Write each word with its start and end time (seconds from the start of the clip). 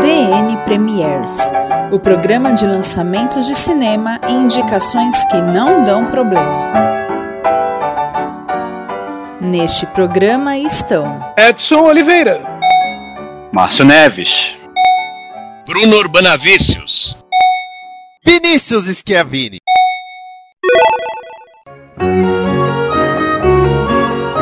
DN 0.00 0.56
Premiers, 0.64 1.38
o 1.90 1.98
programa 1.98 2.52
de 2.52 2.66
lançamentos 2.66 3.46
de 3.46 3.54
cinema 3.54 4.20
e 4.28 4.32
indicações 4.32 5.24
que 5.26 5.40
não 5.40 5.84
dão 5.84 6.06
problema. 6.06 6.72
Neste 9.40 9.86
programa 9.86 10.58
estão 10.58 11.32
Edson 11.36 11.80
Oliveira, 11.80 12.42
Márcio 13.52 13.84
Neves, 13.84 14.54
Bruno 15.66 15.96
Urbanavícios, 15.96 17.16
Vinícius 18.24 18.86
Schiavini. 18.86 19.58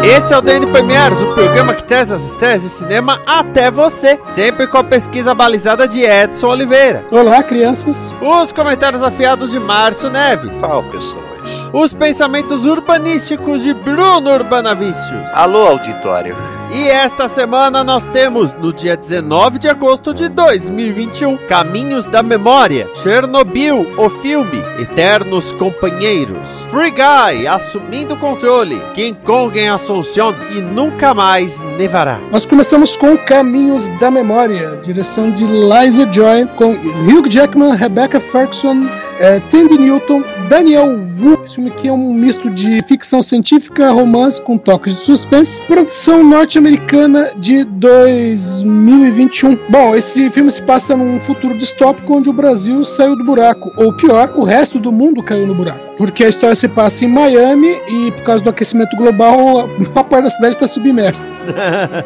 Esse 0.08 0.32
é 0.32 0.38
o 0.38 0.40
DN 0.40 0.68
Premiers, 0.68 1.20
o 1.20 1.34
programa 1.34 1.74
que 1.74 1.82
traz 1.82 2.12
as 2.12 2.22
estreias 2.22 2.62
de 2.62 2.68
cinema 2.68 3.20
até 3.26 3.72
você, 3.72 4.20
sempre 4.22 4.68
com 4.68 4.78
a 4.78 4.84
pesquisa 4.84 5.34
balizada 5.34 5.88
de 5.88 6.00
Edson 6.00 6.46
Oliveira. 6.46 7.04
Olá, 7.10 7.42
crianças. 7.42 8.14
Os 8.22 8.52
comentários 8.52 9.02
afiados 9.02 9.50
de 9.50 9.58
Márcio 9.58 10.08
Neves. 10.08 10.56
Fala 10.60 10.84
pessoas. 10.84 11.24
Os 11.72 11.92
pensamentos 11.92 12.64
urbanísticos 12.64 13.64
de 13.64 13.74
Bruno 13.74 14.30
Urbanavícios. 14.32 15.28
Alô, 15.32 15.66
auditório. 15.66 16.36
E 16.72 16.88
esta 16.88 17.28
semana 17.28 17.84
nós 17.84 18.06
temos, 18.08 18.52
no 18.52 18.72
dia 18.72 18.96
19 18.96 19.58
de 19.58 19.68
agosto 19.68 20.12
de 20.12 20.28
2021, 20.28 21.36
Caminhos 21.48 22.06
da 22.06 22.22
Memória, 22.22 22.88
Chernobyl, 23.02 23.86
o 23.96 24.08
filme, 24.08 24.58
Eternos 24.78 25.52
Companheiros, 25.52 26.66
Free 26.68 26.90
Guy, 26.90 27.46
Assumindo 27.46 28.14
o 28.14 28.18
Controle, 28.18 28.82
King 28.94 29.16
Kong 29.24 29.58
em 29.58 29.68
Assunção 29.68 30.34
e 30.50 30.60
Nunca 30.60 31.14
Mais 31.14 31.60
Nevará. 31.78 32.20
Nós 32.32 32.44
começamos 32.44 32.96
com 32.96 33.16
Caminhos 33.16 33.88
da 34.00 34.10
Memória, 34.10 34.76
direção 34.82 35.30
de 35.30 35.44
Liza 35.46 36.10
Joy, 36.10 36.46
com 36.56 36.72
Hugh 36.72 37.28
Jackman, 37.30 37.76
Rebecca 37.76 38.18
Ferguson, 38.18 38.88
eh, 39.18 39.40
Tandy 39.48 39.78
Newton, 39.78 40.22
Daniel 40.48 40.98
Wu. 41.18 41.40
Esse 41.44 41.54
filme 41.54 41.70
aqui 41.70 41.88
é 41.88 41.92
um 41.92 42.12
misto 42.12 42.50
de 42.50 42.82
ficção 42.82 43.22
científica, 43.22 43.90
romance 43.90 44.42
com 44.42 44.58
toques 44.58 44.94
de 44.94 45.00
suspense, 45.02 45.62
produção 45.62 46.22
norte-americana 46.56 47.30
de 47.36 47.64
2021. 47.64 49.58
Bom, 49.68 49.94
esse 49.94 50.30
filme 50.30 50.50
se 50.50 50.62
passa 50.62 50.96
num 50.96 51.20
futuro 51.20 51.56
distópico 51.58 52.14
onde 52.14 52.30
o 52.30 52.32
Brasil 52.32 52.82
saiu 52.82 53.14
do 53.14 53.24
buraco, 53.24 53.72
ou 53.76 53.92
pior, 53.92 54.32
o 54.36 54.42
resto 54.42 54.78
do 54.78 54.90
mundo 54.90 55.22
caiu 55.22 55.46
no 55.46 55.54
buraco. 55.54 55.86
Porque 55.96 56.24
a 56.24 56.28
história 56.28 56.54
se 56.54 56.68
passa 56.68 57.04
em 57.04 57.08
Miami 57.08 57.80
e 57.88 58.12
por 58.12 58.22
causa 58.22 58.44
do 58.44 58.50
aquecimento 58.50 58.96
global, 58.96 59.68
uma 59.78 60.04
parte 60.04 60.24
da 60.24 60.30
cidade 60.30 60.54
está 60.54 60.68
submersa. 60.68 61.34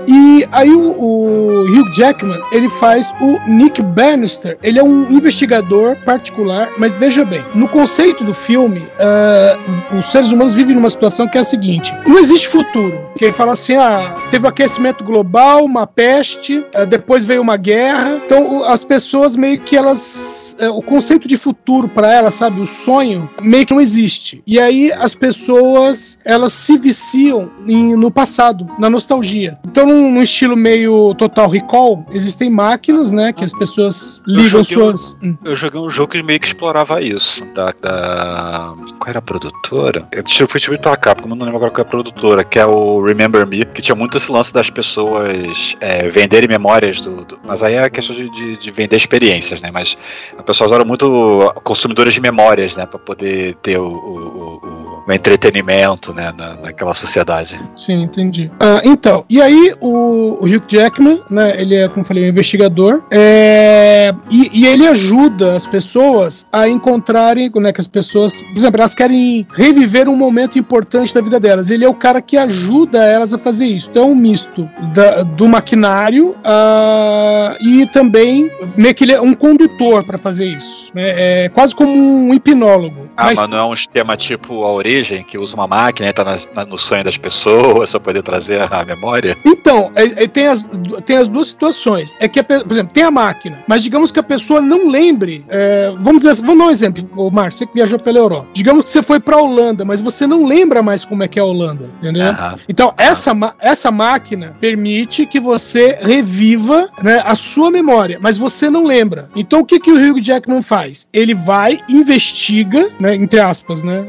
E 0.08 0.46
aí 0.50 0.70
o, 0.70 0.92
o 0.98 1.62
Hugh 1.64 1.92
Jackman, 1.92 2.40
ele 2.52 2.68
faz 2.68 3.12
o 3.20 3.38
Nick 3.48 3.82
Bannister. 3.82 4.58
Ele 4.62 4.78
é 4.78 4.82
um 4.82 5.10
investigador 5.10 5.96
particular, 6.04 6.68
mas 6.78 6.98
veja 6.98 7.24
bem, 7.24 7.42
no 7.54 7.68
conceito 7.68 8.24
do 8.24 8.34
filme, 8.34 8.84
ah, 8.98 9.58
os 9.96 10.10
seres 10.10 10.32
humanos 10.32 10.54
vivem 10.54 10.74
numa 10.74 10.90
situação 10.90 11.28
que 11.28 11.38
é 11.38 11.40
a 11.40 11.44
seguinte: 11.44 11.94
não 12.06 12.18
existe 12.18 12.48
futuro. 12.48 12.98
Que 13.16 13.26
ele 13.26 13.32
fala 13.32 13.52
assim: 13.52 13.76
ah, 13.76 14.16
teve 14.30 14.39
o 14.46 14.48
aquecimento 14.48 15.04
global, 15.04 15.64
uma 15.64 15.86
peste, 15.86 16.64
ah, 16.74 16.84
depois 16.84 17.24
veio 17.24 17.42
uma 17.42 17.56
guerra. 17.56 18.20
Então 18.24 18.64
as 18.64 18.84
pessoas 18.84 19.36
meio 19.36 19.60
que 19.60 19.76
elas, 19.76 20.56
eh, 20.60 20.68
o 20.68 20.82
conceito 20.82 21.26
de 21.28 21.36
futuro 21.36 21.88
para 21.88 22.12
elas, 22.12 22.34
sabe, 22.34 22.60
o 22.60 22.66
sonho 22.66 23.28
meio 23.42 23.66
que 23.66 23.72
não 23.74 23.80
existe. 23.80 24.42
E 24.46 24.58
aí 24.60 24.92
as 24.92 25.14
pessoas 25.14 26.18
elas 26.24 26.52
se 26.52 26.76
viciam 26.78 27.50
em- 27.66 27.96
no 27.96 28.10
passado, 28.10 28.66
na 28.78 28.88
nostalgia. 28.90 29.58
Então 29.66 29.86
num, 29.86 30.20
estilo 30.22 30.56
meio 30.56 31.14
Total 31.14 31.48
Recall, 31.48 32.04
existem 32.12 32.50
máquinas, 32.50 33.10
né, 33.10 33.32
que 33.32 33.44
as 33.44 33.52
pessoas 33.52 34.20
ligam 34.26 34.60
um- 34.60 34.64
suas. 34.64 35.16
Hum. 35.22 35.36
Eu 35.44 35.56
joguei 35.56 35.80
um 35.80 35.90
jogo 35.90 36.12
que 36.12 36.22
meio 36.22 36.38
que 36.40 36.46
explorava 36.46 37.00
isso. 37.00 37.44
Da. 37.54 37.72
da... 37.80 38.74
Qual 38.98 39.08
era 39.08 39.18
a 39.18 39.22
produtora? 39.22 40.06
Eu 40.12 40.22
fui 40.48 40.58
distribuído 40.58 40.82
pela 40.82 40.96
Capcom, 40.96 41.28
mas 41.28 41.38
não 41.38 41.44
lembro 41.46 41.56
agora 41.58 41.70
qual 41.72 41.84
é 41.84 41.86
a 41.86 41.90
produtora, 41.90 42.44
que 42.44 42.58
é 42.58 42.66
o 42.66 43.02
Remember 43.02 43.46
Me, 43.46 43.64
que 43.64 43.80
tinha 43.82 43.94
muito 43.94 44.16
esse 44.18 44.29
lance 44.30 44.52
das 44.52 44.70
pessoas 44.70 45.76
é, 45.80 46.08
venderem 46.08 46.48
memórias 46.48 47.00
do, 47.00 47.24
do- 47.24 47.38
Mas 47.44 47.62
aí 47.62 47.74
é 47.74 47.84
a 47.84 47.90
questão 47.90 48.14
de, 48.14 48.30
de- 48.30 48.56
de 48.56 48.70
vender 48.70 48.96
experiências, 48.96 49.60
né? 49.62 49.68
Mas 49.72 49.96
as 50.38 50.44
pessoas 50.44 50.72
eram 50.72 50.84
muito 50.84 51.52
consumidores 51.64 52.14
de 52.14 52.20
memórias, 52.20 52.76
né? 52.76 52.86
Pra 52.86 52.98
poder 52.98 53.54
ter 53.62 53.78
o, 53.78 53.86
o- 53.86 54.60
o- 54.62 54.89
o 55.06 55.12
entretenimento, 55.12 56.12
né? 56.12 56.32
Na, 56.36 56.54
naquela 56.54 56.94
sociedade. 56.94 57.60
Sim, 57.76 58.02
entendi. 58.02 58.50
Ah, 58.60 58.80
então, 58.84 59.24
e 59.28 59.40
aí 59.40 59.74
o, 59.80 60.38
o 60.40 60.44
Hugh 60.44 60.62
Jackman, 60.68 61.22
né, 61.30 61.60
ele 61.60 61.74
é, 61.76 61.88
como 61.88 62.00
eu 62.00 62.04
falei, 62.04 62.24
um 62.24 62.28
investigador, 62.28 63.02
é, 63.10 64.12
e, 64.30 64.50
e 64.62 64.66
ele 64.66 64.86
ajuda 64.86 65.54
as 65.54 65.66
pessoas 65.66 66.46
a 66.52 66.68
encontrarem, 66.68 67.50
né, 67.56 67.72
que 67.72 67.80
as 67.80 67.86
pessoas, 67.86 68.42
por 68.42 68.56
exemplo, 68.56 68.80
elas 68.80 68.94
querem 68.94 69.46
reviver 69.52 70.08
um 70.08 70.16
momento 70.16 70.58
importante 70.58 71.14
da 71.14 71.20
vida 71.20 71.38
delas. 71.40 71.70
Ele 71.70 71.84
é 71.84 71.88
o 71.88 71.94
cara 71.94 72.20
que 72.20 72.36
ajuda 72.36 73.04
elas 73.04 73.32
a 73.34 73.38
fazer 73.38 73.66
isso. 73.66 73.88
Então 73.90 74.04
é 74.04 74.06
um 74.06 74.14
misto 74.14 74.68
da- 74.94 75.22
do 75.22 75.48
maquinário 75.48 76.34
ah, 76.44 77.56
e 77.60 77.86
também 77.86 78.50
meio 78.76 78.94
que 78.94 79.04
ele 79.04 79.12
é 79.12 79.20
um 79.20 79.34
condutor 79.34 80.04
para 80.04 80.18
fazer 80.18 80.46
isso. 80.46 80.90
né, 80.94 81.44
É 81.44 81.48
quase 81.48 81.74
como 81.74 81.90
um 81.92 82.32
hipnólogo. 82.34 83.08
Ah, 83.16 83.26
Mas- 83.26 83.38
mas 83.38 83.48
não 83.48 83.58
é 83.58 83.64
um 83.64 83.74
esquema 83.74 84.16
tipo 84.16 84.64
a 84.64 84.72
origem, 85.00 85.24
que 85.24 85.38
usa 85.38 85.54
uma 85.54 85.66
máquina 85.66 86.08
e 86.08 86.12
tá 86.12 86.24
na- 86.24 86.38
na- 86.54 86.64
no 86.64 86.78
sonho 86.78 87.02
das 87.04 87.16
pessoas 87.16 87.90
pra 87.92 88.00
poder 88.00 88.22
trazer 88.22 88.60
a 88.70 88.84
memória? 88.84 89.36
Então, 89.44 89.90
é- 89.94 90.24
é- 90.24 90.26
tem, 90.28 90.46
as, 90.46 90.64
tem 91.04 91.16
as 91.16 91.28
duas 91.28 91.48
situações. 91.48 92.14
É 92.20 92.28
que, 92.28 92.40
a 92.40 92.44
por 92.44 92.70
exemplo, 92.70 92.92
tem 92.92 93.02
a 93.04 93.10
máquina, 93.10 93.62
mas 93.66 93.82
digamos 93.82 94.12
que 94.12 94.18
a 94.18 94.22
pessoa 94.22 94.60
não 94.60 94.88
lembre. 94.88 95.44
é, 95.48 95.92
vamos 95.98 96.18
dizer 96.18 96.30
assim, 96.30 96.42
vamos 96.44 96.58
dar 96.58 96.66
um 96.66 96.70
exemplo, 96.70 97.08
o 97.16 97.30
Márcio, 97.30 97.58
você 97.60 97.66
que 97.66 97.74
viajou 97.74 97.98
pela 97.98 98.18
Europa. 98.18 98.46
Digamos 98.52 98.84
que 98.84 98.88
você 98.90 99.02
foi 99.02 99.18
pra 99.20 99.36
Holanda, 99.38 99.84
mas 99.84 100.00
você 100.00 100.26
não 100.26 100.46
lembra 100.46 100.82
mais 100.82 101.04
como 101.04 101.22
é 101.22 101.28
que 101.28 101.38
é 101.38 101.42
a 101.42 101.44
Holanda, 101.44 101.90
entendeu? 101.98 102.26
Aham. 102.28 102.56
Então, 102.68 102.92
essa, 102.96 103.32
essa 103.60 103.90
máquina 103.90 104.56
permite 104.60 105.26
que 105.26 105.40
você 105.40 105.98
reviva 106.00 106.88
né, 107.02 107.22
a 107.24 107.34
sua 107.34 107.70
memória, 107.70 108.18
mas 108.20 108.36
você 108.38 108.68
não 108.70 108.84
lembra. 108.84 109.28
Então, 109.34 109.60
o 109.60 109.64
que, 109.64 109.78
que 109.80 109.90
o 109.90 109.96
Hugh 109.96 110.20
Jackman 110.22 110.62
faz? 110.62 111.08
Ele 111.12 111.34
vai, 111.34 111.78
investiga, 111.88 112.90
né, 113.00 113.14
entre 113.14 113.40
aspas, 113.40 113.82
né, 113.82 114.04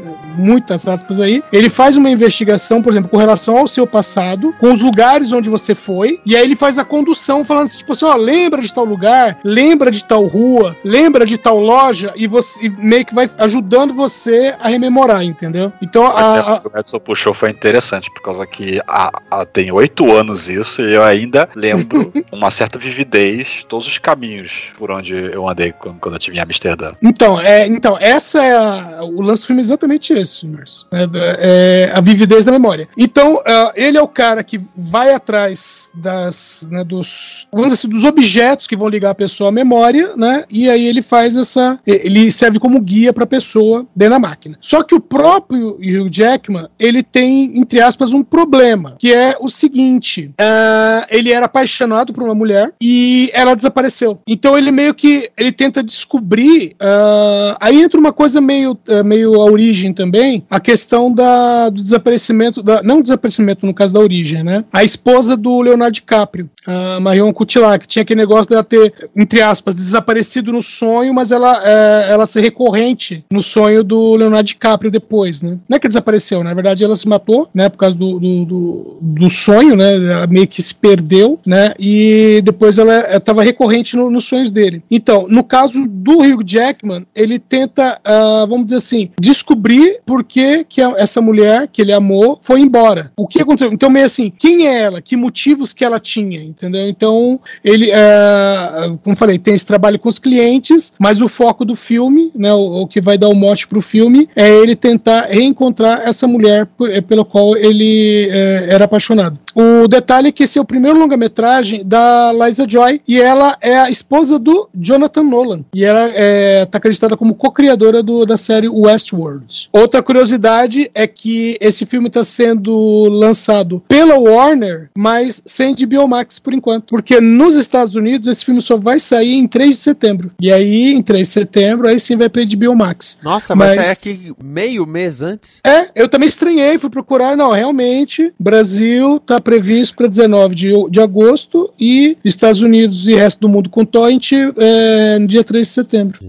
muitas 0.71 0.87
aspas 0.87 1.19
aí, 1.19 1.43
ele 1.51 1.69
faz 1.69 1.97
uma 1.97 2.09
investigação, 2.09 2.81
por 2.81 2.91
exemplo, 2.93 3.09
com 3.09 3.17
relação 3.17 3.57
ao 3.57 3.67
seu 3.67 3.85
passado, 3.85 4.55
com 4.57 4.71
os 4.71 4.79
lugares 4.79 5.31
onde 5.33 5.49
você 5.49 5.75
foi, 5.75 6.21
e 6.25 6.35
aí 6.35 6.43
ele 6.43 6.55
faz 6.55 6.77
a 6.77 6.85
condução 6.85 7.43
falando 7.43 7.63
assim, 7.65 7.79
tipo 7.79 7.91
assim, 7.91 8.05
ó, 8.05 8.15
lembra 8.15 8.61
de 8.61 8.73
tal 8.73 8.85
lugar, 8.85 9.37
lembra 9.43 9.91
de 9.91 10.03
tal 10.05 10.25
rua, 10.27 10.77
lembra 10.83 11.25
de 11.25 11.37
tal 11.37 11.59
loja, 11.59 12.13
e 12.15 12.25
você 12.25 12.65
e 12.65 12.69
meio 12.69 13.05
que 13.05 13.13
vai 13.13 13.29
ajudando 13.37 13.93
você 13.93 14.55
a 14.61 14.69
rememorar, 14.69 15.23
entendeu? 15.23 15.73
Então, 15.81 16.05
a, 16.05 16.39
a- 16.39 16.55
O 16.55 16.61
que 16.61 16.67
o 16.77 16.79
Edson 16.79 16.99
puxou 16.99 17.33
foi 17.33 17.49
interessante, 17.49 18.09
por 18.13 18.21
causa 18.21 18.45
que 18.47 18.79
há, 18.87 19.11
há- 19.29 19.45
tem 19.45 19.71
oito 19.71 20.09
anos 20.11 20.47
isso, 20.47 20.81
e 20.81 20.93
eu 20.95 21.03
ainda 21.03 21.49
lembro 21.55 22.13
uma 22.31 22.49
certa 22.51 22.79
vividez, 22.79 23.65
todos 23.67 23.87
os 23.87 23.97
caminhos 23.97 24.51
por 24.77 24.89
onde 24.91 25.13
eu 25.13 25.47
andei 25.49 25.71
quando, 25.73 25.99
quando 25.99 26.15
eu 26.15 26.19
estive 26.19 26.37
em 26.37 26.39
Amsterdã. 26.39 26.93
Então, 27.01 27.39
é, 27.41 27.67
então, 27.67 27.97
essa 27.99 28.41
é 28.43 28.55
a- 28.55 28.99
o 29.03 29.21
lance 29.21 29.41
do 29.41 29.47
filme 29.47 29.61
é 29.61 29.65
exatamente 29.65 30.13
esse, 30.13 30.45
É, 30.91 31.87
é 31.87 31.91
a 31.93 32.01
vividez 32.01 32.45
da 32.45 32.51
memória. 32.51 32.87
Então, 32.97 33.41
ah, 33.45 33.71
ele 33.75 33.97
é 33.97 34.01
o 34.01 34.07
cara 34.07 34.43
que 34.43 34.59
vai 34.75 35.13
atrás 35.13 35.89
das, 35.93 36.67
né, 36.71 36.83
dos, 36.83 37.47
vamos 37.51 37.73
assim, 37.73 37.87
dos 37.87 38.03
objetos 38.03 38.67
que 38.67 38.75
vão 38.75 38.87
ligar 38.87 39.11
a 39.11 39.15
pessoa 39.15 39.49
à 39.49 39.51
memória, 39.51 40.15
né? 40.15 40.45
E 40.49 40.69
aí 40.69 40.85
ele 40.85 41.01
faz 41.01 41.37
essa, 41.37 41.79
ele 41.85 42.31
serve 42.31 42.59
como 42.59 42.79
guia 42.79 43.13
para 43.13 43.23
a 43.23 43.27
pessoa 43.27 43.85
dentro 43.95 44.13
da 44.13 44.19
máquina. 44.19 44.57
Só 44.61 44.83
que 44.83 44.95
o 44.95 44.99
próprio 44.99 45.77
Hugh 45.77 46.09
Jackman, 46.11 46.67
ele 46.79 47.03
tem, 47.03 47.57
entre 47.57 47.81
aspas, 47.81 48.13
um 48.13 48.23
problema, 48.23 48.95
que 48.97 49.13
é 49.13 49.35
o 49.39 49.49
seguinte: 49.49 50.31
ah, 50.39 51.05
ele 51.09 51.31
era 51.31 51.45
apaixonado 51.45 52.13
por 52.13 52.23
uma 52.23 52.35
mulher 52.35 52.73
e 52.81 53.29
ela 53.33 53.55
desapareceu. 53.55 54.19
Então 54.27 54.57
ele 54.57 54.71
meio 54.71 54.93
que 54.93 55.29
ele 55.37 55.51
tenta 55.51 55.83
descobrir. 55.83 56.75
ah, 56.79 57.57
aí 57.59 57.81
entra 57.81 57.99
uma 57.99 58.13
coisa 58.13 58.39
meio, 58.41 58.77
ah, 58.87 59.03
meio 59.03 59.35
a 59.35 59.45
origem 59.45 59.93
também, 59.93 60.43
a 60.51 60.59
questão 60.59 61.13
da, 61.13 61.69
do 61.69 61.81
desaparecimento, 61.81 62.61
da, 62.61 62.83
não 62.83 63.01
desaparecimento 63.01 63.65
no 63.65 63.73
caso 63.73 63.93
da 63.93 64.01
origem, 64.01 64.43
né? 64.43 64.65
A 64.73 64.83
esposa 64.83 65.37
do 65.37 65.61
Leonardo 65.61 65.93
DiCaprio, 65.93 66.49
a 66.67 66.99
Marion 66.99 67.31
Cotillard, 67.31 67.79
que 67.79 67.87
tinha 67.87 68.03
aquele 68.03 68.19
negócio 68.19 68.49
dela 68.49 68.61
ter, 68.61 69.09
entre 69.15 69.41
aspas, 69.41 69.73
desaparecido 69.73 70.51
no 70.51 70.61
sonho, 70.61 71.13
mas 71.13 71.31
ela, 71.31 71.61
é, 71.63 72.11
ela 72.11 72.25
ser 72.25 72.41
recorrente 72.41 73.23
no 73.31 73.41
sonho 73.41 73.81
do 73.81 74.15
Leonardo 74.17 74.47
DiCaprio 74.47 74.91
depois, 74.91 75.41
né? 75.41 75.57
Não 75.69 75.77
é 75.77 75.79
que 75.79 75.87
desapareceu, 75.87 76.43
na 76.43 76.53
verdade 76.53 76.83
ela 76.83 76.97
se 76.97 77.07
matou, 77.07 77.47
né? 77.53 77.69
Por 77.69 77.77
causa 77.77 77.95
do, 77.95 78.19
do, 78.19 78.45
do, 78.45 78.97
do 78.99 79.29
sonho, 79.29 79.77
né? 79.77 79.95
Ela 79.95 80.27
meio 80.27 80.47
que 80.49 80.61
se 80.61 80.75
perdeu, 80.75 81.39
né? 81.45 81.73
E 81.79 82.41
depois 82.43 82.77
ela 82.77 83.15
estava 83.15 83.41
recorrente 83.41 83.95
no, 83.95 84.11
nos 84.11 84.25
sonhos 84.25 84.51
dele. 84.51 84.83
Então, 84.91 85.27
no 85.29 85.45
caso 85.45 85.87
do 85.87 86.19
Hugh 86.19 86.43
Jackman, 86.45 87.07
ele 87.15 87.39
tenta, 87.39 87.97
uh, 88.05 88.45
vamos 88.47 88.65
dizer 88.65 88.77
assim, 88.77 89.09
descobrir 89.17 90.01
por 90.05 90.25
que, 90.67 90.81
essa 90.81 91.21
mulher 91.21 91.67
que 91.67 91.81
ele 91.81 91.91
amou 91.91 92.39
foi 92.41 92.61
embora. 92.61 93.11
O 93.17 93.27
que 93.27 93.41
aconteceu? 93.41 93.71
Então, 93.71 93.89
meio 93.89 94.05
assim, 94.05 94.31
quem 94.31 94.67
é 94.67 94.81
ela? 94.81 95.01
Que 95.01 95.15
motivos 95.15 95.73
que 95.73 95.83
ela 95.83 95.99
tinha? 95.99 96.43
Entendeu? 96.43 96.87
Então, 96.87 97.39
ele, 97.63 97.91
uh, 97.91 98.97
como 99.03 99.15
falei, 99.15 99.37
tem 99.37 99.53
esse 99.53 99.65
trabalho 99.65 99.99
com 99.99 100.09
os 100.09 100.19
clientes, 100.19 100.93
mas 100.99 101.21
o 101.21 101.27
foco 101.27 101.65
do 101.65 101.75
filme, 101.75 102.31
né, 102.35 102.53
o, 102.53 102.81
o 102.81 102.87
que 102.87 103.01
vai 103.01 103.17
dar 103.17 103.29
o 103.29 103.35
mote 103.35 103.67
pro 103.67 103.81
filme, 103.81 104.29
é 104.35 104.49
ele 104.49 104.75
tentar 104.75 105.27
reencontrar 105.29 106.01
essa 106.03 106.27
mulher 106.27 106.67
eh, 106.89 107.01
pelo 107.01 107.25
qual 107.25 107.55
ele 107.55 108.27
uh, 108.29 108.71
era 108.71 108.85
apaixonado. 108.85 109.39
O 109.55 109.87
detalhe 109.87 110.29
é 110.29 110.31
que 110.31 110.43
esse 110.43 110.57
é 110.57 110.61
o 110.61 110.65
primeiro 110.65 110.99
longa-metragem 110.99 111.83
da 111.85 112.31
Liza 112.33 112.65
Joy 112.67 113.01
e 113.07 113.19
ela 113.19 113.57
é 113.61 113.77
a 113.77 113.89
esposa 113.89 114.39
do 114.39 114.69
Jonathan 114.73 115.23
Nolan. 115.23 115.65
E 115.73 115.83
ela 115.83 116.07
está 116.07 116.19
é, 116.19 116.65
tá 116.65 116.77
acreditada 116.77 117.17
como 117.17 117.35
co-criadora 117.35 118.01
da 118.25 118.37
série 118.37 118.69
Westworld. 118.69 119.69
Outra 119.71 120.01
curiosidade 120.01 120.89
é 120.93 121.05
que 121.07 121.57
esse 121.59 121.85
filme 121.85 122.07
está 122.07 122.23
sendo 122.23 123.07
lançado 123.09 123.83
pela 123.87 124.17
Warner, 124.17 124.89
mas 124.97 125.41
sem 125.45 125.75
de 125.75 125.85
Biomax 125.85 126.39
por 126.39 126.53
enquanto. 126.53 126.85
Porque 126.87 127.19
nos 127.19 127.55
Estados 127.55 127.95
Unidos 127.95 128.27
esse 128.27 128.45
filme 128.45 128.61
só 128.61 128.77
vai 128.77 128.99
sair 128.99 129.33
em 129.33 129.47
3 129.47 129.75
de 129.75 129.81
setembro. 129.81 130.31
E 130.39 130.51
aí, 130.51 130.93
em 130.93 131.01
3 131.01 131.27
de 131.27 131.33
setembro, 131.33 131.87
aí 131.87 131.99
sim 131.99 132.15
vai 132.15 132.29
para 132.29 132.43
HBO 132.43 132.75
Max. 132.75 133.17
Nossa, 133.23 133.55
mas, 133.55 133.75
mas 133.75 133.87
é 133.87 133.91
aqui 133.91 134.33
meio 134.43 134.85
mês 134.85 135.21
antes? 135.21 135.59
É, 135.65 135.89
eu 135.95 136.07
também 136.07 136.29
estranhei, 136.29 136.77
fui 136.77 136.89
procurar. 136.89 137.35
Não, 137.35 137.51
realmente, 137.51 138.33
Brasil 138.39 139.19
tá 139.19 139.40
previsto 139.41 139.95
para 139.95 140.07
19 140.07 140.55
de, 140.55 140.89
de 140.89 140.99
agosto 140.99 141.69
e 141.79 142.17
Estados 142.23 142.61
Unidos 142.61 143.07
e 143.07 143.15
resto 143.15 143.41
do 143.41 143.49
mundo 143.49 143.69
com 143.69 143.83
torrent 143.83 144.31
é, 144.57 145.19
no 145.19 145.27
dia 145.27 145.43
3 145.43 145.65
de 145.65 145.73
setembro. 145.73 146.19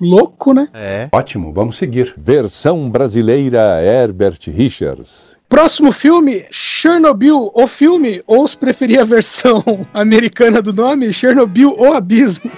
Louco, 0.00 0.54
né? 0.54 0.68
É. 0.72 1.08
Ótimo, 1.12 1.52
vamos 1.52 1.76
seguir. 1.76 2.14
Versão 2.16 2.88
brasileira 2.88 3.82
Herbert 3.82 4.38
Richards. 4.46 5.39
Próximo 5.50 5.90
filme, 5.90 6.46
Chernobyl, 6.52 7.50
o 7.52 7.66
filme, 7.66 8.22
ou 8.24 8.46
se 8.46 8.56
preferir 8.56 9.00
a 9.00 9.04
versão 9.04 9.60
americana 9.92 10.62
do 10.62 10.72
nome, 10.72 11.12
Chernobyl, 11.12 11.74
o 11.76 11.92
Abismo. 11.92 12.48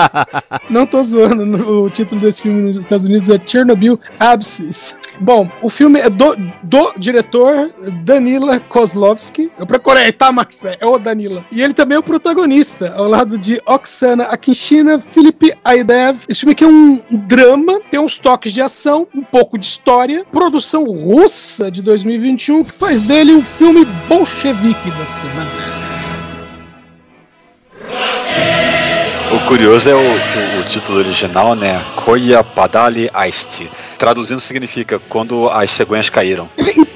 Não 0.70 0.86
tô 0.86 1.02
zoando, 1.02 1.44
o 1.84 1.90
título 1.90 2.18
desse 2.18 2.40
filme 2.40 2.62
nos 2.62 2.78
Estados 2.78 3.04
Unidos 3.04 3.28
é 3.28 3.38
Chernobyl 3.46 4.00
Abscess. 4.18 4.96
Bom, 5.20 5.50
o 5.60 5.68
filme 5.68 6.00
é 6.00 6.08
do, 6.08 6.34
do 6.62 6.94
diretor 6.96 7.70
Danila 8.04 8.58
Kozlovsky. 8.58 9.52
Eu 9.58 9.66
procurei, 9.66 10.10
tá, 10.10 10.32
Max? 10.32 10.64
É 10.64 10.86
o 10.86 10.98
Danila. 10.98 11.44
E 11.52 11.60
ele 11.60 11.74
também 11.74 11.96
é 11.96 11.98
o 11.98 12.02
protagonista, 12.02 12.94
ao 12.96 13.06
lado 13.06 13.38
de 13.38 13.60
Oksana 13.66 14.24
Akinshina, 14.24 14.98
Felipe 14.98 15.52
Aidev. 15.62 16.20
Esse 16.26 16.40
filme 16.40 16.52
aqui 16.52 16.64
é 16.64 16.68
um 16.68 16.98
drama, 17.26 17.80
tem 17.90 18.00
uns 18.00 18.16
toques 18.16 18.54
de 18.54 18.62
ação, 18.62 19.06
um 19.14 19.22
pouco 19.22 19.58
de 19.58 19.66
história, 19.66 20.24
produção 20.32 20.84
russa 20.84 21.70
de 21.70 21.82
2020 21.82 22.29
2021, 22.30 22.64
que 22.64 22.72
faz 22.72 23.00
dele 23.00 23.32
o 23.32 23.42
filme 23.42 23.84
bolchevique 24.08 24.90
da 24.92 25.04
semana. 25.04 25.50
O 29.32 29.46
curioso 29.46 29.88
é 29.88 29.94
o, 29.94 29.98
o, 29.98 30.60
o 30.60 30.68
título 30.68 30.98
original, 30.98 31.54
né? 31.54 31.84
Koya 31.96 32.42
Padali 32.42 33.08
Aist 33.12 33.62
traduzindo 34.00 34.40
significa 34.40 34.98
quando 34.98 35.48
as 35.50 35.70
cegonhas 35.70 36.08
caíram. 36.08 36.48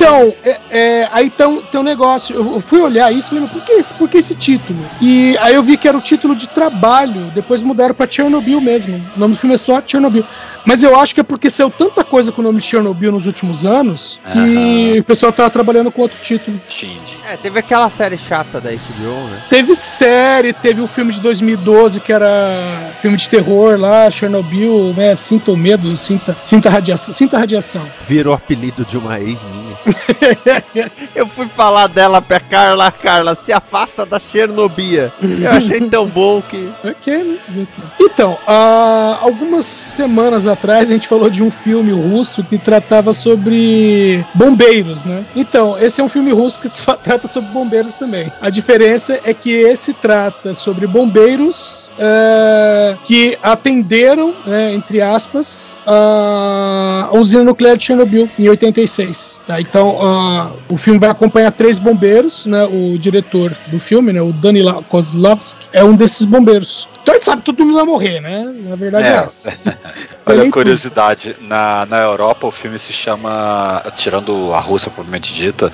Então, 0.04 0.34
é, 0.44 0.60
é, 0.70 1.08
aí 1.12 1.30
tem, 1.30 1.62
tem 1.62 1.80
um 1.80 1.84
negócio. 1.84 2.36
Eu 2.36 2.60
fui 2.60 2.80
olhar 2.80 3.12
isso 3.12 3.28
e 3.28 3.30
falei, 3.30 3.48
por 3.48 3.62
que, 3.62 3.72
esse, 3.72 3.94
por 3.94 4.08
que 4.08 4.18
esse 4.18 4.34
título? 4.34 4.78
E 5.00 5.36
aí 5.38 5.54
eu 5.54 5.62
vi 5.62 5.76
que 5.76 5.88
era 5.88 5.96
o 5.96 6.00
título 6.00 6.34
de 6.34 6.48
trabalho, 6.48 7.30
depois 7.34 7.62
mudaram 7.62 7.94
pra 7.94 8.10
Chernobyl 8.10 8.60
mesmo. 8.60 9.00
O 9.16 9.20
nome 9.20 9.34
do 9.34 9.40
filme 9.40 9.54
é 9.54 9.58
só 9.58 9.82
Chernobyl. 9.84 10.24
Mas 10.66 10.82
eu 10.82 10.98
acho 10.98 11.14
que 11.14 11.20
é 11.20 11.24
porque 11.24 11.50
saiu 11.50 11.70
tanta 11.70 12.02
coisa 12.02 12.32
com 12.32 12.40
o 12.40 12.44
nome 12.44 12.58
de 12.58 12.64
Chernobyl 12.64 13.12
nos 13.12 13.26
últimos 13.26 13.66
anos 13.66 14.18
que 14.32 14.38
uhum. 14.38 14.98
o 14.98 15.04
pessoal 15.04 15.32
tava 15.32 15.50
trabalhando 15.50 15.90
com 15.90 16.00
outro 16.00 16.20
título. 16.20 16.58
Entendi. 16.68 17.18
É, 17.28 17.36
teve 17.36 17.58
aquela 17.58 17.90
série 17.90 18.16
chata 18.16 18.60
da 18.60 18.70
HBO, 18.70 19.28
né? 19.30 19.42
Teve 19.50 19.74
série, 19.74 20.52
teve 20.52 20.80
o 20.80 20.84
um 20.84 20.86
filme 20.86 21.12
de 21.12 21.20
2012 21.20 22.00
que 22.00 22.12
era 22.12 22.92
filme 23.02 23.16
de 23.16 23.28
terror 23.28 23.78
lá, 23.78 24.10
Chernobyl, 24.10 24.94
né? 24.96 25.14
Sinta 25.14 25.50
o 25.50 25.56
medo, 25.56 25.94
sinta, 25.96 26.36
sinta 26.44 26.70
radiação 26.70 26.84
radiação, 26.94 27.12
sinta 27.12 27.38
radiação. 27.38 27.90
Virou 28.06 28.34
apelido 28.34 28.84
de 28.84 28.96
uma 28.96 29.20
ex 29.20 29.42
minha. 29.44 29.76
eu 31.14 31.26
fui 31.26 31.46
falar 31.46 31.86
dela 31.86 32.20
pra 32.20 32.40
Carla, 32.40 32.90
Carla, 32.90 33.34
se 33.34 33.52
afasta 33.52 34.04
da 34.04 34.18
Chernobyl. 34.18 35.10
Eu 35.42 35.50
achei 35.50 35.88
tão 35.88 36.08
bom 36.08 36.42
que. 36.42 36.68
Ok, 36.84 37.24
né? 37.24 37.66
Então, 38.00 38.32
uh, 38.46 39.18
algumas 39.20 39.64
semanas 39.64 40.46
atrás 40.46 40.88
a 40.88 40.92
gente 40.92 41.08
falou 41.08 41.30
de 41.30 41.42
um 41.42 41.50
filme 41.50 41.92
russo 41.92 42.42
que 42.44 42.58
tratava 42.58 43.12
sobre 43.12 44.24
bombeiros, 44.34 45.04
né? 45.04 45.24
Então, 45.34 45.78
esse 45.78 46.00
é 46.00 46.04
um 46.04 46.08
filme 46.08 46.32
russo 46.32 46.60
que 46.60 46.68
trata 47.02 47.28
sobre 47.28 47.50
bombeiros 47.50 47.94
também. 47.94 48.30
A 48.40 48.50
diferença 48.50 49.20
é 49.24 49.32
que 49.34 49.50
esse 49.50 49.92
trata 49.92 50.54
sobre 50.54 50.86
bombeiros 50.86 51.90
uh, 51.98 52.98
que 53.04 53.38
atenderam, 53.42 54.34
né, 54.46 54.72
entre 54.74 55.00
aspas, 55.00 55.76
a 55.86 57.10
usina 57.12 57.44
nuclear 57.44 57.76
de 57.76 57.84
Chernobyl 57.84 58.28
em 58.38 58.48
86. 58.48 59.42
Tá? 59.46 59.60
Então 59.74 59.96
uh, 59.96 60.52
o 60.68 60.76
filme 60.76 61.00
vai 61.00 61.10
acompanhar 61.10 61.50
três 61.50 61.80
bombeiros, 61.80 62.46
né? 62.46 62.62
O 62.62 62.96
diretor 62.96 63.52
do 63.66 63.80
filme, 63.80 64.12
né? 64.12 64.22
O 64.22 64.32
Danila 64.32 64.80
Kozlovsky, 64.84 65.66
é 65.72 65.82
um 65.82 65.96
desses 65.96 66.24
bombeiros. 66.24 66.88
Então 67.02 67.12
a 67.12 67.16
gente 67.16 67.24
sabe 67.24 67.42
que 67.42 67.46
todo 67.46 67.66
mundo 67.66 67.74
vai 67.74 67.84
morrer, 67.84 68.20
né? 68.20 68.54
Na 68.68 68.76
verdade 68.76 69.08
é, 69.08 69.10
é 69.10 69.14
essa. 69.16 69.52
Olha 70.26 70.44
a 70.44 70.52
curiosidade, 70.52 71.34
na, 71.40 71.86
na 71.86 71.98
Europa 71.98 72.46
o 72.46 72.52
filme 72.52 72.78
se 72.78 72.92
chama, 72.92 73.82
tirando 73.96 74.54
a 74.54 74.60
Rússia 74.60 74.92
propriamente 74.92 75.34
dita, 75.34 75.72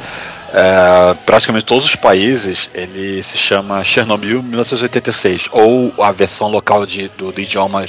é, 0.53 1.15
praticamente 1.27 1.65
todos 1.65 1.85
os 1.85 1.97
países 1.97 2.69
ele 2.75 3.23
se 3.23 3.39
chama 3.39 3.83
Chernobyl 3.85 4.43
1986 4.43 5.49
ou 5.53 5.93
a 6.03 6.11
versão 6.13 6.49
local 6.49 6.85
de, 6.85 7.09
do, 7.17 7.31
do 7.31 7.41
idioma 7.41 7.85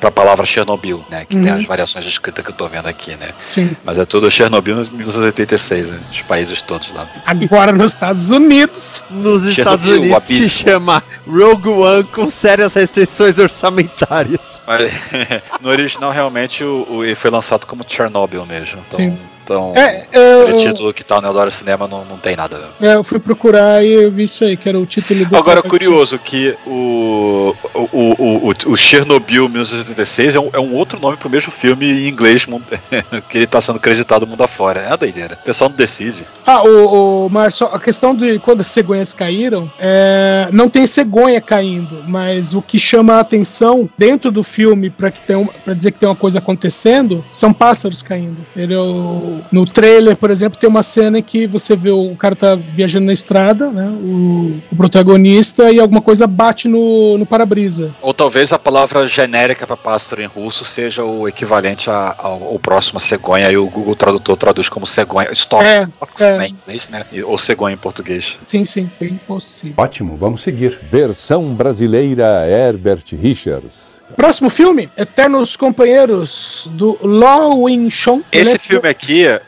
para 0.00 0.08
a 0.08 0.12
palavra 0.12 0.44
Chernobyl, 0.44 1.04
né? 1.10 1.24
Que 1.24 1.36
uhum. 1.36 1.42
tem 1.42 1.52
as 1.52 1.64
variações 1.64 2.04
de 2.04 2.10
escrita 2.10 2.42
que 2.42 2.50
eu 2.50 2.52
estou 2.52 2.68
vendo 2.68 2.86
aqui, 2.86 3.16
né? 3.16 3.32
Sim. 3.44 3.76
Mas 3.84 3.98
é 3.98 4.04
tudo 4.04 4.30
Chernobyl 4.30 4.76
1986, 4.76 5.88
né? 5.88 6.00
Os 6.10 6.22
países 6.22 6.62
todos 6.62 6.92
lá. 6.92 7.06
Agora 7.24 7.72
nos 7.72 7.92
Estados 7.92 8.30
Unidos. 8.30 9.04
Nos 9.10 9.44
Estados 9.44 9.86
Chernobyl, 9.86 10.16
Unidos 10.16 10.28
se 10.28 10.48
chama 10.48 11.02
Rogue 11.26 11.68
One 11.68 12.04
com 12.04 12.28
sérias 12.28 12.74
restrições 12.74 13.38
orçamentárias. 13.38 14.60
Mas, 14.66 14.92
no 15.60 15.68
original 15.68 16.10
realmente 16.10 16.62
o, 16.62 16.86
o, 16.88 17.04
ele 17.04 17.14
foi 17.14 17.30
lançado 17.30 17.66
como 17.66 17.84
Chernobyl 17.86 18.44
mesmo. 18.44 18.82
Então, 18.88 18.98
Sim. 18.98 19.18
Então, 19.44 19.74
é, 19.76 20.06
é, 20.10 20.44
o 20.44 20.56
título 20.56 20.94
que 20.94 21.04
tá 21.04 21.20
no 21.20 21.28
Eldorado 21.28 21.50
Cinema 21.50 21.86
não, 21.86 22.02
não 22.04 22.16
tem 22.16 22.34
nada. 22.34 22.70
É, 22.80 22.94
eu 22.94 23.04
fui 23.04 23.18
procurar 23.18 23.84
e 23.84 23.92
eu 23.92 24.10
vi 24.10 24.22
isso 24.22 24.42
aí, 24.42 24.56
que 24.56 24.66
era 24.66 24.78
o 24.78 24.86
título 24.86 25.26
do. 25.26 25.36
Agora, 25.36 25.62
curioso 25.62 26.18
que 26.18 26.56
o, 26.66 27.54
o, 27.74 27.88
o, 27.92 28.48
o, 28.48 28.72
o 28.72 28.76
Chernobyl 28.76 29.48
1986 29.48 30.34
é 30.34 30.40
um, 30.40 30.50
é 30.54 30.58
um 30.58 30.74
outro 30.74 30.98
nome 30.98 31.18
pro 31.18 31.28
mesmo 31.28 31.52
filme 31.52 31.86
em 31.86 32.08
inglês 32.08 32.46
que 33.28 33.38
ele 33.38 33.46
tá 33.46 33.60
sendo 33.60 33.78
creditado 33.78 34.26
mundo 34.26 34.42
afora. 34.42 34.80
É 34.80 34.86
uma 34.88 34.96
doideira. 34.96 35.38
O 35.42 35.44
pessoal 35.44 35.68
não 35.68 35.76
decide. 35.76 36.26
Ah, 36.46 36.62
o, 36.62 37.26
o 37.26 37.28
Marcio, 37.28 37.66
a 37.66 37.78
questão 37.78 38.14
de 38.14 38.38
quando 38.38 38.62
as 38.62 38.68
cegonhas 38.68 39.12
caíram, 39.12 39.70
é, 39.78 40.48
não 40.52 40.70
tem 40.70 40.86
cegonha 40.86 41.40
caindo, 41.40 42.02
mas 42.08 42.54
o 42.54 42.62
que 42.62 42.78
chama 42.78 43.16
a 43.16 43.20
atenção 43.20 43.88
dentro 43.98 44.30
do 44.30 44.42
filme 44.42 44.88
para 44.88 45.10
que 45.10 45.20
tem 45.20 45.44
para 45.64 45.74
dizer 45.74 45.92
que 45.92 45.98
tem 45.98 46.08
uma 46.08 46.16
coisa 46.16 46.38
acontecendo 46.38 47.24
são 47.30 47.52
pássaros 47.52 48.02
caindo. 48.02 48.38
Ele 48.56 48.72
é 48.72 48.78
o 48.78 49.33
no 49.50 49.66
trailer, 49.66 50.16
por 50.16 50.30
exemplo, 50.30 50.58
tem 50.58 50.68
uma 50.68 50.82
cena 50.82 51.20
que 51.22 51.46
você 51.46 51.76
vê 51.76 51.90
o 51.90 52.14
cara 52.16 52.34
tá 52.34 52.54
viajando 52.54 53.06
na 53.06 53.12
estrada, 53.12 53.70
né? 53.70 53.88
O, 53.88 54.60
o 54.70 54.76
protagonista 54.76 55.70
e 55.70 55.80
alguma 55.80 56.00
coisa 56.00 56.26
bate 56.26 56.68
no, 56.68 57.18
no 57.18 57.26
para-brisa. 57.26 57.94
Ou 58.00 58.12
talvez 58.12 58.52
a 58.52 58.58
palavra 58.58 59.06
genérica 59.06 59.66
para 59.66 59.76
pássaro 59.76 60.22
em 60.22 60.26
russo 60.26 60.64
seja 60.64 61.04
o 61.04 61.28
equivalente 61.28 61.90
a, 61.90 62.14
ao, 62.18 62.42
ao, 62.44 62.58
próximo 62.58 63.00
cegonha 63.00 63.50
e 63.50 63.56
o 63.56 63.66
Google 63.66 63.94
Tradutor 63.94 64.36
traduz 64.36 64.68
como 64.68 64.86
cegonha, 64.86 65.28
stop, 65.32 65.64
é, 65.64 65.86
é. 66.20 66.38
Né, 66.38 66.46
em 66.48 66.50
inglês, 66.52 66.88
né? 66.88 67.04
Ou 67.24 67.38
cegonha 67.38 67.74
em 67.74 67.78
português. 67.78 68.36
Sim, 68.44 68.64
sim, 68.64 68.90
bem 68.98 69.20
possível. 69.26 69.74
Ótimo, 69.76 70.16
vamos 70.16 70.42
seguir. 70.42 70.78
Versão 70.90 71.54
brasileira 71.54 72.46
Herbert 72.48 73.04
Richards. 73.12 74.02
Próximo 74.16 74.48
filme, 74.48 74.90
Eternos 74.96 75.56
Companheiros, 75.56 76.68
do 76.72 76.98
Law 77.02 77.62
Wing 77.62 77.90
Chong. 77.90 78.22
Esse 78.30 78.58
filme 78.58 78.88
aqui 78.88 79.22
eu, 79.22 79.40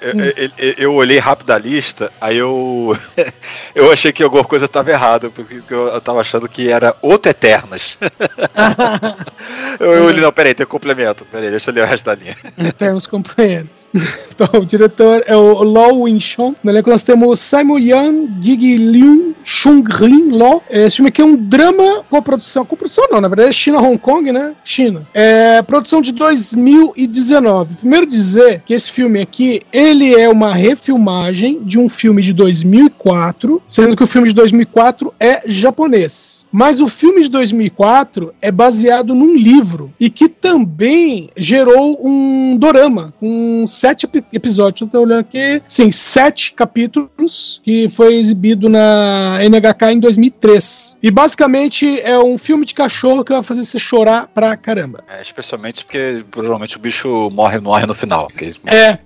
eu, 0.59 0.75
eu 0.77 0.95
olhei 0.95 1.19
rápido 1.19 1.51
a 1.51 1.59
lista, 1.59 2.13
aí 2.21 2.39
eu 2.39 2.97
eu 3.75 3.93
achei 3.93 4.13
que 4.13 4.23
alguma 4.23 4.45
coisa 4.45 4.67
estava 4.67 4.91
errada, 4.91 5.31
porque 5.31 5.63
eu, 5.71 5.89
eu 5.89 6.01
tava 6.01 6.21
achando 6.21 6.49
que 6.49 6.69
era 6.69 6.97
outro 7.01 7.31
Eternas. 7.31 7.97
eu, 9.79 9.93
eu 9.93 10.05
olhei, 10.05 10.21
não, 10.21 10.33
peraí, 10.33 10.55
tem 10.55 10.67
um 10.67 10.69
complemento, 10.69 11.25
peraí, 11.31 11.51
deixa 11.51 11.71
eu 11.71 11.75
ler 11.75 11.85
o 11.85 11.87
resto 11.87 12.05
da 12.05 12.15
linha. 12.15 12.37
Eternos 12.59 13.07
companheiros. 13.07 13.89
Então, 14.37 14.61
o 14.61 14.67
diretor 14.67 15.23
é 15.27 15.35
o 15.35 15.63
Lo 15.63 16.05
Win-chon. 16.05 16.55
No 16.63 16.71
elenco 16.71 16.91
nós 16.91 17.03
temos 17.03 17.41
Simon 17.41 17.79
Yang, 17.79 18.35
Gigi 18.39 18.77
Liu, 18.77 19.36
Chung 19.47 19.85
Rin 19.89 20.31
Lo. 20.31 20.61
Esse 20.69 20.97
filme 20.97 21.09
aqui 21.09 21.23
é 21.23 21.25
um 21.25 21.37
drama 21.37 22.05
com 22.11 22.21
produção, 22.21 22.65
com 22.65 22.77
produção 22.77 23.07
não, 23.11 23.21
na 23.21 23.29
verdade 23.29 23.51
é 23.51 23.53
China-Hong 23.53 23.97
Kong, 23.99 24.33
né? 24.33 24.55
China. 24.65 25.07
É 25.15 25.63
produção 25.63 26.03
de 26.03 26.13
2019. 26.13 27.77
Primeiro 27.77 28.05
dizer 28.05 28.63
que 28.67 28.75
esse 28.75 28.91
filme 28.91 29.21
aqui, 29.21 29.61
ele 29.73 30.15
é 30.15 30.29
uma 30.29 30.53
refilmagem 30.53 31.63
de 31.63 31.79
um 31.79 31.89
filme 31.89 32.21
de 32.21 32.33
2004, 32.33 33.63
sendo 33.67 33.97
que 33.97 34.03
o 34.03 34.07
filme 34.07 34.29
de 34.29 34.35
2004 34.35 35.15
é 35.21 35.43
japonês. 35.47 36.47
Mas 36.51 36.81
o 36.81 36.89
filme 36.89 37.23
de 37.23 37.31
2004 37.31 38.35
é 38.43 38.51
baseado 38.51 39.15
num 39.15 39.37
livro 39.37 39.93
e 40.01 40.11
que 40.11 40.29
também 40.29 41.31
gerou 41.37 41.99
um 42.03 42.57
dorama 42.59 43.15
com 43.21 43.65
sete 43.69 44.09
episódios. 44.33 44.81
Eu 44.81 44.89
tô 44.89 45.01
olhando 45.01 45.21
aqui, 45.21 45.63
sim, 45.69 45.93
sete 45.93 46.53
capítulos 46.55 47.61
que 47.63 47.89
foi 47.89 48.17
exibido 48.17 48.69
na 48.69 49.36
NHK 49.45 49.93
em 49.93 50.01
2003. 50.01 50.99
E 51.03 51.11
basicamente 51.11 52.01
é 52.01 52.19
um 52.19 52.39
filme 52.39 52.65
de 52.65 52.75
cachorro 52.75 53.25
que 53.25 53.33
vai 53.33 53.43
fazer 53.43 53.65
você 53.65 53.79
chorar 53.79 54.29
pra 54.29 54.57
caramba. 54.57 55.03
É, 55.09 55.23
especialmente 55.23 55.85
porque 55.85 56.25
provavelmente 56.31 56.77
o 56.77 56.81
bicho 56.81 57.31
morre, 57.31 57.59
morre 57.59 57.87
no 57.87 57.95
final. 57.95 58.29
Porque... 58.29 58.55
É. 58.67 58.99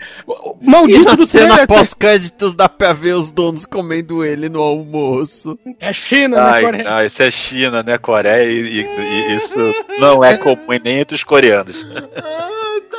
Maldito 0.62 1.16
do 1.16 1.26
cena 1.26 1.46
trailer. 1.46 1.66
pós-créditos 1.66 2.54
dá 2.54 2.68
pra 2.68 2.92
ver 2.92 3.14
os 3.14 3.32
donos 3.32 3.66
comendo 3.66 4.24
ele 4.24 4.48
no 4.48 4.60
almoço. 4.60 5.58
É 5.78 5.92
China, 5.92 6.40
Ai, 6.40 6.62
né, 6.62 6.66
Coreia? 6.66 6.84
Não, 6.84 7.06
isso 7.06 7.22
é 7.22 7.30
China, 7.30 7.82
né, 7.82 7.98
Coreia? 7.98 8.50
E, 8.50 8.80
e, 8.80 8.86
e 8.86 9.36
isso 9.36 9.58
não 9.98 10.24
é 10.24 10.36
comum 10.36 10.60
nem 10.84 11.00
entre 11.00 11.16
os 11.16 11.24
coreanos. 11.24 11.84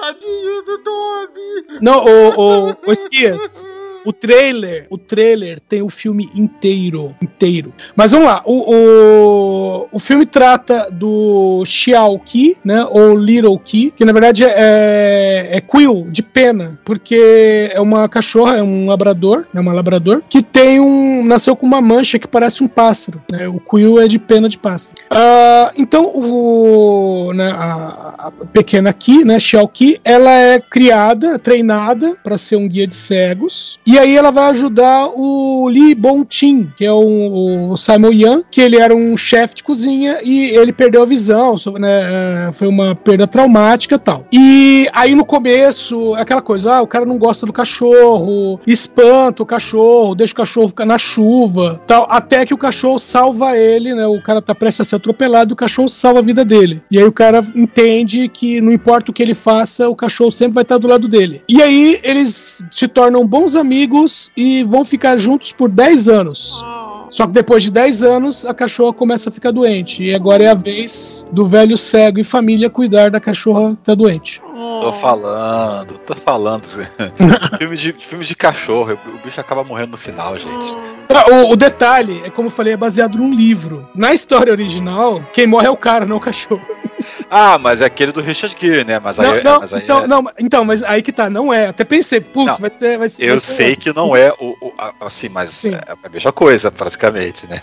Tadinho 0.01 0.63
do 0.63 0.77
Tommy. 0.79 1.79
Não, 1.79 2.03
o, 2.03 2.69
o, 2.69 2.77
o 2.87 2.91
Esquias. 2.91 3.63
O 4.05 4.11
trailer, 4.11 4.87
o 4.89 4.97
trailer 4.97 5.59
tem 5.59 5.81
o 5.81 5.89
filme 5.89 6.27
inteiro, 6.35 7.15
inteiro. 7.21 7.73
Mas 7.95 8.11
vamos 8.11 8.27
lá, 8.27 8.41
o, 8.45 8.73
o, 8.75 9.87
o 9.91 9.99
filme 9.99 10.25
trata 10.25 10.89
do 10.91 11.63
Xiao 11.65 12.17
Qi, 12.19 12.57
né, 12.63 12.85
ou 12.89 13.15
Little 13.15 13.57
Qi, 13.59 13.93
que 13.95 14.03
na 14.03 14.11
verdade 14.11 14.43
é, 14.43 15.49
é 15.51 15.61
Quill, 15.61 16.07
de 16.09 16.23
pena, 16.23 16.79
porque 16.83 17.69
é 17.73 17.79
uma 17.79 18.09
cachorra, 18.09 18.57
é 18.57 18.63
um 18.63 18.87
labrador, 18.87 19.45
é 19.53 19.59
uma 19.59 19.73
labrador, 19.73 20.23
que 20.29 20.41
tem 20.41 20.79
um, 20.79 21.10
nasceu 21.23 21.55
com 21.55 21.65
uma 21.65 21.81
mancha 21.81 22.19
que 22.19 22.27
parece 22.27 22.63
um 22.63 22.67
pássaro, 22.67 23.21
né, 23.31 23.47
o 23.47 23.59
Quill 23.59 24.01
é 24.01 24.07
de 24.07 24.19
pena 24.19 24.47
de 24.47 24.57
pássaro. 24.57 24.97
Uh, 25.11 25.71
então, 25.77 26.05
o, 26.13 27.33
né, 27.33 27.51
a, 27.55 28.27
a 28.27 28.31
pequena 28.51 28.93
Qi, 28.93 29.23
né, 29.23 29.39
Xiao 29.39 29.67
Qi, 29.67 29.99
ela 30.03 30.31
é 30.31 30.59
criada, 30.59 31.39
treinada 31.39 32.15
para 32.23 32.37
ser 32.37 32.55
um 32.55 32.67
guia 32.67 32.87
de 32.87 32.95
cegos, 32.95 33.79
e 33.85 33.97
aí 33.97 34.15
ela 34.15 34.31
vai 34.31 34.49
ajudar 34.51 35.07
o 35.13 35.67
Lee 35.67 35.95
Bon-chin, 35.95 36.71
que 36.75 36.85
é 36.85 36.91
o, 36.91 37.71
o, 37.71 37.77
Simon 37.77 38.11
Yan, 38.11 38.43
que 38.49 38.61
ele 38.61 38.77
era 38.77 38.95
um 38.95 39.15
chefe 39.17 39.55
de 39.55 39.63
cozinha 39.63 40.19
e 40.23 40.51
ele 40.55 40.73
perdeu 40.73 41.03
a 41.03 41.05
visão, 41.05 41.55
né, 41.79 42.47
é, 42.49 42.53
foi 42.53 42.67
uma 42.67 42.95
perda 42.95 43.27
traumática 43.27 43.95
e 43.95 43.99
tal. 43.99 44.25
E 44.31 44.87
aí 44.93 45.15
no 45.15 45.25
começo, 45.25 46.13
aquela 46.15 46.41
coisa, 46.41 46.75
ah, 46.75 46.81
o 46.81 46.87
cara 46.87 47.05
não 47.05 47.17
gosta 47.17 47.45
do 47.45 47.53
cachorro, 47.53 48.59
espanta 48.65 49.43
o 49.43 49.45
cachorro, 49.45 50.15
deixa 50.15 50.33
o 50.33 50.37
cachorro 50.37 50.73
na 50.85 50.97
chuva, 51.13 51.81
tal, 51.85 52.07
até 52.09 52.45
que 52.45 52.53
o 52.53 52.57
cachorro 52.57 52.99
salva 52.99 53.57
ele, 53.57 53.93
né, 53.93 54.05
o 54.05 54.21
cara 54.21 54.41
tá 54.41 54.55
prestes 54.55 54.87
a 54.87 54.89
ser 54.89 54.95
atropelado 54.95 55.53
o 55.53 55.55
cachorro 55.55 55.89
salva 55.89 56.19
a 56.19 56.23
vida 56.23 56.43
dele. 56.43 56.81
E 56.89 56.97
aí 56.97 57.03
o 57.03 57.11
cara 57.11 57.41
entende 57.55 58.27
que 58.27 58.61
não 58.61 58.71
importa 58.71 59.11
o 59.11 59.13
que 59.13 59.21
ele 59.21 59.33
faça, 59.33 59.89
o 59.89 59.95
cachorro 59.95 60.31
sempre 60.31 60.55
vai 60.55 60.63
estar 60.63 60.77
do 60.77 60.87
lado 60.87 61.07
dele. 61.07 61.41
E 61.47 61.61
aí 61.61 61.99
eles 62.03 62.63
se 62.71 62.87
tornam 62.87 63.25
bons 63.27 63.55
amigos 63.55 64.31
e 64.35 64.63
vão 64.63 64.85
ficar 64.85 65.17
juntos 65.17 65.51
por 65.51 65.69
10 65.69 66.09
anos. 66.09 66.63
Só 67.11 67.27
que 67.27 67.33
depois 67.33 67.61
de 67.61 67.71
10 67.71 68.03
anos, 68.03 68.45
a 68.45 68.53
cachorra 68.53 68.93
começa 68.93 69.29
a 69.29 69.31
ficar 69.31 69.51
doente. 69.51 70.05
E 70.05 70.15
agora 70.15 70.45
é 70.45 70.47
a 70.47 70.53
vez 70.53 71.27
do 71.31 71.45
velho 71.45 71.75
cego 71.75 72.19
e 72.19 72.23
família 72.23 72.69
cuidar 72.69 73.11
da 73.11 73.19
cachorra 73.19 73.75
que 73.75 73.83
tá 73.83 73.93
doente. 73.93 74.41
Tô 74.81 74.93
falando, 74.93 75.97
tô 75.99 76.15
falando. 76.15 76.65
filme, 77.59 77.75
de, 77.75 77.93
filme 77.93 78.25
de 78.25 78.35
cachorro, 78.35 78.97
o 79.05 79.25
bicho 79.25 79.39
acaba 79.39 79.63
morrendo 79.63 79.91
no 79.91 79.97
final, 79.97 80.37
gente. 80.39 80.77
Ah, 81.13 81.25
o, 81.29 81.51
o, 81.51 81.55
detalhe, 81.57 82.21
é 82.23 82.29
como 82.29 82.47
eu 82.47 82.51
falei, 82.51 82.73
é 82.73 82.77
baseado 82.77 83.17
num 83.17 83.33
livro. 83.33 83.87
Na 83.93 84.13
história 84.13 84.51
original, 84.51 85.21
quem 85.33 85.45
morre 85.45 85.67
é 85.67 85.69
o 85.69 85.75
cara, 85.75 86.05
não 86.05 86.17
o 86.17 86.21
cachorro. 86.21 86.61
Ah, 87.29 87.57
mas 87.57 87.81
é 87.81 87.85
aquele 87.85 88.11
do 88.11 88.21
Richard 88.21 88.55
Gere, 88.59 88.83
né? 88.83 88.99
Mas 88.99 89.17
não, 89.17 89.31
aí, 89.31 89.43
não, 89.43 89.59
mas 89.59 89.73
aí 89.73 89.81
então, 89.83 90.03
é... 90.03 90.07
não, 90.07 90.23
então, 90.39 90.65
mas 90.65 90.83
aí 90.83 91.01
que 91.01 91.11
tá, 91.11 91.29
não 91.29 91.53
é. 91.53 91.67
Até 91.67 91.83
pensei, 91.83 92.19
putz, 92.19 92.59
vai 92.59 92.69
ser, 92.69 92.97
vai 92.97 93.07
ser. 93.07 93.23
Eu 93.23 93.29
vai 93.31 93.39
ser 93.39 93.53
sei 93.53 93.75
que 93.75 93.93
não 93.93 94.15
é 94.15 94.31
o, 94.39 94.55
o 94.61 94.73
assim, 94.99 95.29
mas 95.29 95.51
Sim. 95.51 95.71
é 95.73 95.95
a 96.03 96.09
mesma 96.09 96.31
coisa, 96.31 96.71
praticamente, 96.71 97.47
né? 97.47 97.61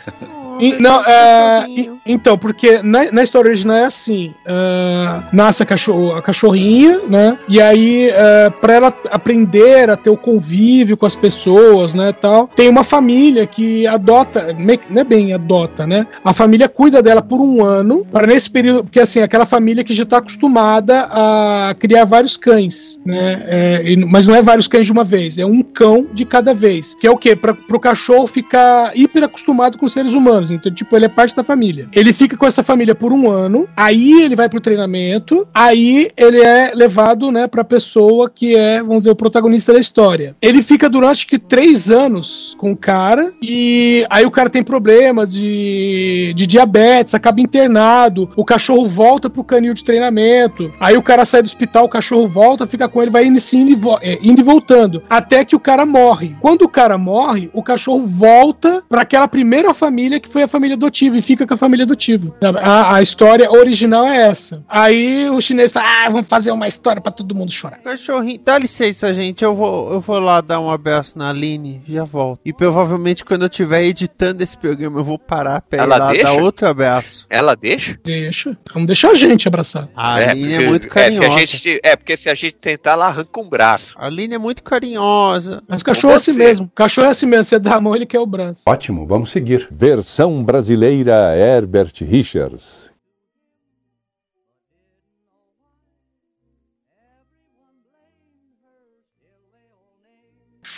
E, 0.61 0.81
não, 0.81 1.03
é, 1.05 1.67
e, 1.69 1.91
então, 2.07 2.37
porque 2.37 2.83
na, 2.83 3.11
na, 3.13 3.23
história 3.23 3.49
original 3.49 3.77
é 3.77 3.85
assim: 3.85 4.35
uh, 4.47 5.25
nasce 5.33 5.63
a, 5.63 5.67
cachorro, 5.67 6.13
a 6.15 6.23
cachorrinha, 6.23 7.01
né? 7.09 7.39
E 7.49 7.61
aí, 7.61 8.11
uh, 8.11 8.51
pra 8.61 8.75
ela 8.75 8.95
aprender 9.11 9.91
a 9.91 9.97
ter 9.97 10.11
o 10.11 10.17
convívio 10.17 10.97
com 10.97 11.07
as 11.07 11.15
pessoas, 11.15 11.95
né? 11.95 12.13
Tal, 12.13 12.49
tem 12.49 12.69
uma 12.69 12.85
família 12.85 13.47
que 13.47 13.87
adota, 13.87 14.55
não 14.89 15.01
é 15.01 15.05
bem 15.05 15.33
adota, 15.33 15.87
né? 15.87 16.07
A 16.25 16.33
família 16.33 16.69
cuida 16.69 17.03
dela 17.03 17.23
por 17.23 17.41
um 17.41 17.65
ano, 17.65 18.07
para 18.11 18.27
nesse 18.27 18.51
período, 18.51 18.85
porque 18.85 19.01
assim, 19.01 19.21
aquela 19.21 19.47
família 19.47 19.85
que 19.85 19.95
já 19.95 20.03
está 20.03 20.19
acostumada 20.19 21.09
a 21.11 21.75
criar 21.79 22.05
vários 22.05 22.37
cães, 22.37 23.01
né? 23.05 23.43
É, 23.47 23.97
mas 24.07 24.27
não 24.27 24.35
é 24.35 24.43
vários 24.43 24.69
cães 24.69 24.87
de 24.87 24.93
uma 24.93 25.05
vez, 25.05 25.39
é 25.39 25.47
um 25.47 25.63
cão 25.63 26.07
de 26.13 26.25
cada 26.25 26.55
vez. 26.55 26.95
Que 26.95 27.07
é 27.07 27.11
o 27.11 27.17
quê? 27.17 27.37
Para 27.37 27.57
o 27.71 27.81
cachorro 27.81 28.27
ficar 28.27 28.97
hiper 28.97 29.25
acostumado 29.25 29.79
com 29.79 29.89
seres 29.89 30.15
humanos. 30.15 30.48
Então, 30.51 30.73
tipo, 30.73 30.95
ele 30.97 31.07
é 31.07 31.09
parte 31.09 31.35
da 31.35 31.45
família. 31.45 31.89
Ele 31.93 32.13
fica 32.13 32.37
com 32.37 32.47
essa 32.47 32.63
família 32.63 32.95
por 32.95 33.13
um 33.13 33.31
ano, 33.31 33.69
aí 33.77 34.23
ele 34.23 34.37
vai 34.37 34.49
pro 34.49 34.61
treinamento, 34.61 35.47
aí 35.55 36.09
ele 36.17 36.41
é 36.41 36.73
levado, 36.75 37.31
né, 37.31 37.47
pra 37.47 37.65
pessoa 37.65 38.31
que 38.31 38.57
é, 38.57 38.81
vamos 38.81 38.99
dizer, 38.99 39.11
o 39.11 39.17
protagonista 39.17 39.73
da 39.73 39.79
história. 39.79 40.37
Ele 40.41 40.63
fica 40.63 40.89
durante 40.89 41.27
que 41.27 41.39
três 41.39 41.91
anos 41.91 42.55
com 42.59 42.73
o 42.73 42.77
cara, 42.77 43.33
e 43.43 44.07
aí 44.11 44.25
o 44.25 44.31
cara 44.31 44.51
tem 44.51 44.63
problemas 44.63 45.33
de, 45.33 46.33
de 46.35 46.47
diabetes, 46.47 47.15
acaba 47.15 47.41
internado, 47.41 48.31
o 48.37 48.45
cachorro 48.45 48.87
volta 48.87 49.31
pro 49.31 49.45
canil 49.45 49.75
de 49.75 49.85
treinamento, 49.85 50.73
aí 50.81 50.97
o 50.97 51.03
cara 51.03 51.25
sai 51.25 51.43
do 51.43 51.47
hospital, 51.47 51.85
o 51.85 51.89
cachorro 51.89 52.27
volta, 52.27 52.67
fica 52.67 52.89
com 52.89 53.03
ele, 53.03 53.11
vai 53.11 53.25
indo, 53.25 53.39
indo, 53.55 53.99
é, 54.03 54.19
indo 54.23 54.41
e 54.41 54.45
voltando, 54.45 55.03
até 55.09 55.45
que 55.45 55.57
o 55.57 55.61
cara 55.61 55.85
morre. 55.85 56.37
Quando 56.41 56.63
o 56.63 56.69
cara 56.69 56.99
morre, 56.99 57.51
o 57.53 57.63
cachorro 57.63 58.03
volta 58.03 58.83
para 58.89 59.03
aquela 59.03 59.29
primeira 59.29 59.73
família 59.75 60.21
que 60.21 60.29
foi 60.29 60.38
foi 60.39 60.45
a 60.45 60.49
família 60.49 60.77
adotiva 60.77 61.19
e 61.19 61.23
fica 61.23 61.47
com 61.47 61.55
a 61.55 61.57
família 61.57 61.85
adotiva. 61.85 62.33
A, 62.63 62.95
a 62.97 63.03
história 63.03 63.51
original 63.51 64.07
é 64.07 64.29
essa. 64.29 64.65
Aí 64.69 65.29
o 65.31 65.41
chinês 65.41 65.73
fala: 65.73 66.07
ah, 66.07 66.11
vamos 66.11 66.29
fazer 66.29 66.53
uma 66.53 66.69
história 66.69 67.03
para 67.03 67.11
todo 67.11 67.35
mundo 67.35 67.51
chorar. 67.51 67.79
Cachorrinho, 67.79 68.39
dá 68.45 68.57
licença, 68.57 69.13
gente. 69.13 69.43
Eu 69.43 69.55
vou, 69.55 69.93
eu 69.93 70.01
vou 70.01 70.21
lá 70.21 70.41
dar 70.41 70.61
um 70.61 70.71
abraço 70.71 71.19
na 71.19 71.31
Aline, 71.31 71.83
já 71.89 72.05
volto. 72.05 72.41
E 72.45 72.53
provavelmente 72.53 73.25
quando 73.25 73.43
eu 73.43 73.49
estiver 73.49 73.83
editando 73.83 74.43
esse 74.43 74.57
programa, 74.57 75.01
eu 75.01 75.05
vou 75.05 75.19
parar 75.19 75.61
pra 75.63 75.83
Ela 75.83 75.97
ir 75.97 75.99
lá 75.99 76.11
deixa? 76.13 76.25
dar 76.25 76.33
outro 76.35 76.69
abraço. 76.69 77.27
Ela 77.29 77.57
deixa? 77.57 77.99
Deixa. 78.05 78.57
Vamos 78.73 78.87
deixar 78.87 79.11
a 79.11 79.15
gente 79.15 79.49
abraçar. 79.49 79.89
A 79.97 80.21
é, 80.21 80.31
Aline 80.31 80.53
é, 80.53 80.57
porque, 80.57 80.65
é 80.65 80.69
muito 80.69 80.89
carinhosa. 80.89 81.27
É, 81.27 81.47
gente, 81.47 81.81
é, 81.83 81.97
porque 81.97 82.17
se 82.17 82.29
a 82.29 82.35
gente 82.35 82.55
tentar, 82.55 82.93
ela 82.93 83.07
arranca 83.07 83.41
um 83.41 83.49
braço. 83.49 83.95
A 83.97 84.07
Aline 84.07 84.35
é 84.35 84.39
muito 84.39 84.63
carinhosa. 84.63 85.63
Mas 85.67 85.83
cachorro 85.83 86.13
é 86.13 86.17
assim 86.17 86.35
mesmo. 86.35 86.71
Cachorro 86.75 87.09
é 87.09 87.11
assim 87.11 87.27
mesmo. 87.27 87.45
Você 87.45 87.59
dá 87.59 87.75
a 87.75 87.81
mão, 87.81 87.97
ele 87.97 88.07
quer 88.07 88.21
o 88.21 88.27
braço. 88.27 88.63
Ótimo, 88.67 89.05
vamos 89.05 89.31
seguir. 89.31 89.67
Versão 89.71 90.28
brasileira 90.43 91.35
Herbert 91.37 92.01
Richards. 92.03 92.88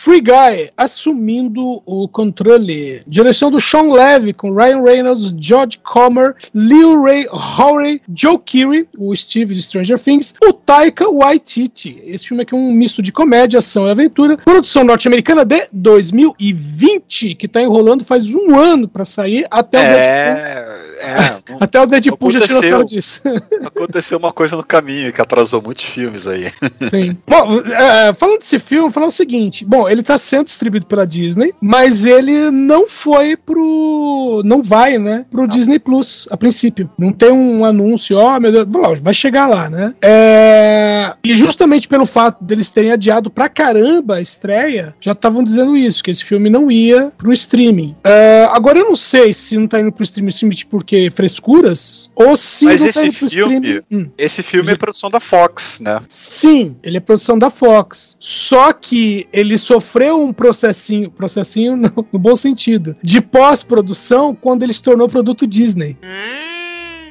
Free 0.02 0.22
Guy 0.22 0.70
assumindo 0.78 1.82
o 1.84 2.08
controle. 2.08 3.02
Direção 3.06 3.50
do 3.50 3.60
Sean 3.60 3.92
Levy 3.92 4.32
com 4.32 4.50
Ryan 4.50 4.82
Reynolds, 4.82 5.30
George 5.36 5.76
Comer, 5.76 6.34
Lil 6.54 7.02
Ray 7.02 7.26
Howery, 7.30 8.00
Joe 8.16 8.38
Keery, 8.38 8.88
o 8.96 9.14
Steve 9.14 9.52
de 9.52 9.60
Stranger 9.60 9.98
Things, 9.98 10.34
o 10.42 10.54
Taika 10.54 11.06
Waititi. 11.06 12.02
Esse 12.02 12.28
filme 12.28 12.44
aqui 12.44 12.54
é 12.54 12.56
um 12.56 12.72
misto 12.72 13.02
de 13.02 13.12
comédia, 13.12 13.58
ação 13.58 13.86
e 13.88 13.90
aventura. 13.90 14.38
Produção 14.38 14.84
norte-americana 14.84 15.44
de 15.44 15.68
2020, 15.70 17.34
que 17.34 17.46
tá 17.46 17.60
enrolando 17.60 18.02
faz 18.02 18.24
um 18.32 18.58
ano 18.58 18.88
para 18.88 19.04
sair 19.04 19.44
até 19.50 19.78
o 19.78 19.82
é, 19.82 20.69
É, 21.00 21.54
Até 21.58 21.80
o 21.80 21.86
Deadpool 21.86 22.30
já 22.30 22.40
tirou 22.40 22.62
sarro 22.62 22.84
disso. 22.84 23.22
Aconteceu 23.64 24.18
uma 24.18 24.32
coisa 24.32 24.54
no 24.54 24.62
caminho 24.62 25.10
que 25.12 25.20
atrasou 25.20 25.62
muitos 25.62 25.86
filmes 25.86 26.26
aí. 26.26 26.52
Sim. 26.90 27.16
Bom, 27.26 27.60
é, 27.72 28.12
falando 28.12 28.38
desse 28.38 28.58
filme, 28.58 28.92
falar 28.92 29.06
o 29.06 29.10
seguinte: 29.10 29.64
bom, 29.64 29.88
ele 29.88 30.02
tá 30.02 30.18
sendo 30.18 30.44
distribuído 30.44 30.86
pela 30.86 31.06
Disney, 31.06 31.54
mas 31.60 32.04
ele 32.04 32.50
não 32.50 32.86
foi 32.86 33.34
pro. 33.36 34.42
Não 34.44 34.62
vai, 34.62 34.98
né? 34.98 35.24
Pro 35.30 35.42
não. 35.42 35.48
Disney 35.48 35.78
Plus, 35.78 36.28
a 36.30 36.36
princípio. 36.36 36.90
Não 36.98 37.12
tem 37.12 37.30
um 37.30 37.64
anúncio, 37.64 38.18
ó, 38.18 38.36
oh, 38.36 38.40
meu 38.40 38.52
Deus, 38.52 38.66
vai 39.00 39.14
chegar 39.14 39.46
lá, 39.46 39.70
né? 39.70 39.94
É, 40.02 40.99
e 41.22 41.34
justamente 41.34 41.88
pelo 41.88 42.06
fato 42.06 42.42
deles 42.42 42.70
terem 42.70 42.92
adiado 42.92 43.30
pra 43.30 43.48
caramba 43.48 44.16
a 44.16 44.20
estreia, 44.20 44.94
já 45.00 45.12
estavam 45.12 45.44
dizendo 45.44 45.76
isso, 45.76 46.02
que 46.02 46.10
esse 46.10 46.24
filme 46.24 46.48
não 46.48 46.70
ia 46.70 47.12
pro 47.16 47.32
streaming. 47.32 47.96
É, 48.04 48.46
agora 48.50 48.78
eu 48.78 48.84
não 48.84 48.96
sei 48.96 49.32
se 49.32 49.56
não 49.56 49.66
tá 49.66 49.80
indo 49.80 49.92
pro 49.92 50.04
streaming 50.04 50.30
simplesmente 50.30 50.66
porque 50.66 51.10
frescuras, 51.10 52.10
ou 52.14 52.36
se 52.36 52.64
Mas 52.64 52.80
não 52.80 52.88
tá 52.90 53.06
indo 53.06 53.16
pro 53.16 53.28
filme, 53.28 53.54
streaming. 53.56 53.82
Hum. 53.90 54.10
Esse 54.16 54.42
filme 54.42 54.70
é 54.70 54.76
produção 54.76 55.10
da 55.10 55.20
Fox, 55.20 55.80
né? 55.80 56.00
Sim, 56.08 56.76
ele 56.82 56.96
é 56.96 57.00
produção 57.00 57.38
da 57.38 57.50
Fox. 57.50 58.16
Só 58.20 58.72
que 58.72 59.26
ele 59.32 59.56
sofreu 59.58 60.20
um 60.20 60.32
processinho, 60.32 61.10
processinho 61.10 61.76
no, 61.76 62.06
no 62.12 62.18
bom 62.18 62.36
sentido, 62.36 62.96
de 63.02 63.20
pós-produção 63.20 64.34
quando 64.34 64.62
ele 64.62 64.72
se 64.72 64.82
tornou 64.82 65.08
produto 65.08 65.46
Disney. 65.46 65.96
Hum. 66.02 66.59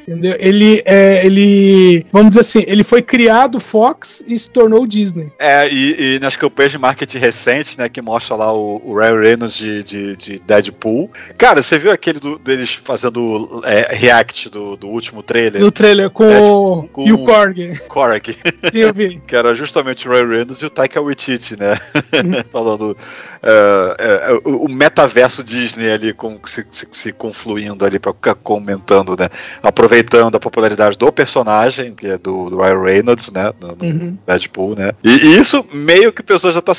Entendeu? 0.09 0.35
Ele, 0.39 0.81
é, 0.85 1.23
ele, 1.23 2.03
vamos 2.11 2.29
dizer 2.29 2.41
assim, 2.41 2.63
ele 2.67 2.83
foi 2.83 3.01
criado 3.01 3.59
Fox 3.59 4.23
e 4.27 4.37
se 4.37 4.49
tornou 4.49 4.87
Disney. 4.87 5.31
É, 5.37 5.69
e, 5.71 6.15
e 6.15 6.19
nas 6.19 6.35
campanhas 6.35 6.71
de 6.71 6.79
marketing 6.79 7.19
recentes, 7.19 7.77
né, 7.77 7.87
que 7.87 8.01
mostra 8.01 8.35
lá 8.35 8.51
o, 8.51 8.81
o 8.83 8.97
Ryan 8.97 9.19
Reynolds 9.19 9.55
de, 9.55 9.83
de, 9.83 10.15
de, 10.15 10.39
Deadpool. 10.39 11.11
Cara, 11.37 11.61
você 11.61 11.77
viu 11.77 11.91
aquele 11.91 12.19
do, 12.19 12.39
deles 12.39 12.79
fazendo 12.83 13.61
é, 13.63 13.95
react 13.95 14.49
do, 14.49 14.75
do 14.75 14.87
último 14.87 15.21
trailer? 15.21 15.61
Do 15.61 15.71
trailer 15.71 16.09
com, 16.09 16.25
Deadpool, 16.25 16.89
com 16.91 17.07
e 17.07 17.13
o 17.13 17.23
Korg. 17.23 17.79
Korg. 17.87 18.35
que 19.27 19.35
era 19.35 19.53
justamente 19.53 20.07
o 20.07 20.11
Ryan 20.11 20.27
Reynolds 20.27 20.61
e 20.63 20.65
o 20.65 20.69
Taika 20.71 20.99
Waititi, 20.99 21.55
né? 21.59 21.79
Uhum. 22.13 22.43
Falando 22.51 22.97
uh, 23.43 24.47
uh, 24.47 24.65
o 24.65 24.67
metaverso 24.67 25.43
Disney 25.43 25.91
ali 25.91 26.13
com, 26.13 26.39
se, 26.45 26.65
se, 26.71 26.87
se 26.91 27.11
confluindo 27.11 27.85
ali 27.85 27.99
ficar 27.99 28.35
comentando, 28.35 29.15
né? 29.17 29.29
Aproveitando 29.61 29.98
aproveitando 29.99 30.35
a 30.35 30.39
popularidade 30.39 30.97
do 30.97 31.11
personagem, 31.11 31.93
que 31.93 32.07
é 32.07 32.17
do, 32.17 32.49
do 32.49 32.57
Ryan 32.57 32.81
Reynolds, 32.81 33.31
né? 33.31 33.51
Do, 33.59 33.85
uhum. 33.85 34.17
Deadpool, 34.25 34.75
né? 34.75 34.91
E, 35.03 35.09
e, 35.09 35.39
isso 35.39 35.65
meio 35.73 36.11
que 36.11 36.21
o 36.21 36.23
pessoal 36.23 36.53
já 36.53 36.61
tá 36.61 36.73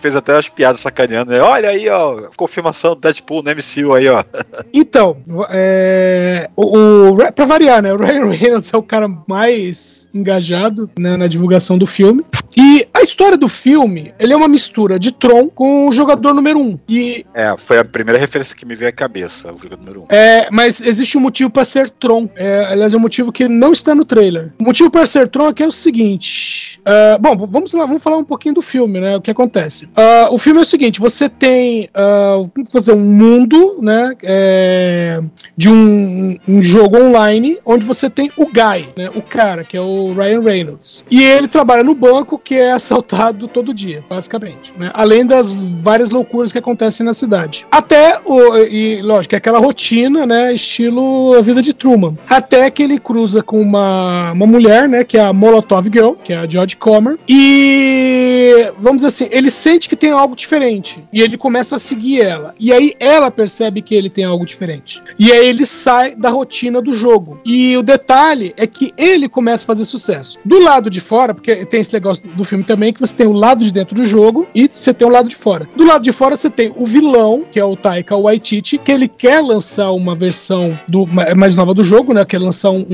fez 0.00 0.14
até 0.14 0.36
as 0.36 0.48
piadas 0.48 0.80
sacaneando, 0.80 1.32
né? 1.32 1.40
Olha 1.40 1.70
aí, 1.70 1.88
ó, 1.88 2.28
confirmação 2.36 2.94
do 2.94 3.00
Deadpool 3.00 3.42
no 3.42 3.50
MCU 3.50 3.94
aí, 3.94 4.08
ó. 4.08 4.22
Então, 4.72 5.16
é, 5.50 6.48
o, 6.54 7.10
o, 7.10 7.32
pra 7.32 7.44
variar, 7.44 7.82
né? 7.82 7.92
O 7.92 7.96
Ryan 7.96 8.26
Reynolds 8.26 8.72
é 8.72 8.76
o 8.76 8.82
cara 8.82 9.08
mais 9.26 10.08
engajado 10.12 10.90
né, 10.98 11.16
na 11.16 11.26
divulgação 11.26 11.78
do 11.78 11.86
filme. 11.86 12.24
E 12.56 12.86
a 12.92 13.02
história 13.02 13.36
do 13.36 13.48
filme, 13.48 14.14
ele 14.18 14.32
é 14.32 14.36
uma 14.36 14.48
mistura 14.48 14.98
de 14.98 15.12
Tron 15.12 15.48
com 15.48 15.88
o 15.88 15.92
jogador 15.92 16.32
número 16.34 16.58
1. 16.58 16.62
Um. 16.62 16.78
E... 16.88 17.24
É, 17.34 17.54
foi 17.56 17.78
a 17.78 17.84
primeira 17.84 18.18
referência 18.18 18.56
que 18.56 18.64
me 18.64 18.74
veio 18.74 18.88
à 18.88 18.92
cabeça, 18.92 19.52
o 19.52 19.58
jogador 19.58 19.78
número 19.78 20.00
1. 20.00 20.02
Um. 20.04 20.06
É, 20.08 20.48
mas 20.50 20.80
existe 20.80 21.18
um 21.18 21.20
motivo 21.20 21.50
para 21.50 21.64
ser 21.64 21.90
Tron. 21.90 22.28
É, 22.34 22.65
aliás, 22.70 22.94
é 22.94 22.96
um 22.96 23.00
motivo 23.00 23.32
que 23.32 23.48
não 23.48 23.72
está 23.72 23.94
no 23.94 24.04
trailer. 24.04 24.52
O 24.60 24.64
motivo 24.64 24.90
para 24.90 25.06
ser 25.06 25.28
Tron 25.28 25.48
aqui 25.48 25.62
é 25.62 25.66
o 25.66 25.72
seguinte. 25.72 26.80
Uh, 26.86 27.20
bom, 27.20 27.36
vamos 27.48 27.72
lá, 27.72 27.84
vamos 27.84 28.02
falar 28.02 28.16
um 28.16 28.24
pouquinho 28.24 28.54
do 28.54 28.62
filme, 28.62 29.00
né? 29.00 29.16
O 29.16 29.20
que 29.20 29.30
acontece. 29.30 29.86
Uh, 29.86 30.32
o 30.32 30.38
filme 30.38 30.60
é 30.60 30.62
o 30.62 30.66
seguinte: 30.66 31.00
você 31.00 31.28
tem 31.28 31.88
uh, 31.96 32.50
fazer 32.70 32.92
um 32.92 33.00
mundo, 33.00 33.78
né? 33.82 34.12
É, 34.22 35.20
de 35.56 35.68
um, 35.68 36.36
um, 36.46 36.62
jogo 36.62 36.96
online 36.96 37.58
onde 37.64 37.84
você 37.84 38.08
tem 38.08 38.30
o 38.36 38.46
Guy, 38.46 38.88
né? 38.96 39.10
O 39.14 39.22
cara, 39.22 39.64
que 39.64 39.76
é 39.76 39.80
o 39.80 40.14
Ryan 40.14 40.40
Reynolds. 40.42 41.04
E 41.10 41.22
ele 41.22 41.48
trabalha 41.48 41.82
no 41.82 41.94
banco 41.94 42.38
que 42.38 42.54
é 42.54 42.72
assaltado 42.76 43.48
todo 43.48 43.74
dia, 43.74 44.04
basicamente. 44.08 44.72
Né? 44.76 44.90
Além 44.94 45.26
das 45.26 45.62
várias 45.62 46.10
loucuras 46.10 46.52
que 46.52 46.58
acontecem 46.58 47.04
na 47.04 47.12
cidade. 47.12 47.66
Até 47.70 48.20
o. 48.24 48.56
E, 48.58 49.02
lógico, 49.02 49.34
é 49.34 49.38
aquela 49.38 49.58
rotina, 49.58 50.24
né? 50.24 50.54
Estilo 50.54 51.34
a 51.34 51.42
vida 51.42 51.60
de 51.60 51.74
Truman. 51.74 52.16
Até 52.28 52.45
até 52.46 52.70
que 52.70 52.84
ele 52.84 52.98
cruza 52.98 53.42
com 53.42 53.60
uma, 53.60 54.30
uma 54.30 54.46
mulher, 54.46 54.88
né, 54.88 55.02
que 55.02 55.18
é 55.18 55.20
a 55.20 55.32
Molotov 55.32 55.88
Girl, 55.92 56.12
que 56.12 56.32
é 56.32 56.36
a 56.36 56.48
George 56.48 56.76
Comer, 56.76 57.18
e 57.28 58.35
vamos 58.78 59.02
dizer 59.02 59.08
assim, 59.08 59.28
ele 59.30 59.50
sente 59.50 59.88
que 59.88 59.96
tem 59.96 60.10
algo 60.10 60.36
diferente, 60.36 61.02
e 61.12 61.20
ele 61.20 61.36
começa 61.36 61.76
a 61.76 61.78
seguir 61.78 62.20
ela, 62.20 62.54
e 62.58 62.72
aí 62.72 62.94
ela 62.98 63.30
percebe 63.30 63.82
que 63.82 63.94
ele 63.94 64.10
tem 64.10 64.24
algo 64.24 64.44
diferente, 64.44 65.02
e 65.18 65.32
aí 65.32 65.48
ele 65.48 65.64
sai 65.64 66.14
da 66.14 66.30
rotina 66.30 66.80
do 66.80 66.94
jogo, 66.94 67.40
e 67.44 67.76
o 67.76 67.82
detalhe 67.82 68.54
é 68.56 68.66
que 68.66 68.92
ele 68.96 69.28
começa 69.28 69.64
a 69.64 69.66
fazer 69.66 69.84
sucesso. 69.84 70.38
Do 70.44 70.62
lado 70.62 70.90
de 70.90 71.00
fora, 71.00 71.34
porque 71.34 71.64
tem 71.66 71.80
esse 71.80 71.92
negócio 71.92 72.26
do 72.34 72.44
filme 72.44 72.64
também, 72.64 72.92
que 72.92 73.00
você 73.00 73.14
tem 73.14 73.26
o 73.26 73.32
lado 73.32 73.64
de 73.64 73.72
dentro 73.72 73.94
do 73.94 74.04
jogo, 74.04 74.46
e 74.54 74.68
você 74.70 74.92
tem 74.92 75.06
o 75.06 75.10
lado 75.10 75.28
de 75.28 75.36
fora. 75.36 75.68
Do 75.76 75.84
lado 75.84 76.02
de 76.02 76.12
fora 76.12 76.36
você 76.36 76.50
tem 76.50 76.72
o 76.74 76.86
vilão, 76.86 77.44
que 77.50 77.58
é 77.58 77.64
o 77.64 77.76
Taika 77.76 78.16
Waititi, 78.16 78.78
que 78.78 78.92
ele 78.92 79.08
quer 79.08 79.40
lançar 79.40 79.92
uma 79.92 80.14
versão 80.14 80.78
do, 80.88 81.06
mais 81.36 81.54
nova 81.54 81.74
do 81.74 81.82
jogo, 81.82 82.12
né, 82.12 82.24
que 82.24 82.36
é 82.36 82.38
lançar 82.38 82.70
um, 82.70 82.86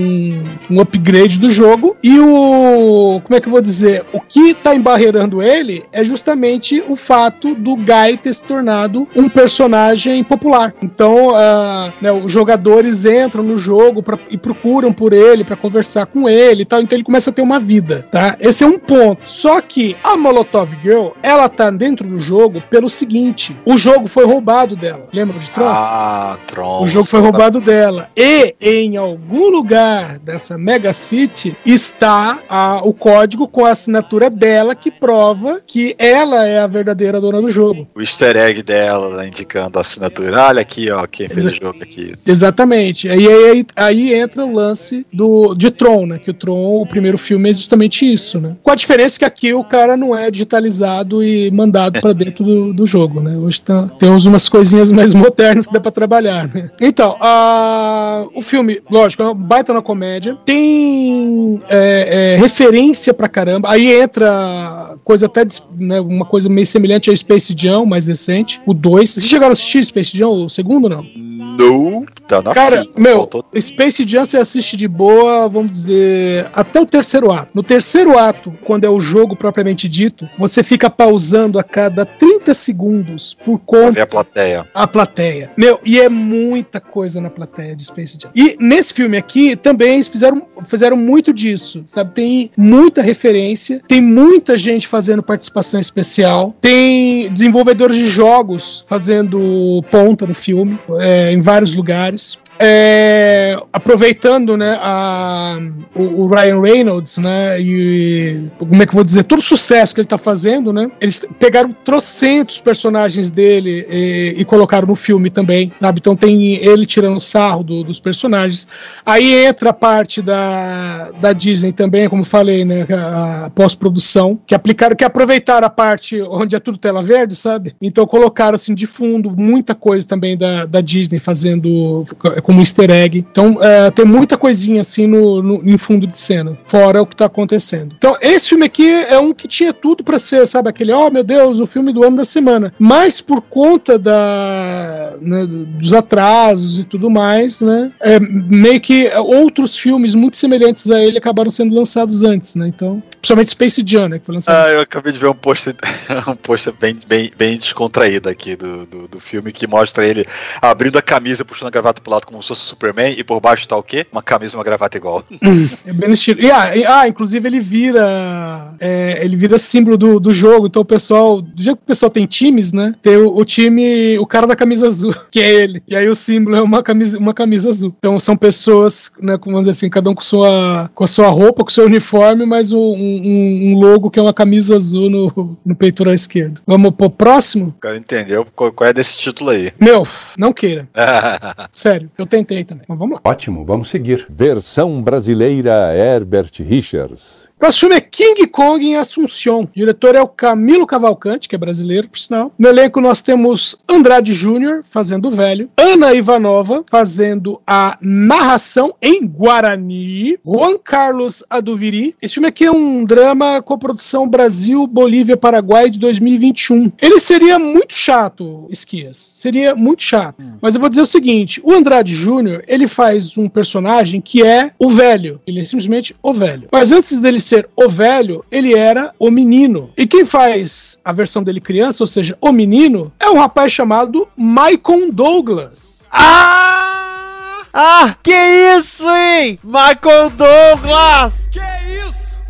um, 0.70 0.80
upgrade 0.80 1.38
do 1.38 1.50
jogo. 1.50 1.96
E 2.02 2.18
o. 2.18 3.20
Como 3.22 3.36
é 3.36 3.40
que 3.40 3.48
eu 3.48 3.52
vou 3.52 3.60
dizer? 3.60 4.04
O 4.12 4.20
que 4.20 4.54
tá 4.54 4.74
embarreirando 4.74 5.41
ele 5.42 5.84
é 5.92 6.04
justamente 6.04 6.82
o 6.86 6.96
fato 6.96 7.54
do 7.54 7.76
Guy 7.76 8.16
ter 8.22 8.32
se 8.32 8.44
tornado 8.44 9.08
um 9.14 9.28
personagem 9.28 10.22
popular. 10.22 10.74
Então, 10.82 11.30
uh, 11.30 11.92
né, 12.00 12.12
os 12.12 12.30
jogadores 12.30 13.04
entram 13.04 13.42
no 13.42 13.58
jogo 13.58 14.02
pra, 14.02 14.18
e 14.30 14.36
procuram 14.36 14.92
por 14.92 15.12
ele 15.12 15.44
para 15.44 15.56
conversar 15.56 16.06
com 16.06 16.28
ele 16.28 16.62
e 16.62 16.64
tal. 16.64 16.80
Então 16.80 16.96
ele 16.96 17.04
começa 17.04 17.30
a 17.30 17.32
ter 17.32 17.42
uma 17.42 17.58
vida, 17.58 18.06
tá? 18.10 18.36
Esse 18.40 18.64
é 18.64 18.66
um 18.66 18.78
ponto. 18.78 19.28
Só 19.28 19.60
que 19.60 19.96
a 20.02 20.16
Molotov 20.16 20.70
Girl, 20.82 21.08
ela 21.22 21.48
tá 21.48 21.70
dentro 21.70 22.08
do 22.08 22.20
jogo 22.20 22.62
pelo 22.70 22.88
seguinte: 22.88 23.56
o 23.64 23.76
jogo 23.76 24.06
foi 24.08 24.24
roubado 24.24 24.76
dela. 24.76 25.08
Lembra 25.12 25.38
de 25.38 25.50
Tron? 25.50 25.68
Ah, 25.68 26.38
Tron. 26.46 26.82
O 26.82 26.86
jogo 26.86 27.06
foi 27.06 27.20
roubado 27.20 27.60
dela. 27.60 28.08
E 28.16 28.54
em 28.60 28.96
algum 28.96 29.32
algum 29.32 29.50
lugar 29.50 30.18
dessa 30.18 30.58
Mega 30.58 30.92
City 30.92 31.56
está 31.64 32.38
a, 32.48 32.80
o 32.84 32.92
código 32.92 33.48
com 33.48 33.64
a 33.64 33.70
assinatura 33.70 34.28
dela 34.28 34.74
que 34.74 34.90
prova 34.90 35.31
que 35.66 35.94
ela 35.98 36.46
é 36.46 36.58
a 36.58 36.66
verdadeira 36.66 37.20
dona 37.20 37.40
do 37.40 37.50
jogo. 37.50 37.86
O 37.94 38.00
easter 38.00 38.36
egg 38.36 38.62
dela, 38.62 39.16
né, 39.16 39.28
indicando 39.28 39.78
a 39.78 39.82
assinatura. 39.82 40.42
Olha 40.42 40.62
aqui, 40.62 40.90
ó, 40.90 41.06
quem 41.06 41.28
fez 41.28 41.46
Exa 41.46 41.50
o 41.50 41.54
jogo 41.54 41.82
aqui. 41.82 42.14
Exatamente. 42.26 43.08
Aí, 43.08 43.26
aí, 43.28 43.66
aí 43.76 44.14
entra 44.14 44.44
o 44.44 44.52
lance 44.52 45.06
do, 45.12 45.54
de 45.54 45.70
Tron, 45.70 46.06
né? 46.06 46.18
Que 46.18 46.30
o 46.30 46.34
Tron, 46.34 46.80
o 46.80 46.86
primeiro 46.86 47.18
filme, 47.18 47.50
é 47.50 47.52
justamente 47.52 48.10
isso, 48.10 48.40
né? 48.40 48.56
Com 48.62 48.70
a 48.70 48.74
diferença 48.74 49.18
que 49.18 49.24
aqui 49.24 49.52
o 49.52 49.64
cara 49.64 49.96
não 49.96 50.16
é 50.16 50.30
digitalizado 50.30 51.22
e 51.22 51.50
mandado 51.50 52.00
para 52.00 52.12
dentro 52.12 52.44
do, 52.44 52.72
do 52.72 52.86
jogo, 52.86 53.20
né? 53.20 53.36
Hoje 53.36 53.60
tá, 53.62 53.88
temos 53.98 54.26
umas 54.26 54.48
coisinhas 54.48 54.90
mais 54.90 55.14
modernas 55.14 55.66
que 55.66 55.72
dá 55.72 55.80
para 55.80 55.90
trabalhar, 55.90 56.48
né? 56.48 56.70
Então, 56.80 57.16
a, 57.20 58.24
o 58.34 58.42
filme, 58.42 58.80
lógico, 58.90 59.22
é 59.22 59.34
baita 59.34 59.72
na 59.72 59.82
comédia. 59.82 60.36
Tem 60.44 61.60
é, 61.68 62.34
é, 62.34 62.36
referência 62.36 63.12
pra 63.14 63.28
caramba. 63.28 63.70
Aí 63.70 63.92
entra 63.92 64.96
coisa 65.04 65.21
até 65.22 65.46
né, 65.78 66.00
uma 66.00 66.24
coisa 66.24 66.48
meio 66.48 66.66
semelhante 66.66 67.10
ao 67.10 67.16
Space 67.16 67.54
Jam, 67.56 67.86
mais 67.86 68.06
recente, 68.06 68.60
o 68.66 68.74
2. 68.74 69.10
Vocês 69.10 69.26
chegaram 69.26 69.50
a 69.50 69.54
assistir 69.54 69.84
Space 69.84 70.16
Jam, 70.16 70.44
o 70.44 70.48
segundo 70.48 70.88
não? 70.88 71.04
Não, 71.16 72.01
tá 72.28 72.42
na 72.42 72.54
Cara, 72.54 72.84
meu, 72.96 73.18
faltou... 73.18 73.44
Space 73.58 74.06
Jam 74.06 74.24
você 74.24 74.38
assiste 74.38 74.76
de 74.76 74.86
boa, 74.86 75.48
vamos 75.48 75.70
dizer, 75.70 76.50
até 76.52 76.80
o 76.80 76.86
terceiro 76.86 77.30
ato. 77.30 77.50
No 77.54 77.62
terceiro 77.62 78.18
ato, 78.18 78.52
quando 78.64 78.84
é 78.84 78.88
o 78.88 79.00
jogo 79.00 79.36
propriamente 79.36 79.88
dito, 79.88 80.28
você 80.38 80.62
fica 80.62 80.88
pausando 80.88 81.58
a 81.58 81.64
cada 81.64 82.04
30 82.04 82.54
segundos 82.54 83.36
por 83.44 83.58
conta. 83.58 84.02
a 84.02 84.06
plateia. 84.06 84.68
A 84.74 84.86
plateia. 84.86 85.52
Meu, 85.56 85.80
e 85.84 86.00
é 86.00 86.08
muita 86.08 86.80
coisa 86.80 87.20
na 87.20 87.30
plateia 87.30 87.74
de 87.74 87.84
Space 87.84 88.18
Jam. 88.20 88.30
E 88.34 88.56
nesse 88.58 88.94
filme 88.94 89.16
aqui, 89.16 89.56
também 89.56 89.94
eles 89.94 90.08
fizeram, 90.08 90.46
fizeram 90.66 90.96
muito 90.96 91.32
disso, 91.32 91.82
sabe? 91.86 92.12
Tem 92.12 92.50
muita 92.56 93.02
referência, 93.02 93.82
tem 93.88 94.00
muita 94.00 94.56
gente 94.56 94.86
fazendo 94.86 95.22
participação 95.22 95.80
especial, 95.80 96.54
tem 96.60 97.30
desenvolvedores 97.30 97.96
de 97.96 98.08
jogos 98.08 98.84
fazendo 98.86 99.82
ponta 99.90 100.26
no 100.26 100.34
filme. 100.34 100.78
É, 101.00 101.32
em 101.32 101.40
vários 101.40 101.74
lugares. 101.74 102.11
times 102.12 102.36
É, 102.58 103.56
aproveitando 103.72 104.56
né, 104.56 104.78
a, 104.80 105.58
o, 105.94 106.02
o, 106.22 106.26
Ryan 106.28 106.60
Reynolds, 106.60 107.18
né, 107.18 107.60
e 107.60 108.48
como 108.58 108.82
é 108.82 108.86
que 108.86 108.92
eu 108.92 108.96
vou 108.96 109.04
dizer, 109.04 109.24
todo 109.24 109.40
o 109.40 109.42
sucesso 109.42 109.94
que 109.94 110.00
ele 110.00 110.06
está 110.06 110.18
fazendo, 110.18 110.72
né, 110.72 110.90
eles 111.00 111.20
pegaram 111.38 111.72
trocentos 111.84 112.60
personagens 112.60 113.30
dele 113.30 113.86
e, 113.88 114.34
e, 114.38 114.44
colocaram 114.44 114.86
no 114.86 114.94
filme 114.94 115.30
também, 115.30 115.72
sabe? 115.80 115.98
Então 115.98 116.14
tem 116.14 116.56
ele 116.56 116.86
tirando 116.86 117.18
sarro 117.18 117.64
do, 117.64 117.82
dos 117.82 117.98
personagens. 117.98 118.68
Aí 119.04 119.44
entra 119.44 119.70
a 119.70 119.74
parte 119.74 120.20
da, 120.20 121.10
da 121.20 121.32
Disney 121.32 121.72
também, 121.72 122.08
como 122.08 122.22
falei, 122.22 122.64
né, 122.64 122.86
a, 122.90 123.46
a 123.46 123.50
pós-produção, 123.50 124.38
que 124.46 124.54
aplicaram, 124.54 124.94
que 124.94 125.04
aproveitaram 125.04 125.66
a 125.66 125.70
parte 125.70 126.20
onde 126.22 126.54
é 126.54 126.60
tudo 126.60 126.78
tela 126.78 127.02
verde, 127.02 127.34
sabe? 127.34 127.74
Então 127.80 128.06
colocaram 128.06 128.56
assim 128.56 128.74
de 128.74 128.86
fundo 128.86 129.34
muita 129.36 129.74
coisa 129.74 130.06
também 130.06 130.36
da, 130.36 130.66
da 130.66 130.80
Disney 130.80 131.18
fazendo 131.18 132.04
com 132.42 132.51
como 132.52 132.60
easter 132.60 132.90
egg. 132.90 133.24
Então 133.30 133.58
é, 133.62 133.90
tem 133.90 134.04
muita 134.04 134.36
coisinha 134.36 134.82
assim 134.82 135.06
no, 135.06 135.42
no, 135.42 135.68
em 135.68 135.78
fundo 135.78 136.06
de 136.06 136.18
cena, 136.18 136.58
fora 136.62 137.00
o 137.00 137.06
que 137.06 137.16
tá 137.16 137.24
acontecendo. 137.24 137.94
Então 137.96 138.16
esse 138.20 138.50
filme 138.50 138.66
aqui 138.66 138.88
é 138.88 139.18
um 139.18 139.32
que 139.32 139.48
tinha 139.48 139.72
tudo 139.72 140.04
para 140.04 140.18
ser, 140.18 140.46
sabe, 140.46 140.68
aquele, 140.68 140.92
oh 140.92 141.10
meu 141.10 141.24
Deus, 141.24 141.58
o 141.58 141.66
filme 141.66 141.92
do 141.92 142.04
ano 142.04 142.18
da 142.18 142.24
semana. 142.24 142.74
Mas 142.78 143.20
por 143.20 143.40
conta 143.40 143.98
da, 143.98 145.14
né, 145.20 145.46
dos 145.46 145.94
atrasos 145.94 146.78
e 146.78 146.84
tudo 146.84 147.08
mais, 147.08 147.62
né, 147.62 147.90
é, 148.00 148.20
meio 148.20 148.80
que 148.80 149.10
outros 149.16 149.78
filmes 149.78 150.14
muito 150.14 150.36
semelhantes 150.36 150.90
a 150.90 151.02
ele 151.02 151.16
acabaram 151.16 151.50
sendo 151.50 151.74
lançados 151.74 152.22
antes, 152.22 152.54
né? 152.54 152.66
Então, 152.68 153.02
principalmente 153.20 153.50
Space 153.50 153.82
Jam, 153.86 154.08
né, 154.08 154.18
que 154.18 154.26
foi 154.26 154.34
lançado. 154.34 154.56
Ah, 154.56 154.60
assim. 154.60 154.74
eu 154.74 154.80
acabei 154.80 155.12
de 155.12 155.18
ver 155.18 155.28
um 155.28 155.34
post, 155.34 155.70
um 156.28 156.36
post 156.36 156.70
bem, 156.78 156.98
bem, 157.06 157.32
bem 157.36 157.56
descontraído 157.56 158.28
aqui 158.28 158.56
do, 158.56 158.84
do, 158.84 159.08
do, 159.08 159.20
filme 159.20 159.52
que 159.52 159.66
mostra 159.66 160.06
ele 160.06 160.26
abrindo 160.60 160.98
a 160.98 161.02
camisa, 161.02 161.44
puxando 161.44 161.68
a 161.68 161.70
gravata 161.70 162.02
pro 162.02 162.10
lado 162.10 162.26
como 162.32 162.42
se 162.42 162.48
fosse 162.48 162.62
Superman 162.62 163.14
e 163.16 163.22
por 163.22 163.40
baixo 163.40 163.68
tá 163.68 163.76
o 163.76 163.82
quê? 163.82 164.06
Uma 164.10 164.22
camisa 164.22 164.54
e 164.54 164.56
uma 164.56 164.64
gravata 164.64 164.96
igual. 164.96 165.24
é 165.84 165.92
bem 165.92 166.10
estilo. 166.10 166.40
E, 166.40 166.50
ah, 166.50 166.76
e, 166.76 166.84
ah, 166.84 167.06
inclusive 167.06 167.48
ele 167.48 167.60
vira 167.60 168.74
é, 168.80 169.24
ele 169.24 169.36
vira 169.36 169.58
símbolo 169.58 169.96
do, 169.96 170.18
do 170.18 170.32
jogo, 170.32 170.66
então 170.66 170.82
o 170.82 170.84
pessoal, 170.84 171.40
do 171.40 171.62
jeito 171.62 171.78
que 171.78 171.84
o 171.84 171.86
pessoal 171.86 172.10
tem 172.10 172.26
times, 172.26 172.72
né? 172.72 172.94
Tem 173.02 173.16
o, 173.16 173.36
o, 173.36 173.44
time, 173.44 174.18
o 174.18 174.26
cara 174.26 174.46
da 174.46 174.56
camisa 174.56 174.88
azul, 174.88 175.14
que 175.30 175.40
é 175.40 175.50
ele. 175.50 175.82
E 175.86 175.94
aí 175.94 176.08
o 176.08 176.14
símbolo 176.14 176.56
é 176.56 176.62
uma 176.62 176.82
camisa, 176.82 177.18
uma 177.18 177.34
camisa 177.34 177.68
azul. 177.68 177.94
Então 177.98 178.18
são 178.18 178.36
pessoas, 178.36 179.12
né, 179.20 179.36
como 179.36 179.54
vamos 179.54 179.68
dizer 179.68 179.78
assim, 179.78 179.90
cada 179.90 180.10
um 180.10 180.14
com 180.14 180.22
sua, 180.22 180.90
com 180.94 181.04
a 181.04 181.08
sua 181.08 181.28
roupa, 181.28 181.62
com 181.62 181.70
o 181.70 181.72
seu 181.72 181.84
uniforme, 181.84 182.46
mas 182.46 182.72
um, 182.72 182.78
um, 182.78 183.72
um 183.72 183.78
logo 183.78 184.10
que 184.10 184.18
é 184.18 184.22
uma 184.22 184.34
camisa 184.34 184.76
azul 184.76 185.10
no, 185.10 185.58
no 185.64 185.76
peitoral 185.76 186.14
esquerdo. 186.14 186.60
Vamos 186.66 186.92
pro 186.92 187.10
próximo? 187.10 187.74
Quero 187.80 187.96
entender 187.96 188.42
qual, 188.56 188.72
qual 188.72 188.88
é 188.88 188.92
desse 188.92 189.18
título 189.18 189.50
aí. 189.50 189.72
Meu, 189.80 190.06
não 190.38 190.52
queira. 190.52 190.88
Sério, 191.74 192.10
eu 192.22 192.26
tentei 192.26 192.64
também. 192.64 192.84
Mas 192.88 192.98
vamos 192.98 193.14
lá. 193.16 193.20
Ótimo, 193.30 193.64
vamos 193.64 193.90
seguir. 193.90 194.26
Versão 194.30 195.02
brasileira 195.02 195.94
Herbert 195.94 196.52
Richards. 196.60 197.50
Próximo 197.62 197.90
filme 197.90 197.94
é 197.94 198.00
King 198.00 198.44
Kong 198.48 198.84
em 198.84 198.96
Assunção. 198.96 199.60
O 199.60 199.68
diretor 199.72 200.16
é 200.16 200.20
o 200.20 200.26
Camilo 200.26 200.84
Cavalcante, 200.84 201.48
que 201.48 201.54
é 201.54 201.58
brasileiro, 201.58 202.08
por 202.08 202.18
sinal. 202.18 202.52
No 202.58 202.68
elenco 202.68 203.00
nós 203.00 203.22
temos 203.22 203.76
Andrade 203.88 204.34
Júnior 204.34 204.82
fazendo 204.82 205.28
o 205.28 205.30
velho, 205.30 205.70
Ana 205.76 206.12
Ivanova 206.12 206.84
fazendo 206.90 207.62
a 207.64 207.96
narração 208.00 208.92
em 209.00 209.24
Guarani, 209.24 210.36
Juan 210.44 210.76
Carlos 210.76 211.44
Aduviri. 211.48 212.16
Esse 212.20 212.34
filme 212.34 212.48
aqui 212.48 212.64
é 212.64 212.72
um 212.72 213.04
drama 213.04 213.62
com 213.62 213.78
produção 213.78 214.28
Brasil, 214.28 214.84
Bolívia, 214.84 215.36
Paraguai 215.36 215.88
de 215.88 216.00
2021. 216.00 216.90
Ele 217.00 217.20
seria 217.20 217.60
muito 217.60 217.94
chato, 217.94 218.66
Esquias. 218.70 219.16
Seria 219.16 219.72
muito 219.76 220.02
chato. 220.02 220.42
Hum. 220.42 220.54
Mas 220.60 220.74
eu 220.74 220.80
vou 220.80 220.90
dizer 220.90 221.02
o 221.02 221.06
seguinte: 221.06 221.60
o 221.62 221.72
Andrade 221.72 222.12
Júnior, 222.12 222.64
ele 222.66 222.88
faz 222.88 223.38
um 223.38 223.48
personagem 223.48 224.20
que 224.20 224.42
é 224.42 224.72
o 224.80 224.88
velho. 224.88 225.40
Ele 225.46 225.60
é 225.60 225.62
simplesmente 225.62 226.16
o 226.20 226.32
velho. 226.32 226.68
Mas 226.72 226.90
antes 226.90 227.18
dele 227.18 227.38
ser 227.51 227.51
ser 227.52 227.68
o 227.76 227.86
velho, 227.86 228.42
ele 228.50 228.74
era 228.74 229.12
o 229.18 229.30
menino. 229.30 229.92
E 229.94 230.06
quem 230.06 230.24
faz 230.24 230.98
a 231.04 231.12
versão 231.12 231.42
dele 231.42 231.60
criança, 231.60 232.02
ou 232.02 232.06
seja, 232.06 232.36
o 232.40 232.50
menino, 232.50 233.12
é 233.20 233.28
um 233.28 233.38
rapaz 233.38 233.70
chamado 233.70 234.26
Michael 234.34 235.12
Douglas. 235.12 236.08
Ah! 236.10 237.66
Ah, 237.74 238.16
que 238.22 238.34
isso, 238.78 239.06
hein? 239.08 239.58
Michael 239.62 240.30
Douglas! 240.30 241.48
Que 241.50 241.60
isso? 242.08 242.40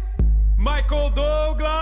Michael 0.56 1.10
Douglas! 1.10 1.81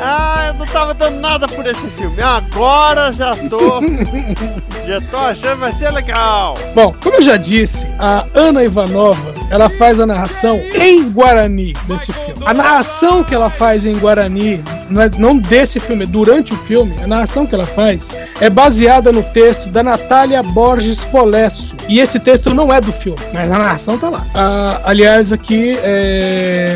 Ah, 0.00 0.46
eu 0.48 0.54
não 0.54 0.66
tava 0.66 0.94
dando 0.94 1.20
nada 1.20 1.46
por 1.46 1.66
esse 1.66 1.86
filme. 1.90 2.22
Agora 2.22 3.12
já 3.12 3.36
tô. 3.36 3.80
já 4.86 5.00
tô 5.10 5.16
achando 5.18 5.52
que 5.52 5.60
vai 5.60 5.72
ser 5.72 5.90
legal. 5.90 6.54
Bom, 6.74 6.94
como 7.02 7.16
eu 7.16 7.22
já 7.22 7.36
disse, 7.36 7.86
a 7.98 8.26
Ana 8.34 8.64
Ivanova 8.64 9.34
ela 9.50 9.68
faz 9.68 9.98
a 9.98 10.06
narração 10.06 10.56
em 10.74 11.10
Guarani 11.10 11.74
desse 11.86 12.12
filme. 12.12 12.42
A 12.46 12.54
narração 12.54 13.24
que 13.24 13.34
ela 13.34 13.50
faz 13.50 13.84
em 13.84 13.98
Guarani, 13.98 14.62
não, 14.88 15.02
é, 15.02 15.10
não 15.18 15.36
desse 15.36 15.80
filme, 15.80 16.04
é 16.04 16.06
durante 16.06 16.52
o 16.52 16.56
filme, 16.56 16.94
a 17.02 17.06
narração 17.06 17.46
que 17.46 17.54
ela 17.54 17.66
faz 17.66 18.14
é 18.40 18.48
baseada 18.48 19.10
no 19.10 19.22
texto 19.22 19.68
da 19.68 19.82
Natália 19.82 20.42
Borges 20.42 21.04
Polesso. 21.04 21.74
E 21.88 21.98
esse 21.98 22.20
texto 22.20 22.54
não 22.54 22.72
é 22.72 22.80
do 22.80 22.92
filme, 22.92 23.18
mas 23.34 23.50
a 23.50 23.58
narração 23.58 23.98
tá 23.98 24.08
lá. 24.08 24.26
Ah, 24.34 24.80
aliás, 24.84 25.32
aqui 25.32 25.76
é... 25.82 26.69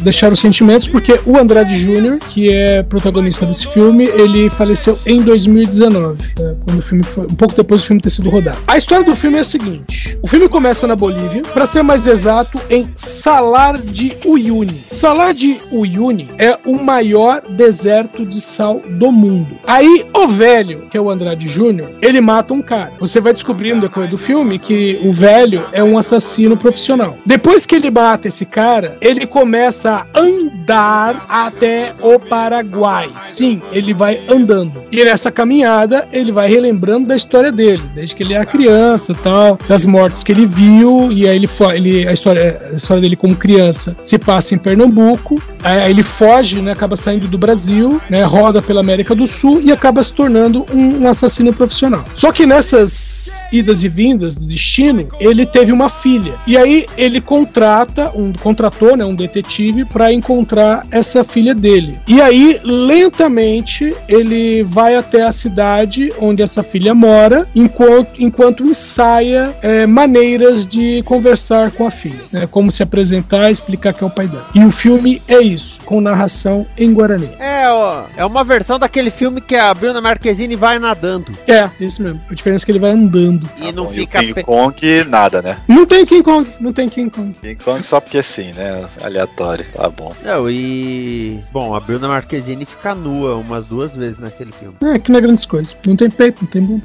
deixar 0.00 0.32
os 0.32 0.40
sentimentos, 0.40 0.88
porque 0.88 1.20
o 1.24 1.36
Andrade 1.36 1.78
Júnior, 1.78 2.18
que 2.18 2.52
é 2.52 2.82
protagonista 2.82 3.46
desse 3.46 3.66
filme, 3.66 4.04
ele 4.04 4.48
faleceu 4.50 4.98
em 5.06 5.22
2019, 5.22 6.22
né, 6.38 6.56
quando 6.64 6.78
o 6.78 6.82
filme 6.82 7.04
foi, 7.04 7.24
um 7.24 7.34
pouco 7.34 7.54
depois 7.54 7.82
do 7.82 7.86
filme 7.86 8.00
ter 8.00 8.10
sido 8.10 8.30
rodado. 8.30 8.58
A 8.66 8.76
história 8.76 9.04
do 9.04 9.14
filme 9.14 9.38
é 9.38 9.40
a 9.40 9.44
seguinte: 9.44 10.18
o 10.22 10.26
filme 10.26 10.48
começa 10.48 10.86
na 10.86 10.96
Bolívia, 10.96 11.42
para 11.42 11.66
ser 11.66 11.82
mais 11.82 12.06
exato, 12.06 12.60
em 12.70 12.88
Salar 12.94 13.78
de 13.80 14.16
Uyuni. 14.24 14.84
Salar 14.90 15.34
de 15.34 15.60
Uyuni 15.70 16.28
é 16.38 16.58
o 16.66 16.74
maior 16.82 17.42
deserto 17.48 18.24
de 18.26 18.40
sal 18.40 18.80
do 18.98 19.12
mundo. 19.12 19.58
Aí 19.66 20.06
o 20.14 20.28
velho, 20.28 20.86
que 20.90 20.96
é 20.96 21.00
o 21.00 21.10
Andrade 21.10 21.48
Júnior, 21.48 21.90
ele 22.02 22.20
mata 22.20 22.54
um 22.54 22.62
cara. 22.62 22.94
Você 23.00 23.20
vai 23.20 23.32
descobrindo 23.32 23.82
decorrer 23.82 24.10
do 24.10 24.18
filme 24.18 24.58
que 24.58 24.98
o 25.02 25.12
velho 25.12 25.66
é 25.72 25.82
um 25.82 25.98
assassino 25.98 26.56
profissional. 26.56 27.16
Depois 27.24 27.66
que 27.66 27.74
ele 27.74 27.90
mata 27.90 28.28
esse 28.28 28.44
cara, 28.44 28.96
ele 29.00 29.26
começa 29.26 29.92
a 29.92 29.97
andar 30.14 31.26
até 31.28 31.94
o 32.00 32.18
Paraguai. 32.18 33.10
Sim, 33.20 33.62
ele 33.72 33.92
vai 33.94 34.20
andando. 34.28 34.82
E 34.90 35.04
nessa 35.04 35.30
caminhada, 35.30 36.06
ele 36.12 36.32
vai 36.32 36.48
relembrando 36.48 37.08
da 37.08 37.16
história 37.16 37.52
dele, 37.52 37.82
desde 37.94 38.14
que 38.14 38.22
ele 38.22 38.34
era 38.34 38.46
criança 38.46 39.14
tal, 39.14 39.58
das 39.68 39.84
mortes 39.86 40.22
que 40.22 40.32
ele 40.32 40.46
viu, 40.46 41.10
e 41.10 41.28
aí 41.28 41.36
ele, 41.36 41.48
ele 41.74 42.08
a, 42.08 42.12
história, 42.12 42.60
a 42.72 42.76
história 42.76 43.00
dele 43.00 43.16
como 43.16 43.36
criança 43.36 43.96
se 44.02 44.18
passa 44.18 44.54
em 44.54 44.58
Pernambuco, 44.58 45.40
aí 45.62 45.90
ele 45.90 46.02
foge, 46.02 46.60
né, 46.60 46.72
acaba 46.72 46.96
saindo 46.96 47.26
do 47.28 47.38
Brasil, 47.38 48.00
né, 48.10 48.24
roda 48.24 48.60
pela 48.60 48.80
América 48.80 49.14
do 49.14 49.26
Sul 49.26 49.60
e 49.60 49.72
acaba 49.72 50.02
se 50.02 50.12
tornando 50.12 50.64
um, 50.72 51.04
um 51.04 51.08
assassino 51.08 51.52
profissional. 51.52 52.04
Só 52.14 52.32
que 52.32 52.46
nessas 52.46 53.44
idas 53.52 53.84
e 53.84 53.88
vindas 53.88 54.36
do 54.36 54.46
destino, 54.46 55.08
ele 55.20 55.46
teve 55.46 55.72
uma 55.72 55.88
filha. 55.88 56.34
E 56.46 56.56
aí 56.56 56.86
ele 56.96 57.20
contrata, 57.20 58.10
um 58.14 58.32
contratou, 58.32 58.96
né, 58.96 59.04
um 59.04 59.14
detetive 59.14 59.77
para 59.84 60.12
encontrar 60.12 60.86
essa 60.90 61.24
filha 61.24 61.54
dele. 61.54 61.98
E 62.06 62.20
aí 62.20 62.60
lentamente, 62.64 63.94
ele 64.08 64.62
vai 64.62 64.94
até 64.94 65.22
a 65.22 65.32
cidade 65.32 66.12
onde 66.20 66.42
essa 66.42 66.62
filha 66.62 66.94
mora, 66.94 67.48
enquanto, 67.54 68.10
enquanto 68.18 68.64
ensaia 68.64 69.54
é, 69.62 69.86
maneiras 69.86 70.66
de 70.66 71.02
conversar 71.02 71.70
com 71.70 71.86
a 71.86 71.90
filha, 71.90 72.20
né? 72.32 72.46
como 72.50 72.70
se 72.70 72.82
apresentar, 72.82 73.50
explicar 73.50 73.92
que 73.92 74.02
é 74.02 74.06
o 74.06 74.10
pai 74.10 74.26
dela. 74.26 74.48
E 74.54 74.64
o 74.64 74.70
filme 74.70 75.22
é 75.28 75.40
isso, 75.40 75.80
com 75.84 76.00
narração 76.00 76.66
em 76.76 76.92
Guarani. 76.92 77.30
É, 77.38 77.68
ó, 77.70 78.04
é 78.16 78.24
uma 78.24 78.44
versão 78.44 78.78
daquele 78.78 79.10
filme 79.10 79.40
que 79.40 79.56
a 79.56 79.72
Bruna 79.72 80.00
Marquezine 80.00 80.56
vai 80.56 80.78
nadando. 80.78 81.32
É, 81.46 81.70
isso 81.80 82.02
mesmo. 82.02 82.20
A 82.30 82.34
diferença 82.34 82.64
é 82.64 82.66
que 82.66 82.72
ele 82.72 82.78
vai 82.78 82.90
andando. 82.90 83.48
E 83.56 83.66
tá 83.66 83.72
não 83.72 83.84
bom, 83.84 83.90
fica. 83.90 84.22
E 84.22 84.28
King 84.28 84.42
Kong, 84.42 85.04
nada, 85.04 85.42
né? 85.42 85.58
Não 85.66 85.86
tem 85.86 86.04
King 86.04 86.22
Kong, 86.22 86.48
não 86.60 86.72
tem 86.72 86.88
King 86.88 87.10
Kong. 87.10 87.34
King 87.40 87.56
Kong 87.62 87.82
só 87.84 88.00
porque 88.00 88.22
sim, 88.22 88.52
né? 88.52 88.84
Aleatório, 89.02 89.64
tá 89.74 89.88
bom. 89.88 90.14
Não, 90.22 90.50
e. 90.50 91.42
Bom, 91.52 91.74
a 91.74 91.80
Bruna 91.80 92.08
Marquezine 92.08 92.64
fica 92.64 92.94
nua 92.94 93.36
umas 93.36 93.66
duas 93.66 93.94
vezes 93.94 94.18
naquele 94.18 94.52
filme. 94.52 94.76
É, 94.82 94.98
que 94.98 95.10
não 95.10 95.18
é 95.18 95.22
grandes 95.22 95.46
coisas. 95.46 95.76
Não 95.86 95.96
tem 95.96 96.10
peito, 96.10 96.42
não 96.42 96.50
tem 96.50 96.62
bunda. 96.62 96.84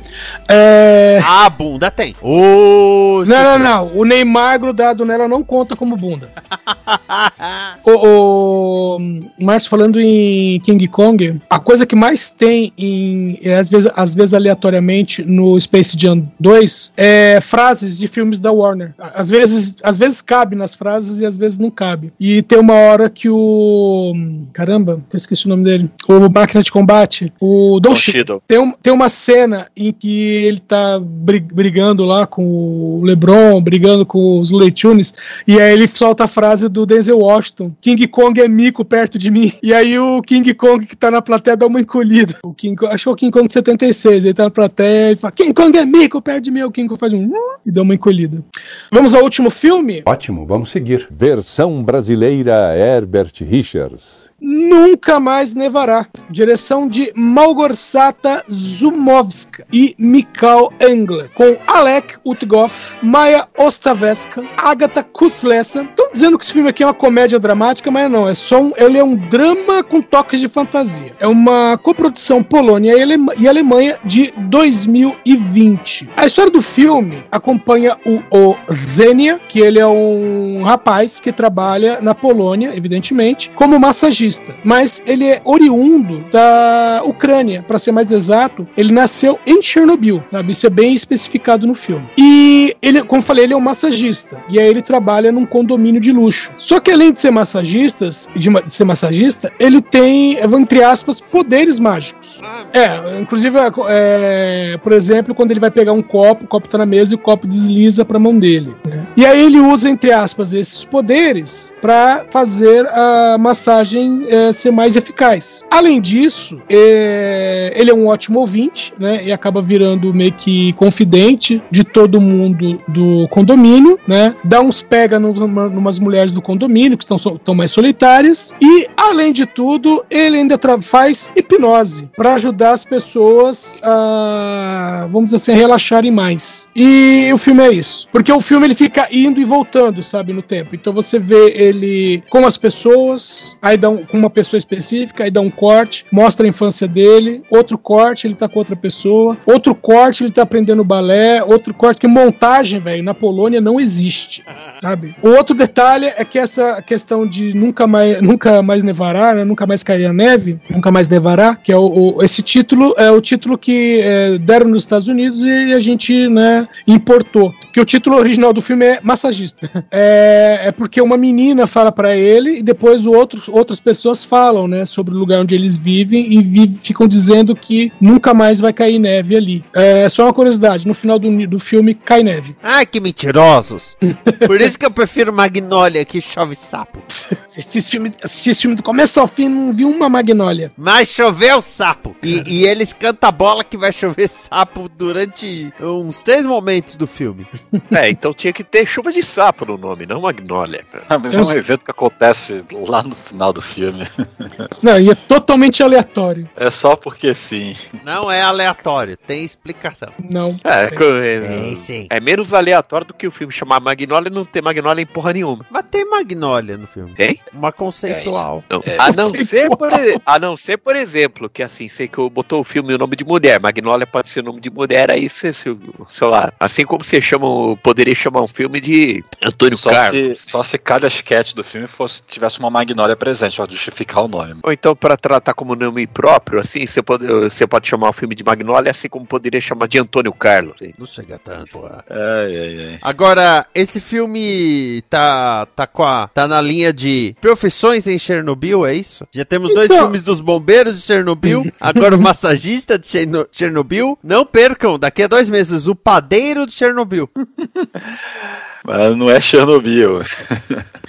É... 0.50 1.19
Ah, 1.24 1.50
bunda 1.50 1.89
tem. 1.89 2.15
Oh, 2.22 3.24
não, 3.26 3.43
não, 3.43 3.60
não. 3.60 3.98
O 3.98 4.06
Neymar 4.06 4.60
grudado 4.60 5.06
nela 5.06 5.28
não 5.28 5.43
conta 5.43 5.76
como 5.76 5.96
bunda. 5.96 6.32
o, 7.84 8.98
o 8.98 9.00
Márcio 9.41 9.69
falando 9.69 10.00
em 10.00 10.60
King 10.62 10.88
Kong, 10.88 11.39
a 11.50 11.60
coisa 11.60 11.86
que 11.86 11.96
mais 11.96 12.30
tem 12.30 12.72
em, 12.78 13.39
é, 13.43 13.56
às, 13.56 13.69
vezes, 13.69 13.91
às 13.96 14.13
vezes 14.13 14.34
aleatoriamente 14.34 15.24
no 15.24 15.60
Space 15.60 15.98
Jam 16.00 16.28
2 16.39 16.93
é 16.98 17.39
frases 17.41 17.98
de 17.98 18.08
filmes 18.08 18.39
da 18.39 18.52
Warner. 18.52 18.93
Às 18.98 19.30
vezes, 19.30 19.76
às 19.84 19.98
vezes 19.98 20.22
cabe 20.22 20.56
nas 20.56 20.76
frases 20.76 21.19
e 21.22 21.26
às 21.26 21.38
vezes 21.38 21.58
não 21.58 21.72
cabe. 21.72 22.13
E 22.19 22.41
tem 22.41 22.60
uma 22.60 22.74
hora 22.74 23.10
que 23.10 23.30
o. 23.30 24.13
Caramba, 24.54 25.02
eu 25.12 25.17
esqueci 25.17 25.46
o 25.46 25.50
nome 25.50 25.63
dele. 25.63 25.89
O 26.08 26.30
máquina 26.30 26.63
de 26.63 26.72
combate. 26.72 27.32
O 27.39 27.80
Don, 27.80 27.96
Cheadle. 27.96 28.41
Tem, 28.48 28.60
um, 28.60 28.72
tem 28.72 28.93
uma 28.93 29.10
cena 29.10 29.67
em 29.76 29.91
que 29.91 30.46
ele 30.46 30.60
tá 30.60 31.00
brigando 31.00 32.04
lá 32.04 32.26
com 32.26 32.43
o 32.46 33.02
LeBron, 33.04 33.62
brigando 33.62 34.06
com 34.06 34.39
os 34.39 34.52
Looney 34.52 34.72
Tunes, 34.72 35.13
e 35.48 35.60
aí 35.60 35.74
ele 35.74 35.88
solta 35.88 36.26
a 36.26 36.28
frase 36.28 36.69
do, 36.73 36.86
Den 36.86 36.97
Denzel 36.97 37.19
Washington. 37.19 37.75
King 37.79 38.07
Kong 38.07 38.39
é 38.41 38.47
mico 38.47 38.83
perto 38.83 39.17
de 39.17 39.29
mim. 39.29 39.51
E 39.62 39.73
aí 39.73 39.97
o 39.97 40.21
King 40.21 40.53
Kong 40.53 40.86
que 40.86 40.95
tá 40.95 41.12
na 41.12 41.21
plateia 41.21 41.55
dá 41.55 41.67
uma 41.67 41.79
encolhida. 41.79 42.36
O 42.43 42.53
King 42.53 42.75
Kong, 42.75 42.93
acho 42.93 43.03
que 43.03 43.09
é 43.09 43.12
o 43.12 43.15
King 43.15 43.31
Kong 43.31 43.51
76. 43.51 44.25
Ele 44.25 44.33
tá 44.33 44.43
na 44.43 44.51
plateia 44.51 45.12
e 45.12 45.15
fala: 45.15 45.31
King 45.31 45.53
Kong 45.53 45.77
é 45.77 45.86
mico 45.86 46.21
perto 46.21 46.43
de 46.43 46.51
mim. 46.51 46.63
O 46.63 46.71
King 46.71 46.88
Kong 46.88 46.99
faz 46.99 47.13
um 47.13 47.31
e 47.65 47.71
dá 47.71 47.81
uma 47.81 47.93
encolhida. 47.93 48.43
Vamos 48.91 49.13
ao 49.13 49.23
último 49.23 49.49
filme? 49.49 50.03
Ótimo, 50.05 50.45
vamos 50.45 50.71
seguir. 50.71 51.07
Versão 51.12 51.83
brasileira 51.83 52.75
Herbert 52.75 53.33
Richards. 53.41 54.31
Nunca 54.41 55.19
Mais 55.19 55.53
Nevará. 55.53 56.07
Direção 56.29 56.88
de 56.88 57.12
Malgorzata 57.15 58.43
Zumovska 58.51 59.65
e 59.71 59.95
Mikhail 59.97 60.69
Engler. 60.81 61.31
Com 61.33 61.57
Alek 61.67 62.15
Utgoff, 62.25 62.97
Maya 63.01 63.47
Ostaveska, 63.57 64.43
Agatha 64.57 65.03
Kuslessa. 65.03 65.83
Estão 65.83 66.12
dizendo 66.12 66.38
que 66.38 66.43
esse 66.43 66.53
filme 66.53 66.62
aqui 66.69 66.84
é 66.84 66.86
uma 66.86 66.93
comédia 66.93 67.39
dramática, 67.39 67.89
mas 67.91 68.10
não. 68.10 68.28
É 68.28 68.34
só 68.34 68.62
um, 68.62 68.71
ele 68.78 68.97
é 68.97 69.04
um 69.04 69.15
drama 69.15 69.84
com 69.84 70.02
toques 70.02 70.39
de 70.39 70.47
fantasia. 70.47 71.13
É 71.19 71.28
uma 71.28 71.78
coprodução 71.78 72.43
Polônia 72.43 72.93
e 73.38 73.47
Alemanha 73.47 73.97
de 74.04 74.34
2020. 74.38 76.10
A 76.15 76.26
história 76.26 76.52
do 76.52 76.62
filme 76.62 77.23
acompanha 77.32 77.97
o, 78.06 78.56
Zenia, 78.71 79.39
que 79.47 79.60
ele 79.60 79.80
é 79.80 79.88
um 79.88 80.63
rapaz 80.63 81.19
que 81.19 81.32
trabalha 81.32 81.99
na 82.02 82.15
Polônia, 82.15 82.76
evidentemente, 82.76 83.52
como 83.56 83.80
massagista 83.80 84.23
mas 84.63 85.04
ele 85.06 85.28
é 85.28 85.41
oriundo 85.43 86.26
da 86.32 87.02
Ucrânia, 87.06 87.63
para 87.67 87.78
ser 87.78 87.91
mais 87.91 88.12
exato, 88.12 88.67
ele 88.78 88.93
nasceu 88.93 89.39
em 89.45 89.62
Chernobyl, 89.62 90.23
sabe? 90.32 90.52
Isso 90.52 90.65
é 90.65 90.69
bem 90.69 90.93
especificado 90.93 91.67
no 91.67 91.76
filme. 91.76 92.10
E 92.17 92.76
ele, 92.82 93.04
como 93.04 93.21
falei, 93.21 93.45
ele 93.45 93.54
é 93.54 93.58
um 93.58 93.62
massagista, 93.62 94.43
e 94.49 94.60
aí 94.60 94.67
ele 94.67 94.82
trabalha 94.82 95.32
num 95.32 95.45
condomínio 95.45 95.99
de 95.99 96.12
luxo. 96.12 96.52
Só 96.57 96.79
que 96.79 96.91
além 96.91 97.11
de 97.11 97.19
ser 97.19 97.31
massagista, 97.31 98.09
de, 98.35 98.71
ser 98.71 98.83
massagista, 98.83 99.51
ele 99.59 99.81
tem, 99.81 100.37
entre 100.39 100.83
aspas, 100.83 101.19
poderes 101.19 101.79
mágicos. 101.79 102.39
É, 102.73 103.19
inclusive, 103.19 103.57
é, 103.87 104.77
por 104.81 104.91
exemplo, 104.91 105.35
quando 105.35 105.51
ele 105.51 105.59
vai 105.59 105.71
pegar 105.71 105.93
um 105.93 106.01
copo, 106.01 106.45
o 106.45 106.47
copo 106.47 106.67
tá 106.67 106.77
na 106.77 106.85
mesa 106.85 107.13
e 107.13 107.15
o 107.15 107.19
copo 107.19 107.47
desliza 107.47 108.05
para 108.05 108.17
a 108.17 108.19
mão 108.19 108.37
dele. 108.37 108.75
Né? 108.85 109.02
E 109.15 109.26
aí 109.26 109.45
ele 109.45 109.60
usa, 109.60 109.89
entre 109.89 110.12
aspas, 110.12 110.54
esses 110.54 110.84
poderes 110.86 111.73
para 111.82 112.26
fazer 112.32 112.86
a 112.88 113.38
massagem 113.39 114.26
é, 114.28 114.52
ser 114.52 114.71
mais 114.71 114.95
eficaz. 114.95 115.63
Além 115.69 116.02
disso, 116.02 116.60
é, 116.69 117.73
ele 117.76 117.91
é 117.91 117.93
um 117.93 118.08
ótimo 118.08 118.39
ouvinte, 118.39 118.93
né? 118.97 119.23
E 119.23 119.32
acaba 119.32 119.62
virando 119.62 120.13
meio 120.13 120.34
que 120.34 120.73
confidente 120.73 121.62
de 121.69 121.84
todo 121.84 122.19
mundo 122.19 122.82
do 122.88 123.28
condomínio, 123.30 123.99
né? 124.08 124.36
Dá 124.43 124.62
uns 124.62 124.82
pega 124.82 125.19
numa, 125.19 125.69
numas 125.69 125.99
mulheres 125.99 126.32
do 126.32 126.41
condomínio 126.41 126.97
que 126.97 127.04
estão, 127.04 127.56
mais 127.56 127.71
solitárias. 127.71 128.54
E, 128.62 128.88
além 128.97 129.32
de 129.32 129.45
tudo, 129.45 130.04
ele 130.10 130.38
ainda 130.38 130.60
faz 130.82 131.32
hipnose 131.36 132.10
para 132.15 132.34
ajudar 132.34 132.71
as 132.71 132.84
pessoas 132.84 133.78
a, 133.84 135.08
vamos 135.12 135.26
dizer 135.26 135.38
assim, 135.38 135.54
relaxarem 135.54 136.12
mais. 136.12 136.69
E 136.76 137.30
o 137.34 137.38
filme 137.38 137.63
é 137.63 137.71
isso. 137.71 138.08
Porque 138.12 138.32
o 138.32 138.41
filme 138.41 138.67
ele 138.67 138.76
fica 138.76 139.02
indo 139.11 139.39
e 139.39 139.45
voltando, 139.45 140.01
sabe, 140.01 140.33
no 140.33 140.41
tempo. 140.41 140.75
Então 140.75 140.93
você 140.93 141.19
vê 141.19 141.51
ele 141.55 142.23
com 142.29 142.45
as 142.45 142.57
pessoas, 142.57 143.57
aí 143.61 143.77
dá 143.77 143.89
um, 143.89 144.05
com 144.05 144.17
uma 144.17 144.29
pessoa 144.29 144.57
específica, 144.57 145.23
aí 145.23 145.31
dá 145.31 145.41
um 145.41 145.49
corte, 145.49 146.05
mostra 146.11 146.45
a 146.45 146.49
infância 146.49 146.87
dele, 146.87 147.43
outro 147.49 147.77
corte, 147.77 148.27
ele 148.27 148.35
tá 148.35 148.47
com 148.47 148.59
outra 148.59 148.75
pessoa, 148.75 149.37
outro 149.45 149.73
corte, 149.75 150.23
ele 150.23 150.31
tá 150.31 150.43
aprendendo 150.43 150.83
balé, 150.83 151.43
outro 151.43 151.73
corte, 151.73 151.99
que 151.99 152.07
montagem, 152.07 152.79
velho, 152.79 153.03
na 153.03 153.13
Polônia 153.13 153.61
não 153.61 153.79
existe, 153.79 154.43
sabe? 154.81 155.15
O 155.21 155.29
outro 155.29 155.55
detalhe 155.55 156.07
é 156.15 156.25
que 156.25 156.37
essa 156.39 156.81
questão 156.81 157.25
de 157.25 157.53
nunca 157.53 157.87
mais, 157.87 158.21
nunca 158.21 158.61
mais 158.61 158.83
nevará, 158.83 159.33
né, 159.33 159.43
nunca 159.43 159.65
mais 159.65 159.83
cair 159.83 160.05
a 160.05 160.13
neve, 160.13 160.59
nunca 160.69 160.91
mais 160.91 161.07
nevará, 161.07 161.55
que 161.55 161.71
é 161.71 161.77
o, 161.77 162.15
o 162.15 162.23
esse 162.23 162.41
título, 162.41 162.93
é 162.97 163.11
o 163.11 163.21
título 163.21 163.57
que 163.57 164.01
é, 164.01 164.37
deram 164.37 164.67
nos 164.67 164.83
Estados 164.83 165.07
Unidos 165.07 165.43
e 165.43 165.73
a 165.73 165.79
gente, 165.79 166.27
né, 166.27 166.67
importou. 166.87 167.53
Que 167.73 167.81
o 167.81 167.86
título 167.86 168.17
original 168.17 168.53
do 168.53 168.62
filme 168.62 168.86
é 168.86 168.99
Massagista. 169.01 169.69
É, 169.95 170.67
é 170.67 170.71
porque 170.71 170.99
uma 171.01 171.17
menina 171.17 171.67
fala 171.67 171.91
para 171.91 172.15
ele 172.15 172.59
e 172.59 172.63
depois 172.63 173.05
outro, 173.05 173.41
outras 173.49 173.79
pessoas 173.79 174.23
falam, 174.23 174.67
né, 174.67 174.86
sobre 174.86 175.13
o 175.13 175.17
lugar 175.17 175.41
onde 175.41 175.53
eles 175.53 175.77
vivem 175.77 176.33
e 176.33 176.41
vi 176.41 176.73
ficam 176.81 177.07
dizendo 177.07 177.55
que 177.55 177.91
nunca 178.01 178.33
mais 178.33 178.59
vai 178.59 178.73
cair 178.73 178.97
neve 178.97 179.36
ali. 179.36 179.65
É 179.73 180.09
só 180.09 180.23
uma 180.23 180.33
curiosidade, 180.33 180.88
no 180.88 180.93
final 180.93 181.19
do, 181.19 181.47
do 181.47 181.59
filme 181.59 181.93
cai 181.93 182.23
neve. 182.23 182.55
Ai, 182.62 182.86
que 182.86 182.99
mentirosos! 182.99 183.95
Por 184.47 184.62
isso 184.62 184.79
que 184.79 184.86
eu 184.86 184.91
prefiro 184.91 185.31
Magnolia, 185.31 186.03
que 186.05 186.19
chove 186.19 186.55
sapo. 186.55 186.99
assisti 187.07 187.77
esse 187.77 187.91
filme, 187.91 188.12
assisti 188.23 188.49
esse 188.49 188.62
filme 188.62 188.75
do 188.75 188.83
começo 188.83 189.19
ao 189.19 189.27
fim, 189.27 189.47
não 189.47 189.73
vi 189.73 189.86
uma 189.86 190.09
Magnolia. 190.09 190.71
Mas 190.77 191.09
choveu 191.09 191.62
sapo! 191.62 192.15
E, 192.23 192.43
e 192.47 192.65
eles 192.65 192.93
cantam 192.93 193.29
a 193.29 193.31
bola 193.31 193.63
que 193.63 193.77
vai 193.77 193.91
chover 193.91 194.29
sapo 194.29 194.89
durante 194.89 195.71
uns 195.79 196.23
três 196.23 196.45
momentos 196.45 196.95
do 196.95 197.05
filme. 197.05 197.45
É, 197.93 198.10
então 198.10 198.34
tinha 198.34 198.52
que 198.52 198.63
ter 198.63 198.86
chuva 198.86 199.12
de 199.12 199.21
sapo 199.21 199.65
no 199.65 199.78
nome, 199.78 200.06
não 200.06 200.21
Magnolia. 200.21 200.84
Ah, 201.10 201.19
mas 201.19 201.34
é 201.34 201.41
um 201.41 201.58
evento 201.58 201.86
que 201.86 201.91
acontece 201.91 202.63
lá 202.71 203.04
no 203.04 203.15
final 203.15 203.54
do 203.54 203.62
filme. 203.62 204.08
Não, 204.82 204.99
e 204.99 205.10
é 205.10 205.15
totalmente 205.15 205.84
aleatório. 205.84 206.49
É 206.56 206.69
só 206.71 206.95
porque 206.95 207.34
sim. 207.36 207.76
Não 208.04 208.32
é 208.32 208.41
aleatório, 208.41 209.15
tem 209.15 209.43
explicação. 209.43 210.12
Não. 210.30 210.60
É, 210.63 210.86
é, 210.86 211.71
é, 211.71 211.76
sim. 211.76 212.08
é 212.10 212.19
menos 212.19 212.54
aleatório 212.54 213.08
do 213.08 213.13
que 213.13 213.28
o 213.28 213.32
filme 213.32 213.54
chamar 213.54 213.80
Magnolia 213.80 214.30
e 214.30 214.34
não 214.34 214.43
ter 214.43 214.62
Magnolia 214.62 215.04
em 215.04 215.06
porra 215.06 215.34
nenhuma. 215.34 215.65
Mas 215.69 215.86
tem 215.89 216.10
Magnolia 216.10 216.78
no 216.78 216.88
filme. 216.88 217.13
Tem? 217.13 217.39
Uma 217.54 217.71
conceitual. 217.71 218.63
É, 218.69 218.73
não. 218.73 218.84
É. 218.86 218.97
A, 218.97 219.12
não 219.12 219.30
ser 219.30 219.69
por, 219.69 219.89
a 220.26 220.39
não 220.39 220.58
ser, 220.58 220.78
por 220.78 220.95
exemplo, 220.95 221.49
que 221.49 221.62
assim, 221.62 221.88
sei 221.88 222.08
que 222.08 222.17
eu 222.17 222.30
botou 222.30 222.62
o 222.62 222.63
filme 222.63 222.93
o 222.93 222.97
nome 222.97 223.15
de 223.15 223.23
mulher. 223.23 223.60
Magnolia 223.60 224.08
pode 224.08 224.30
ser 224.30 224.43
nome 224.43 224.60
de 224.60 224.69
mulher, 224.69 225.12
aí 225.12 225.30
você, 225.30 225.54
sei 225.54 226.28
lá. 226.28 226.52
Assim 226.60 226.86
como 226.86 227.04
você 227.04 227.21
chama, 227.21 227.47
poderia 227.81 228.15
chamar 228.15 228.41
um 228.41 228.47
filme 228.47 228.79
de 228.79 229.23
Antônio 229.41 229.77
só 229.77 229.89
Carlos. 229.89 230.37
Se, 230.39 230.49
só 230.49 230.63
se 230.63 230.77
cada 230.77 231.07
sketch 231.07 231.53
do 231.53 231.63
filme 231.63 231.87
fosse, 231.87 232.21
tivesse 232.27 232.59
uma 232.59 232.69
Magnolia 232.69 233.15
presente, 233.15 233.61
ó, 233.61 233.67
justificar 233.69 234.23
o 234.23 234.27
nome. 234.27 234.59
Ou 234.63 234.71
então, 234.71 234.95
para 234.95 235.17
tratar 235.17 235.53
como 235.53 235.75
nome 235.75 236.07
próprio, 236.07 236.59
assim, 236.59 236.85
você 236.85 237.01
pode, 237.01 237.25
você 237.25 237.67
pode 237.67 237.87
chamar 237.87 238.09
o 238.09 238.13
filme 238.13 238.35
de 238.35 238.43
Magnolia, 238.43 238.91
assim 238.91 239.09
como 239.09 239.25
poderia 239.25 239.61
chamar 239.61 239.87
de 239.87 239.97
Antônio 239.99 240.33
Carlos. 240.33 240.75
Assim. 240.75 240.93
Não 240.97 241.05
chega 241.05 241.39
tanto, 241.39 241.67
porra. 241.67 242.03
Ai, 242.09 242.57
ai, 242.57 242.85
ai. 242.87 242.99
Agora, 243.01 243.65
esse 243.73 243.99
filme 243.99 245.03
tá, 245.09 245.67
tá, 245.75 245.87
com 245.87 246.03
a, 246.03 246.27
tá 246.27 246.47
na 246.47 246.61
linha 246.61 246.93
de 246.93 247.35
profissões 247.41 248.07
em 248.07 248.17
Chernobyl, 248.17 248.85
é 248.85 248.93
isso? 248.93 249.27
Já 249.31 249.45
temos 249.45 249.71
então... 249.71 249.85
dois 249.85 249.99
filmes 249.99 250.23
dos 250.23 250.39
bombeiros 250.39 250.99
de 250.99 251.01
Chernobyl, 251.01 251.63
agora 251.79 252.15
o 252.15 252.21
massagista 252.21 252.97
de 252.97 253.07
Chernobyl. 253.51 254.17
Não 254.23 254.45
percam, 254.45 254.97
daqui 254.97 255.23
a 255.23 255.27
dois 255.27 255.49
meses, 255.49 255.87
o 255.87 255.95
padeiro 255.95 256.65
de 256.65 256.73
Chernobyl. 256.73 257.29
Mas 258.84 259.15
não 259.15 259.29
é 259.29 259.39
Chernobyl. 259.39 260.21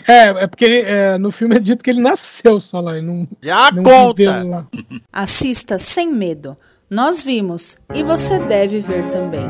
É, 0.06 0.28
é 0.42 0.46
porque 0.46 0.66
ele, 0.66 0.82
é, 0.82 1.16
no 1.16 1.30
filme 1.30 1.56
é 1.56 1.58
dito 1.58 1.82
que 1.82 1.88
ele 1.88 2.02
nasceu 2.02 2.60
só 2.60 2.78
lá 2.78 2.98
e 2.98 3.00
não. 3.00 3.26
Já 3.42 3.72
não 3.72 3.82
conta! 3.82 4.44
Lá. 4.44 4.66
Assista 5.10 5.78
sem 5.78 6.12
medo. 6.12 6.58
Nós 6.90 7.24
vimos 7.24 7.78
e 7.94 8.02
você 8.02 8.38
deve 8.38 8.80
ver 8.80 9.06
também. 9.06 9.48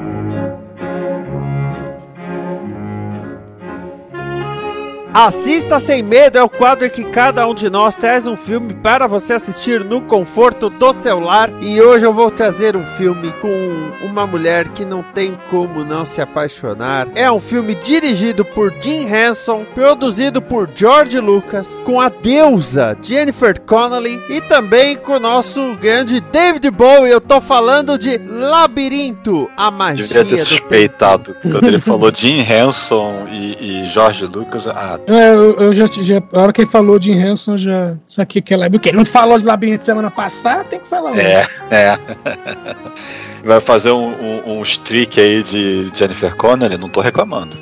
Assista 5.15 5.79
Sem 5.79 6.03
Medo 6.03 6.37
é 6.37 6.43
o 6.43 6.49
quadro 6.49 6.87
em 6.87 6.91
que 6.91 7.05
cada 7.05 7.47
um 7.47 7.55
de 7.55 7.71
nós 7.71 7.95
traz 7.95 8.27
um 8.27 8.35
filme 8.35 8.75
para 8.75 9.07
você 9.07 9.35
assistir 9.35 9.85
no 9.85 10.01
conforto 10.01 10.69
do 10.69 10.93
celular. 10.95 11.53
E 11.63 11.81
hoje 11.81 12.05
eu 12.05 12.13
vou 12.13 12.33
trazer 12.33 12.77
um 12.77 12.85
filme 12.85 13.33
com 13.41 13.93
uma 14.05 14.27
mulher 14.27 14.71
que 14.71 14.85
não 14.85 15.05
tem 15.05 15.39
como 15.49 15.85
não 15.85 16.05
se 16.05 16.21
apaixonar. 16.21 17.07
É 17.15 17.31
um 17.31 17.39
filme 17.39 17.77
dirigido 17.77 18.45
por 18.45 18.73
Jim 18.81 19.07
Henson, 19.07 19.65
produzido 19.73 20.43
por 20.43 20.69
George 20.75 21.21
Lucas, 21.21 21.81
com 21.85 22.01
a 22.01 22.09
deusa 22.09 22.99
Jennifer 23.01 23.61
Connelly 23.61 24.21
e 24.29 24.41
também 24.41 24.97
com 24.97 25.13
o 25.13 25.21
nosso 25.21 25.77
grande 25.77 26.21
David 26.21 26.69
Bowie. 26.73 27.13
Eu 27.13 27.21
tô 27.21 27.41
falando 27.41 27.97
de 27.97 28.19
Labirinto, 28.19 29.49
a 29.57 29.71
magia 29.71 30.25
Devia 30.25 30.25
ter 30.25 30.45
suspeitado 30.45 31.37
quando 31.41 31.69
ele 31.69 31.79
falou 31.81 32.11
Jim 32.13 32.41
Henson 32.41 33.29
e, 33.31 33.85
e 33.85 33.87
George 33.87 34.27
Lucas. 34.27 34.67
Ah, 34.67 34.99
é, 35.07 35.29
eu, 35.31 35.53
eu 35.61 35.73
já, 35.75 35.87
já, 35.87 36.23
A 36.33 36.43
hora 36.43 36.53
que 36.53 36.63
ele 36.63 36.71
falou 36.71 36.99
de 36.99 37.13
Hanson, 37.13 37.57
já 37.59 37.97
saquei 38.07 38.41
que 38.41 38.55
ela. 38.55 38.69
Porque 38.71 38.93
não 38.93 39.05
falou 39.05 39.39
de 39.39 39.47
labirinto 39.47 39.85
semana 39.85 40.11
passada, 40.11 40.65
tem 40.65 40.81
que 40.81 40.89
falar. 40.89 41.19
É, 41.19 41.47
é. 41.71 41.99
Vai 43.45 43.61
fazer 43.61 43.93
um, 43.93 44.09
um, 44.09 44.59
um 44.59 44.63
streak 44.63 45.21
aí 45.21 45.43
de 45.43 45.91
Jennifer 45.93 46.35
Connelly, 46.35 46.79
não 46.79 46.89
tô 46.89 47.03
reclamando. 47.03 47.55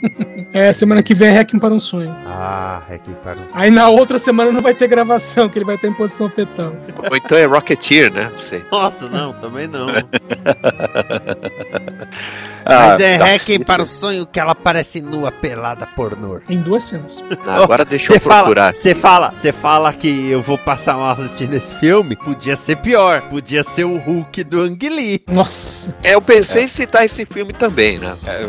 é, 0.54 0.72
semana 0.72 1.02
que 1.02 1.14
vem 1.14 1.28
é 1.28 1.32
Hacking 1.32 1.58
para 1.58 1.74
um 1.74 1.78
Sonho. 1.80 2.16
Ah, 2.26 2.82
Hacking 2.88 3.14
para 3.22 3.34
um 3.34 3.36
Sonho. 3.40 3.50
Aí 3.52 3.70
na 3.70 3.90
outra 3.90 4.16
semana 4.16 4.50
não 4.50 4.62
vai 4.62 4.72
ter 4.72 4.88
gravação, 4.88 5.46
que 5.50 5.58
ele 5.58 5.66
vai 5.66 5.74
estar 5.74 5.86
em 5.86 5.92
posição 5.92 6.30
fetal. 6.30 6.74
Ou 7.10 7.16
então 7.16 7.36
é 7.36 7.44
Rocketeer, 7.44 8.10
né? 8.10 8.30
Não 8.32 8.38
sei. 8.38 8.64
Nossa, 8.72 9.06
não, 9.06 9.34
também 9.34 9.68
não. 9.68 9.88
Ah, 12.70 12.88
Mas 12.88 13.00
é 13.00 13.38
City. 13.38 13.64
para 13.64 13.82
o 13.82 13.86
sonho 13.86 14.26
que 14.26 14.38
ela 14.38 14.54
parece 14.54 15.00
nua, 15.00 15.32
pelada, 15.32 15.86
pornô. 15.86 16.38
Em 16.50 16.60
duas 16.60 16.77
cenas. 16.84 17.24
Agora 17.46 17.84
deixa 17.84 18.14
eu 18.14 18.20
procurar. 18.20 18.74
você 18.74 18.94
fala, 18.94 19.34
você 19.36 19.52
fala 19.52 19.92
que 19.92 20.30
eu 20.30 20.42
vou 20.42 20.58
passar 20.58 20.94
mal 20.94 21.10
assistindo 21.10 21.54
esse 21.54 21.74
filme? 21.76 22.16
Podia 22.16 22.56
ser 22.56 22.76
pior. 22.76 23.22
Podia 23.22 23.62
ser 23.62 23.84
o 23.84 23.96
Hulk 23.96 24.44
do 24.44 24.60
Ang 24.62 24.88
Lee. 24.88 25.22
Nossa. 25.28 25.96
É, 26.04 26.14
eu 26.14 26.22
pensei 26.22 26.64
em 26.64 26.68
citar 26.68 27.04
esse 27.04 27.24
filme 27.24 27.52
também, 27.52 27.98
né? 27.98 28.16
É, 28.26 28.46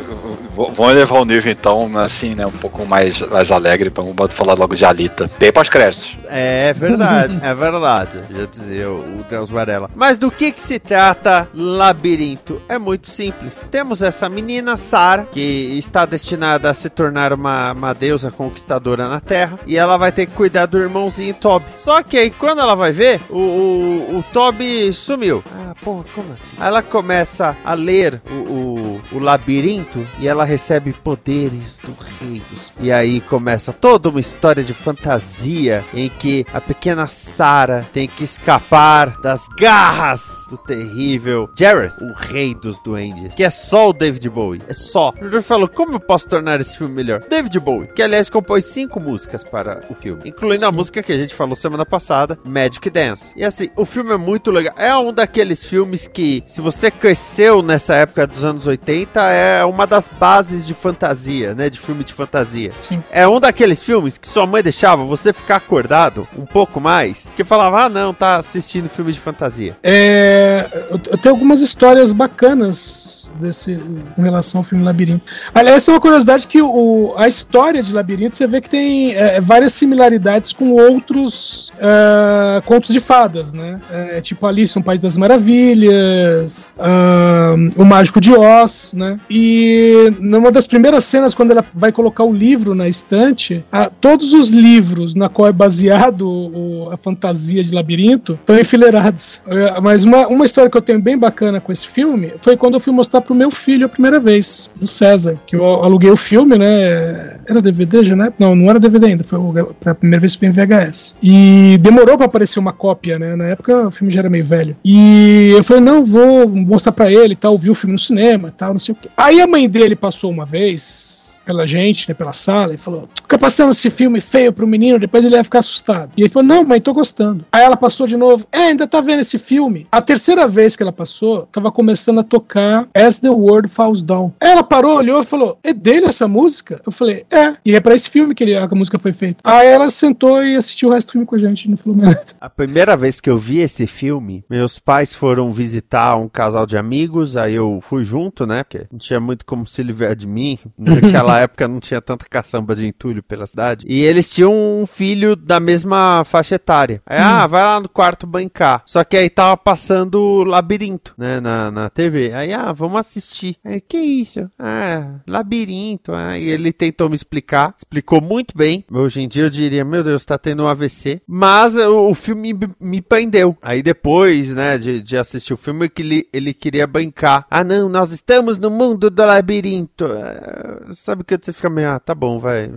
vamos 0.55 0.91
elevar 0.91 1.21
o 1.21 1.25
nível 1.25 1.51
então, 1.51 1.97
assim, 1.97 2.35
né? 2.35 2.45
Um 2.45 2.51
pouco 2.51 2.85
mais, 2.85 3.19
mais 3.21 3.51
alegre. 3.51 3.91
Vamos 3.93 4.15
falar 4.33 4.53
logo 4.53 4.75
de 4.75 4.85
Alita. 4.85 5.29
Tem 5.39 5.51
pós-créditos. 5.51 6.17
É 6.27 6.73
verdade, 6.73 7.39
é 7.41 7.53
verdade. 7.53 8.19
Já 8.29 8.45
dizia 8.45 8.89
o 8.89 9.25
Deus 9.29 9.49
Varela. 9.49 9.89
Mas 9.95 10.17
do 10.17 10.31
que 10.31 10.51
que 10.51 10.61
se 10.61 10.79
trata 10.79 11.47
Labirinto? 11.53 12.61
É 12.67 12.77
muito 12.77 13.07
simples. 13.07 13.65
Temos 13.69 14.01
essa 14.01 14.27
menina, 14.27 14.77
Sarah, 14.77 15.25
que 15.25 15.39
está 15.77 16.05
destinada 16.05 16.69
a 16.69 16.73
se 16.73 16.89
tornar 16.89 17.33
uma, 17.33 17.71
uma 17.71 17.93
deusa 17.93 18.18
conquistadora 18.32 19.08
na 19.08 19.19
Terra. 19.19 19.60
E 19.65 19.77
ela 19.77 19.97
vai 19.97 20.12
ter 20.12 20.25
que 20.25 20.34
cuidar 20.34 20.65
do 20.65 20.79
irmãozinho 20.79 21.34
Toby. 21.34 21.65
Só 21.75 22.03
que 22.03 22.17
aí, 22.17 22.29
quando 22.29 22.62
ela 22.62 22.75
vai 22.75 22.91
ver, 22.91 23.21
o, 23.29 23.38
o, 23.38 24.17
o 24.19 24.23
Toby 24.34 24.91
sumiu. 24.93 25.43
Ah, 25.53 25.73
porra, 25.84 26.05
como 26.13 26.34
assim? 26.34 26.55
Aí 26.60 26.67
ela 26.67 26.84
começa 26.84 27.55
a 27.63 27.73
ler 27.73 28.21
o, 28.29 28.34
o, 28.34 29.01
o 29.13 29.19
labirinto 29.19 30.05
e 30.19 30.27
ela 30.27 30.43
recebe 30.43 30.93
poderes 30.93 31.79
do 31.79 31.95
rei 32.19 32.41
dos... 32.49 32.73
E 32.79 32.91
aí 32.91 33.21
começa 33.21 33.71
toda 33.71 34.10
uma 34.10 34.19
história 34.19 34.63
de 34.63 34.73
fantasia 34.73 35.86
em 35.93 36.10
que 36.10 36.45
a 36.53 36.60
pequena 36.60 37.08
Sarah 37.08 37.86
tem 37.93 38.08
que 38.08 38.23
escapar 38.23 39.19
das 39.21 39.41
garras 39.58 40.21
do 40.49 40.58
terrível 40.58 41.49
Jareth, 41.58 41.93
o 42.01 42.13
rei 42.13 42.55
dos 42.55 42.79
duendes, 42.79 43.36
que 43.36 43.43
é 43.43 43.49
só 43.49 43.89
o 43.89 43.93
David 43.93 44.29
Bowie, 44.29 44.62
é 44.67 44.73
só. 44.73 45.13
O 45.21 45.29
Jorge 45.29 45.45
falou, 45.45 45.67
como 45.67 45.93
eu 45.93 45.99
posso 45.99 46.27
tornar 46.27 46.60
esse 46.60 46.77
filme 46.77 46.93
melhor? 46.93 47.19
David 47.29 47.60
Bowie, 47.60 47.88
que 47.88 48.01
aliás 48.10 48.30
compôs 48.30 48.65
cinco 48.65 49.00
músicas 49.00 49.43
para 49.43 49.84
o 49.89 49.93
filme, 49.93 50.24
incluindo 50.26 50.65
a 50.65 50.72
música 50.72 51.02
que 51.04 51.12
a 51.12 51.17
gente 51.17 51.34
falou 51.36 51.56
semana 51.56 51.86
passada, 51.86 52.38
Magic 52.43 52.89
Dance. 52.89 53.32
E 53.36 53.45
assim, 53.45 53.69
o 53.76 53.86
filme 53.86 54.13
é 54.13 54.17
muito 54.17 54.50
legal. 54.52 54.74
É 54.78 54.95
um 54.98 55.13
daqueles 55.13 55.63
filmes 55.63 56.08
que, 56.08 56.43
se 56.48 56.60
você 56.60 56.89
cresceu 56.89 57.62
nessa 57.62 57.95
época 57.95 58.26
dos 58.26 58.43
anos 58.43 58.65
80, 58.65 59.22
é 59.22 59.63
uma 59.63 59.86
das 59.86 60.10
bases 60.19 60.65
de 60.65 60.74
fantasia, 60.74 61.54
né? 61.54 61.69
De 61.69 61.80
filme 61.80 62.04
de 62.04 62.13
fantasia. 62.13 62.72
Sim. 62.80 63.04
É 63.12 63.28
um 63.28 63.39
daqueles 63.39 63.84
filmes 63.84 64.17
que 64.17 64.28
sua 64.28 64.45
mãe 64.45 64.63
deixava 64.63 65.06
você 65.06 65.32
ficar 65.32 65.58
acordado 65.58 66.28
um 66.38 66.45
pouco 66.45 66.80
mais, 66.80 67.32
que 67.36 67.43
falava, 67.43 67.84
ah 67.84 67.89
não, 67.89 68.13
tá 68.13 68.38
assistindo 68.38 68.89
filme 68.89 69.13
de 69.13 69.19
fantasia. 69.19 69.78
É, 69.84 70.67
eu, 70.89 71.00
eu 71.12 71.17
tenho 71.17 71.36
algumas 71.36 71.62
histórias 71.62 72.12
bacanas 72.12 73.32
desse, 73.39 73.76
com 74.15 74.22
relação 74.22 74.60
ao 74.60 74.63
filme 74.63 74.84
Labirinto. 74.84 75.24
Aliás, 75.54 75.86
tem 75.86 75.93
uma 75.93 76.02
curiosidade 76.02 76.48
que 76.48 76.62
o, 76.62 77.13
a 77.17 77.28
história 77.28 77.84
de 77.84 77.88
Labirinto 77.93 78.36
você 78.38 78.47
vê 78.47 78.62
que 78.62 78.69
tem 78.69 79.13
é, 79.15 79.39
várias 79.41 79.73
similaridades 79.73 80.54
com 80.54 80.71
outros 80.73 81.71
é, 81.80 82.62
contos 82.65 82.91
de 82.93 82.99
fadas, 82.99 83.54
né? 83.54 83.80
É, 83.91 84.21
tipo 84.21 84.45
Alice 84.45 84.75
no 84.75 84.84
País 84.84 84.99
das 84.99 85.17
Maravilhas, 85.17 86.73
ah, 86.80 87.56
O 87.78 87.84
Mágico 87.86 88.19
de 88.21 88.32
Oz, 88.34 88.93
né? 88.95 89.19
E 89.30 90.13
numa 90.19 90.52
das 90.52 90.67
primeiras 90.67 91.06
cenas, 91.06 91.34
quando 91.34 91.52
ela 91.52 91.65
vai 91.75 91.91
colocar 91.91 92.23
o 92.23 92.34
livro 92.34 92.75
na 92.75 92.88
estante, 92.88 93.63
a- 93.71 93.89
todos 93.89 94.34
os 94.34 94.52
livros 94.52 95.15
na 95.15 95.30
qual 95.30 95.47
é 95.47 95.52
baseado 95.52 96.21
o- 96.30 96.89
a 96.91 96.97
fantasia 96.97 97.62
de 97.63 97.73
Labirinto 97.73 98.34
estão 98.39 98.58
enfileirados. 98.60 99.41
É, 99.47 99.80
Mas 99.82 100.04
uma, 100.04 100.28
uma 100.28 100.45
história 100.45 100.69
que 100.69 100.78
eu 100.78 100.82
tenho 100.82 101.02
bem 101.02 101.17
bacana 101.17 101.60
com 101.60 101.71
esse 101.71 101.88
filme 101.88 102.34
foi 102.38 102.56
quando 102.58 102.75
eu 102.75 102.80
fui 102.80 102.93
mostrar 102.93 103.21
pro 103.21 103.34
meu 103.36 103.49
filho 103.52 103.86
a 103.86 103.89
primeira 103.89 104.19
vez, 104.19 104.69
o 104.82 104.86
César, 104.88 105.38
que 105.45 105.56
eu 105.56 105.63
aluguei 105.65 106.10
o 106.12 106.17
filme, 106.17 106.58
né? 106.58 107.38
Era 107.47 107.62
DVD 107.62 107.78
já, 108.03 108.15
né? 108.15 108.33
Não, 108.39 108.55
não 108.55 108.69
era 108.69 108.79
DVD 108.79 109.07
ainda, 109.07 109.23
foi 109.23 109.39
a 109.85 109.95
primeira 109.95 110.21
vez 110.21 110.35
que 110.35 110.39
foi 110.39 110.47
em 110.47 110.51
VHS. 110.51 111.15
E 111.21 111.77
demorou 111.81 112.17
pra 112.17 112.25
aparecer 112.25 112.59
uma 112.59 112.73
cópia, 112.73 113.19
né? 113.19 113.35
Na 113.35 113.45
época 113.45 113.87
o 113.87 113.91
filme 113.91 114.11
já 114.11 114.21
era 114.21 114.29
meio 114.29 114.45
velho. 114.45 114.75
E 114.83 115.51
eu 115.55 115.63
falei, 115.63 115.83
não, 115.83 116.03
vou 116.03 116.47
mostrar 116.47 116.91
pra 116.91 117.11
ele 117.11 117.35
tal, 117.35 117.57
vi 117.57 117.69
o 117.69 117.75
filme 117.75 117.93
no 117.93 117.99
cinema 117.99 118.53
tal, 118.55 118.71
não 118.73 118.79
sei 118.79 118.93
o 118.93 118.95
quê. 118.95 119.09
Aí 119.15 119.41
a 119.41 119.47
mãe 119.47 119.69
dele 119.69 119.95
passou 119.95 120.31
uma 120.31 120.45
vez 120.45 121.38
pela 121.49 121.65
gente, 121.65 122.07
né, 122.07 122.13
pela 122.13 122.31
sala, 122.31 122.75
e 122.75 122.77
falou: 122.77 123.09
fica 123.23 123.39
passando 123.39 123.71
esse 123.71 123.89
filme 123.89 124.21
feio 124.21 124.53
pro 124.53 124.67
menino, 124.67 124.99
depois 124.99 125.25
ele 125.25 125.33
vai 125.33 125.43
ficar 125.43 125.59
assustado. 125.59 126.12
E 126.15 126.21
ele 126.21 126.29
falou: 126.29 126.47
não, 126.47 126.63
mãe, 126.63 126.79
tô 126.79 126.93
gostando. 126.93 127.43
Aí 127.51 127.63
ela 127.63 127.75
passou 127.75 128.05
de 128.05 128.15
novo: 128.15 128.45
é, 128.51 128.67
ainda 128.67 128.85
tá 128.85 129.01
vendo 129.01 129.21
esse 129.21 129.39
filme? 129.39 129.88
A 129.91 129.99
terceira 129.99 130.47
vez 130.47 130.75
que 130.75 130.83
ela 130.83 130.91
passou, 130.93 131.47
tava 131.51 131.71
começando 131.71 132.19
a 132.19 132.23
tocar 132.23 132.88
As 132.93 133.17
the 133.17 133.31
World 133.31 133.67
Falls 133.67 134.05
Down. 134.05 134.31
Aí 134.39 134.51
ela 134.51 134.62
parou, 134.62 134.97
olhou 134.97 135.23
e 135.23 135.25
falou: 135.25 135.57
é 135.63 135.73
dele 135.73 136.05
essa 136.05 136.27
música? 136.27 136.79
Eu 136.85 136.91
falei: 136.91 137.25
é. 137.31 137.53
E 137.65 137.75
é 137.75 137.79
pra 137.79 137.95
esse 137.95 138.07
filme 138.12 138.35
que 138.35 138.43
ele- 138.43 138.55
a 138.55 138.67
música 138.67 138.99
foi 138.99 139.12
feita. 139.12 139.39
Aí 139.43 139.67
ela 139.67 139.89
sentou 139.89 140.43
e 140.43 140.55
assistiu 140.55 140.89
o 140.89 140.91
resto 140.91 141.07
do 141.07 141.12
filme 141.13 141.25
com 141.25 141.35
a 141.35 141.39
gente, 141.39 141.67
não 141.67 141.77
falou 141.77 141.97
nada. 141.97 142.21
A 142.39 142.49
primeira 142.49 142.95
vez 142.95 143.19
que 143.19 143.29
eu 143.29 143.39
vi 143.39 143.57
esse 143.59 143.88
filme, 143.88 144.43
meus 144.47 144.77
pais 144.77 145.15
foram 145.15 145.51
visitar 145.51 146.15
um 146.15 146.29
casal 146.29 146.67
de 146.67 146.77
amigos, 146.77 147.35
aí 147.35 147.55
eu 147.55 147.79
fui 147.81 148.05
junto, 148.05 148.45
né? 148.45 148.63
Porque 148.63 148.85
não 148.91 148.99
tinha 148.99 149.19
muito 149.19 149.45
como 149.45 149.65
se 149.65 149.81
livrar 149.81 150.15
de 150.15 150.27
mim. 150.27 150.59
Naquela 150.77 151.38
época 151.39 151.67
não 151.67 151.80
tinha 151.80 152.02
tanta 152.02 152.25
caçamba 152.30 152.75
de 152.75 152.86
entulho 152.86 153.23
pela 153.23 153.47
cidade. 153.47 153.86
E 153.88 154.02
eles 154.02 154.30
tinham 154.30 154.54
um 154.54 154.86
filho 154.86 155.36
da 155.36 155.60
mesma 155.60 156.23
faixa 156.25 156.56
etária. 156.56 157.02
Aí, 157.06 157.17
ah, 157.17 157.47
vai 157.47 157.63
lá 157.63 157.80
no 157.80 157.89
quarto 157.89 158.28
bancar. 158.28 158.84
Só 158.86 159.04
que 159.04 159.17
aí 159.17 159.30
tava 159.30 159.58
passando 159.58 160.43
Labirinto, 160.43 161.13
né? 161.17 161.39
Na, 161.39 161.71
na 161.71 161.89
TV. 161.89 162.34
Aí, 162.34 162.54
ah, 162.54 162.71
vamos 162.71 162.99
assistir. 162.99 163.58
Aí, 163.63 163.82
que 163.82 163.97
isso? 163.97 164.49
Ah, 164.58 165.19
Labirinto. 165.28 166.13
Aí 166.13 166.49
ele 166.49 166.71
tentou 166.71 167.10
me 167.10 167.15
explicar. 167.15 167.73
Explicou 167.78 168.21
muito 168.21 168.56
bem. 168.58 168.86
Hoje 168.91 169.21
em 169.21 169.28
dia 169.28 169.43
eu 169.43 169.49
diria, 169.49 169.84
meu 169.86 170.04
Deus, 170.04 170.25
tá 170.25 170.38
tendo 170.38 170.63
um 170.63 170.67
AVC. 170.67 171.21
Mas 171.28 171.75
o, 171.75 172.10
o 172.10 172.13
filme 172.15 172.54
me, 172.54 172.67
me 172.80 173.02
prendeu. 173.02 173.58
Aí 173.62 173.82
depois, 173.82 174.54
né, 174.54 174.78
de, 174.78 175.02
de 175.02 175.17
assistir 175.17 175.54
o 175.54 175.58
filme, 175.58 175.89
que 175.89 176.02
ele, 176.02 176.28
ele 176.32 176.54
queria 176.54 176.88
bancar. 176.88 177.45
Ah, 177.49 177.63
não, 177.63 177.89
nós 177.89 178.12
estamos 178.12 178.58
no 178.58 178.69
mundo 178.69 179.10
do 179.10 179.25
labirinto. 179.25 180.06
Ah, 180.06 180.93
sabe 180.93 181.18
o 181.21 181.23
que 181.23 181.38
você 181.41 181.53
fica 181.53 181.69
meio, 181.69 181.89
ah, 181.89 181.99
tá 181.99 182.13
bom, 182.15 182.39
vai. 182.39 182.69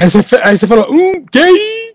Aí 0.00 0.08
você, 0.08 0.36
aí 0.42 0.56
você 0.56 0.66
falou: 0.66 0.86
hum, 0.90 1.24
que 1.30 1.38
aí? 1.38 1.92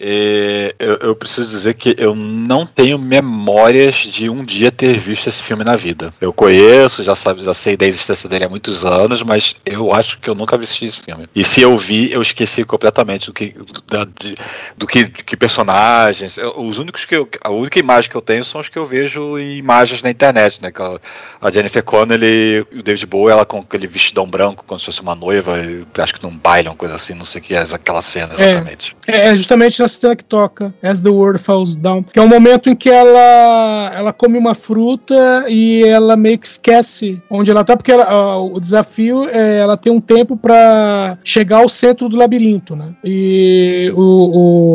E 0.00 0.74
eu, 0.78 0.96
eu 0.98 1.16
preciso 1.16 1.48
dizer 1.50 1.74
que 1.74 1.94
eu 1.98 2.14
não 2.14 2.66
tenho 2.66 2.98
memórias 2.98 3.94
de 3.96 4.28
um 4.28 4.44
dia 4.44 4.70
ter 4.70 4.98
visto 4.98 5.28
esse 5.28 5.42
filme 5.42 5.64
na 5.64 5.76
vida. 5.76 6.12
Eu 6.20 6.32
conheço, 6.32 7.02
já 7.02 7.14
sabe, 7.14 7.44
já 7.44 7.54
sei 7.54 7.76
da 7.76 7.86
existência 7.86 8.28
dele 8.28 8.44
há 8.44 8.48
muitos 8.48 8.84
anos, 8.84 9.22
mas 9.22 9.56
eu 9.64 9.92
acho 9.94 10.18
que 10.18 10.28
eu 10.28 10.34
nunca 10.34 10.56
assisti 10.56 10.86
esse 10.86 11.00
filme. 11.00 11.28
E 11.34 11.44
se 11.44 11.60
eu 11.60 11.76
vi, 11.76 12.10
eu 12.12 12.22
esqueci 12.22 12.64
completamente 12.64 13.26
do 13.26 13.32
que, 13.32 13.50
do, 13.50 13.82
da- 13.82 14.04
de- 14.04 14.36
do 14.76 14.86
que, 14.86 15.08
que 15.08 15.36
personagens. 15.36 16.36
Eu- 16.38 16.54
os 16.60 16.78
únicos 16.78 17.04
que 17.04 17.16
eu, 17.16 17.28
a 17.42 17.50
única 17.50 17.78
imagem 17.78 18.10
que 18.10 18.16
eu 18.16 18.22
tenho 18.22 18.44
são 18.44 18.60
os 18.60 18.68
que 18.68 18.78
eu 18.78 18.86
vejo 18.86 19.38
em 19.38 19.56
imagens 19.56 20.02
na 20.02 20.10
internet, 20.10 20.60
né? 20.62 20.70
Que 20.70 20.82
a, 20.82 20.98
a 21.40 21.50
Jennifer 21.50 21.82
Connelly 21.82 22.66
e 22.72 22.78
o 22.78 22.82
David 22.82 23.06
Bowie, 23.06 23.32
ela 23.32 23.44
com 23.44 23.58
aquele 23.58 23.86
vestidão 23.86 24.26
branco, 24.26 24.37
como 24.66 24.78
se 24.78 24.86
fosse 24.86 25.00
uma 25.00 25.14
noiva, 25.14 25.54
acho 25.98 26.14
que 26.14 26.22
num 26.22 26.36
baile, 26.36 26.68
uma 26.68 26.74
coisa 26.76 26.94
assim, 26.94 27.14
não 27.14 27.24
sei 27.24 27.40
o 27.40 27.44
que 27.44 27.54
é 27.54 27.60
aquela 27.72 28.02
cena 28.02 28.32
É. 28.38 28.50
exatamente. 28.52 28.96
É 29.06 29.34
justamente 29.36 29.80
nessa 29.80 29.94
cena 29.98 30.16
que 30.16 30.24
toca 30.24 30.72
As 30.82 31.02
the 31.02 31.08
World 31.08 31.40
Falls 31.42 31.76
Down, 31.78 32.02
que 32.02 32.18
é 32.18 32.22
um 32.22 32.28
momento 32.28 32.68
em 32.70 32.76
que 32.76 32.88
ela 32.90 33.92
ela 33.94 34.12
come 34.12 34.38
uma 34.38 34.54
fruta 34.54 35.44
e 35.48 35.82
ela 35.84 36.16
meio 36.16 36.38
que 36.38 36.46
esquece 36.46 37.20
onde 37.30 37.50
ela 37.50 37.64
tá, 37.64 37.76
porque 37.76 37.92
ela- 37.92 38.36
o 38.38 38.58
desafio 38.60 39.28
é 39.28 39.58
ela 39.58 39.76
tem 39.76 39.92
um 39.92 40.00
tempo 40.00 40.36
pra 40.36 41.18
chegar 41.24 41.58
ao 41.58 41.68
centro 41.68 42.08
do 42.08 42.16
labirinto, 42.16 42.76
né? 42.76 42.94
E 43.04 43.90
o, 43.94 44.00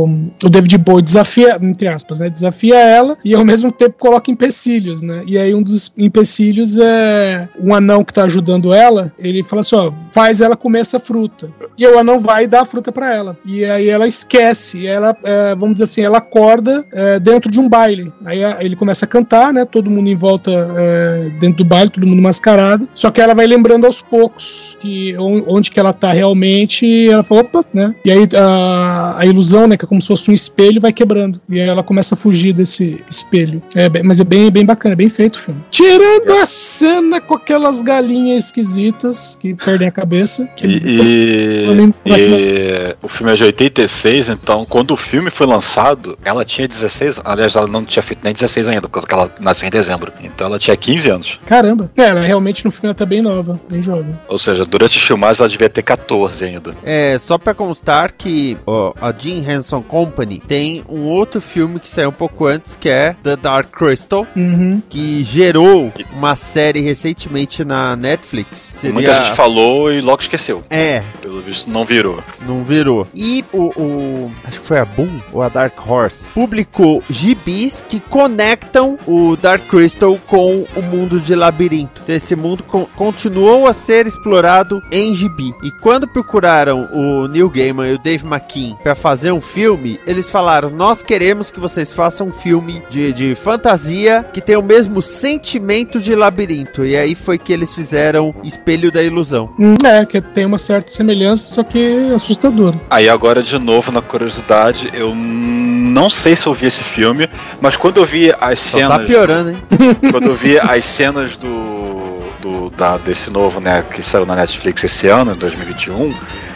o, 0.06 0.30
o 0.46 0.50
David 0.50 0.78
Bowie 0.78 1.02
desafia, 1.04 1.58
entre 1.62 1.88
aspas, 1.88 2.20
né? 2.20 2.30
Desafia 2.30 2.78
ela 2.78 3.18
e 3.24 3.34
ao 3.34 3.46
mesmo 3.46 3.72
tempo 3.72 3.96
coloca 4.00 4.30
empecilhos, 4.32 5.02
né? 5.02 5.24
E 5.28 5.38
aí 5.38 5.54
um 5.54 5.62
dos 5.64 5.92
empecilhos 5.98 6.78
é 6.80 7.48
um 7.62 7.74
anão 7.74 8.04
que 8.04 8.14
tá 8.14 8.24
ajudando 8.24 8.74
ela, 8.74 9.12
ele 9.18 9.44
fala 9.54 9.62
assim, 9.62 9.76
ó, 9.76 9.92
faz 10.12 10.42
ela 10.42 10.56
comer 10.56 10.80
essa 10.80 11.00
fruta. 11.00 11.50
E 11.78 11.86
o 11.88 12.00
anão 12.00 12.20
vai 12.20 12.48
dar 12.48 12.62
a 12.62 12.66
fruta 12.66 12.92
pra 12.92 13.14
ela. 13.14 13.38
E 13.46 13.64
aí 13.66 13.88
ela 13.90 14.08
esquece, 14.08 14.86
ela, 14.88 15.16
é, 15.24 15.52
vamos 15.56 15.74
dizer 15.74 15.84
assim, 15.86 16.02
ela 16.02 16.18
acorda 16.18 16.86
é, 16.92 17.20
dentro 17.20 17.50
de 17.52 17.60
um 17.60 17.70
baile. 17.70 18.12
Aí 18.26 18.44
a- 18.44 18.58
ele 18.64 18.76
começa 18.76 19.06
a 19.06 19.08
cantar, 19.08 19.54
né? 19.54 19.66
Todo 19.66 19.90
mundo 19.92 20.08
em 20.10 20.16
volta 20.16 20.52
é, 20.78 21.30
dentro 21.40 21.58
do 21.58 21.66
baile, 21.66 21.90
todo 21.90 22.08
mundo 22.08 22.22
mascarado. 22.22 22.88
Só 22.96 23.12
que 23.12 23.22
ela 23.22 23.34
vai 23.36 23.46
lembrando 23.48 23.86
aos 23.86 24.02
poucos 24.02 24.78
que 24.80 25.16
on- 25.18 25.44
onde 25.48 25.70
que 25.72 25.80
ela 25.80 25.94
tá 25.94 26.12
realmente. 26.12 26.86
E 26.86 27.10
ela 27.10 27.24
fala, 27.24 27.42
opa, 27.42 27.64
né? 27.74 27.94
E 28.06 28.12
aí 28.12 28.28
a, 28.36 29.16
a 29.20 29.26
ilusão, 29.26 29.68
né? 29.68 29.78
Que 29.78 29.86
é 29.86 29.88
como 29.88 30.02
se 30.02 30.08
fosse 30.08 30.30
um 30.32 30.34
espelho, 30.34 30.82
vai 30.82 30.92
quebrando. 30.92 31.40
E 31.50 31.60
aí 31.62 31.68
ela 31.68 31.84
começa 31.84 32.16
a 32.16 32.18
fugir 32.18 32.54
desse 32.54 33.04
espelho. 33.10 33.62
É, 33.76 33.90
mas 34.04 34.20
é 34.20 34.24
bem, 34.24 34.50
bem 34.52 34.66
bacana, 34.66 34.96
bem 34.96 35.10
feito 35.10 35.36
o 35.36 35.40
filme. 35.40 35.62
Tirando 35.70 36.32
a 36.42 36.46
cena 36.48 37.20
com 37.22 37.36
aquelas 37.36 37.82
galinhas 37.82 38.46
esquisitas 38.46 39.36
que 39.44 39.54
perdem 39.54 39.90
a 39.90 39.92
cabeça. 39.92 40.48
que- 40.56 40.66
E, 40.66 41.74
nem- 41.76 41.94
e 42.06 42.96
o 43.02 43.10
filme 43.10 43.34
é 43.34 43.36
de 43.36 43.44
86, 43.44 44.30
então 44.30 44.66
quando 44.66 44.92
o 44.92 44.98
filme 44.98 45.30
foi 45.30 45.46
lançado, 45.46 46.18
ela 46.24 46.46
tinha 46.46 46.66
16 46.66 47.20
Aliás, 47.26 47.56
ela 47.58 47.68
não 47.68 47.84
tinha 47.84 48.02
feito 48.02 48.22
nem 48.24 48.32
16 48.32 48.68
ainda, 48.70 48.88
porque 48.88 49.14
ela 49.14 49.30
nasceu 49.42 49.68
em 49.68 49.70
dezembro. 49.72 50.14
Então 50.22 50.48
ela 50.48 50.58
tinha 50.58 50.76
15 50.78 51.10
anos. 51.10 51.40
Caramba. 51.46 51.92
É, 51.98 52.04
ela 52.04 52.22
realmente 52.22 52.64
no 52.64 52.72
filme 52.72 52.88
ela 52.88 52.94
tá 52.96 53.06
bem 53.06 53.22
nova, 53.22 53.60
bem 53.70 53.82
jovem. 53.82 54.18
Ou 54.30 54.40
seja, 54.40 54.66
durante 54.66 54.98
os 54.98 55.04
filmagens 55.04 55.42
ela 55.42 55.50
devia 55.50 55.70
ter 55.70 55.82
14 55.82 56.46
ainda. 56.46 56.74
É, 56.84 57.18
só 57.18 57.38
pra 57.38 57.54
constar 57.54 58.14
que 58.14 58.58
ó, 58.66 58.94
a 59.02 59.14
Jim 59.18 59.44
Henson 59.46 59.82
Company 59.82 60.42
tem 60.48 60.84
um 60.88 61.02
outro 61.02 61.42
filme 61.42 61.80
que 61.82 61.90
saiu 61.90 62.10
um 62.10 62.14
pouco 62.14 62.46
antes, 62.46 62.78
que 62.78 62.88
é 62.88 63.14
The 63.22 63.36
Dark 63.36 63.70
Crystal, 63.72 64.26
Uhum. 64.36 64.82
que 64.90 65.22
gerou 65.24 65.92
uma 66.14 66.36
série 66.36 66.80
recentemente 66.80 67.66
na 67.66 67.96
Netflix. 67.98 68.74
Seria... 68.78 68.94
Muita 68.94 69.24
gente 69.24 69.33
falou 69.36 69.92
e 69.92 70.02
logo 70.02 70.22
esqueceu. 70.22 70.64
É, 70.70 71.04
Pelo 71.22 71.42
visto, 71.42 71.70
não 71.70 71.86
virou. 71.86 72.22
não 72.42 72.64
virou. 72.64 73.08
E 73.14 73.44
o, 73.52 73.70
o- 73.80 74.32
Acho 74.44 74.60
que 74.62 74.68
foi 74.68 74.80
a 74.80 74.86
Boom 74.86 75.20
ou 75.32 75.42
a 75.42 75.50
Dark 75.50 75.74
Horse. 75.88 76.30
Publicou 76.30 77.04
gibis 77.10 77.84
que 77.88 78.00
conectam 78.00 78.98
o 79.08 79.36
Dark 79.36 79.66
Crystal 79.68 80.18
com 80.28 80.66
o 80.76 80.82
mundo 80.82 81.20
de 81.20 81.36
labirinto. 81.36 82.02
Então, 82.04 82.16
esse 82.16 82.36
mundo 82.36 82.64
con- 82.64 82.88
continuou 82.96 83.68
a 83.68 83.74
ser 83.74 84.08
explorado 84.08 84.82
em 84.92 85.14
gibi. 85.16 85.54
E 85.64 85.72
quando 85.72 86.08
procuraram 86.08 86.90
o 86.94 87.28
Neil 87.28 87.50
Gaiman 87.50 87.90
e 87.90 87.94
o 87.94 87.98
Dave 88.00 88.26
McKean 88.26 88.76
para 88.82 88.96
fazer 88.96 89.32
um 89.32 89.42
filme, 89.42 90.00
eles 90.06 90.30
falaram: 90.30 90.70
Nós 90.70 91.02
queremos 91.02 91.50
que 91.52 91.60
vocês 91.60 91.92
façam 91.94 92.28
um 92.28 92.32
filme 92.32 92.82
de, 92.90 93.12
de 93.14 93.36
fantasia 93.36 94.26
que 94.34 94.42
tenha 94.42 94.60
o 94.60 94.64
mesmo 94.64 95.02
sentimento 95.02 96.00
de 96.00 96.16
labirinto. 96.16 96.86
E 96.86 96.96
aí 96.96 97.16
foi 97.16 97.38
que 97.38 97.52
eles 97.54 97.74
fizeram 97.74 98.34
Espelho 98.44 98.92
da 98.92 99.02
Ilusão. 99.02 99.23
Hum, 99.60 99.76
É, 99.84 100.06
que 100.06 100.22
tem 100.22 100.46
uma 100.46 100.58
certa 100.58 100.92
semelhança, 100.92 101.56
só 101.56 101.64
que 101.64 102.12
assustadora. 102.16 102.80
Aí 102.90 103.08
agora, 103.10 103.42
de 103.42 103.58
novo, 103.58 103.92
na 103.92 104.02
curiosidade, 104.02 104.90
eu 104.94 105.14
não 105.16 106.10
sei 106.10 106.36
se 106.36 106.48
eu 106.48 106.54
vi 106.54 106.68
esse 106.68 106.84
filme, 106.84 107.28
mas 107.62 107.76
quando 107.76 107.98
eu 107.98 108.06
vi 108.06 108.34
as 108.40 108.60
Só 108.60 108.78
cenas. 108.78 108.98
tá 108.98 109.04
piorando, 109.06 109.52
hein? 109.52 109.58
quando 110.12 110.28
eu 110.28 110.36
vi 110.36 110.60
as 110.60 110.84
cenas 110.86 111.36
do, 111.38 112.20
do 112.42 112.70
da, 112.72 112.98
desse 112.98 113.30
novo, 113.30 113.60
né, 113.60 113.84
que 113.94 114.02
saiu 114.02 114.26
na 114.26 114.36
Netflix 114.36 114.84
esse 114.84 115.08
ano, 115.08 115.34
em 115.34 115.38
2021, 115.38 116.14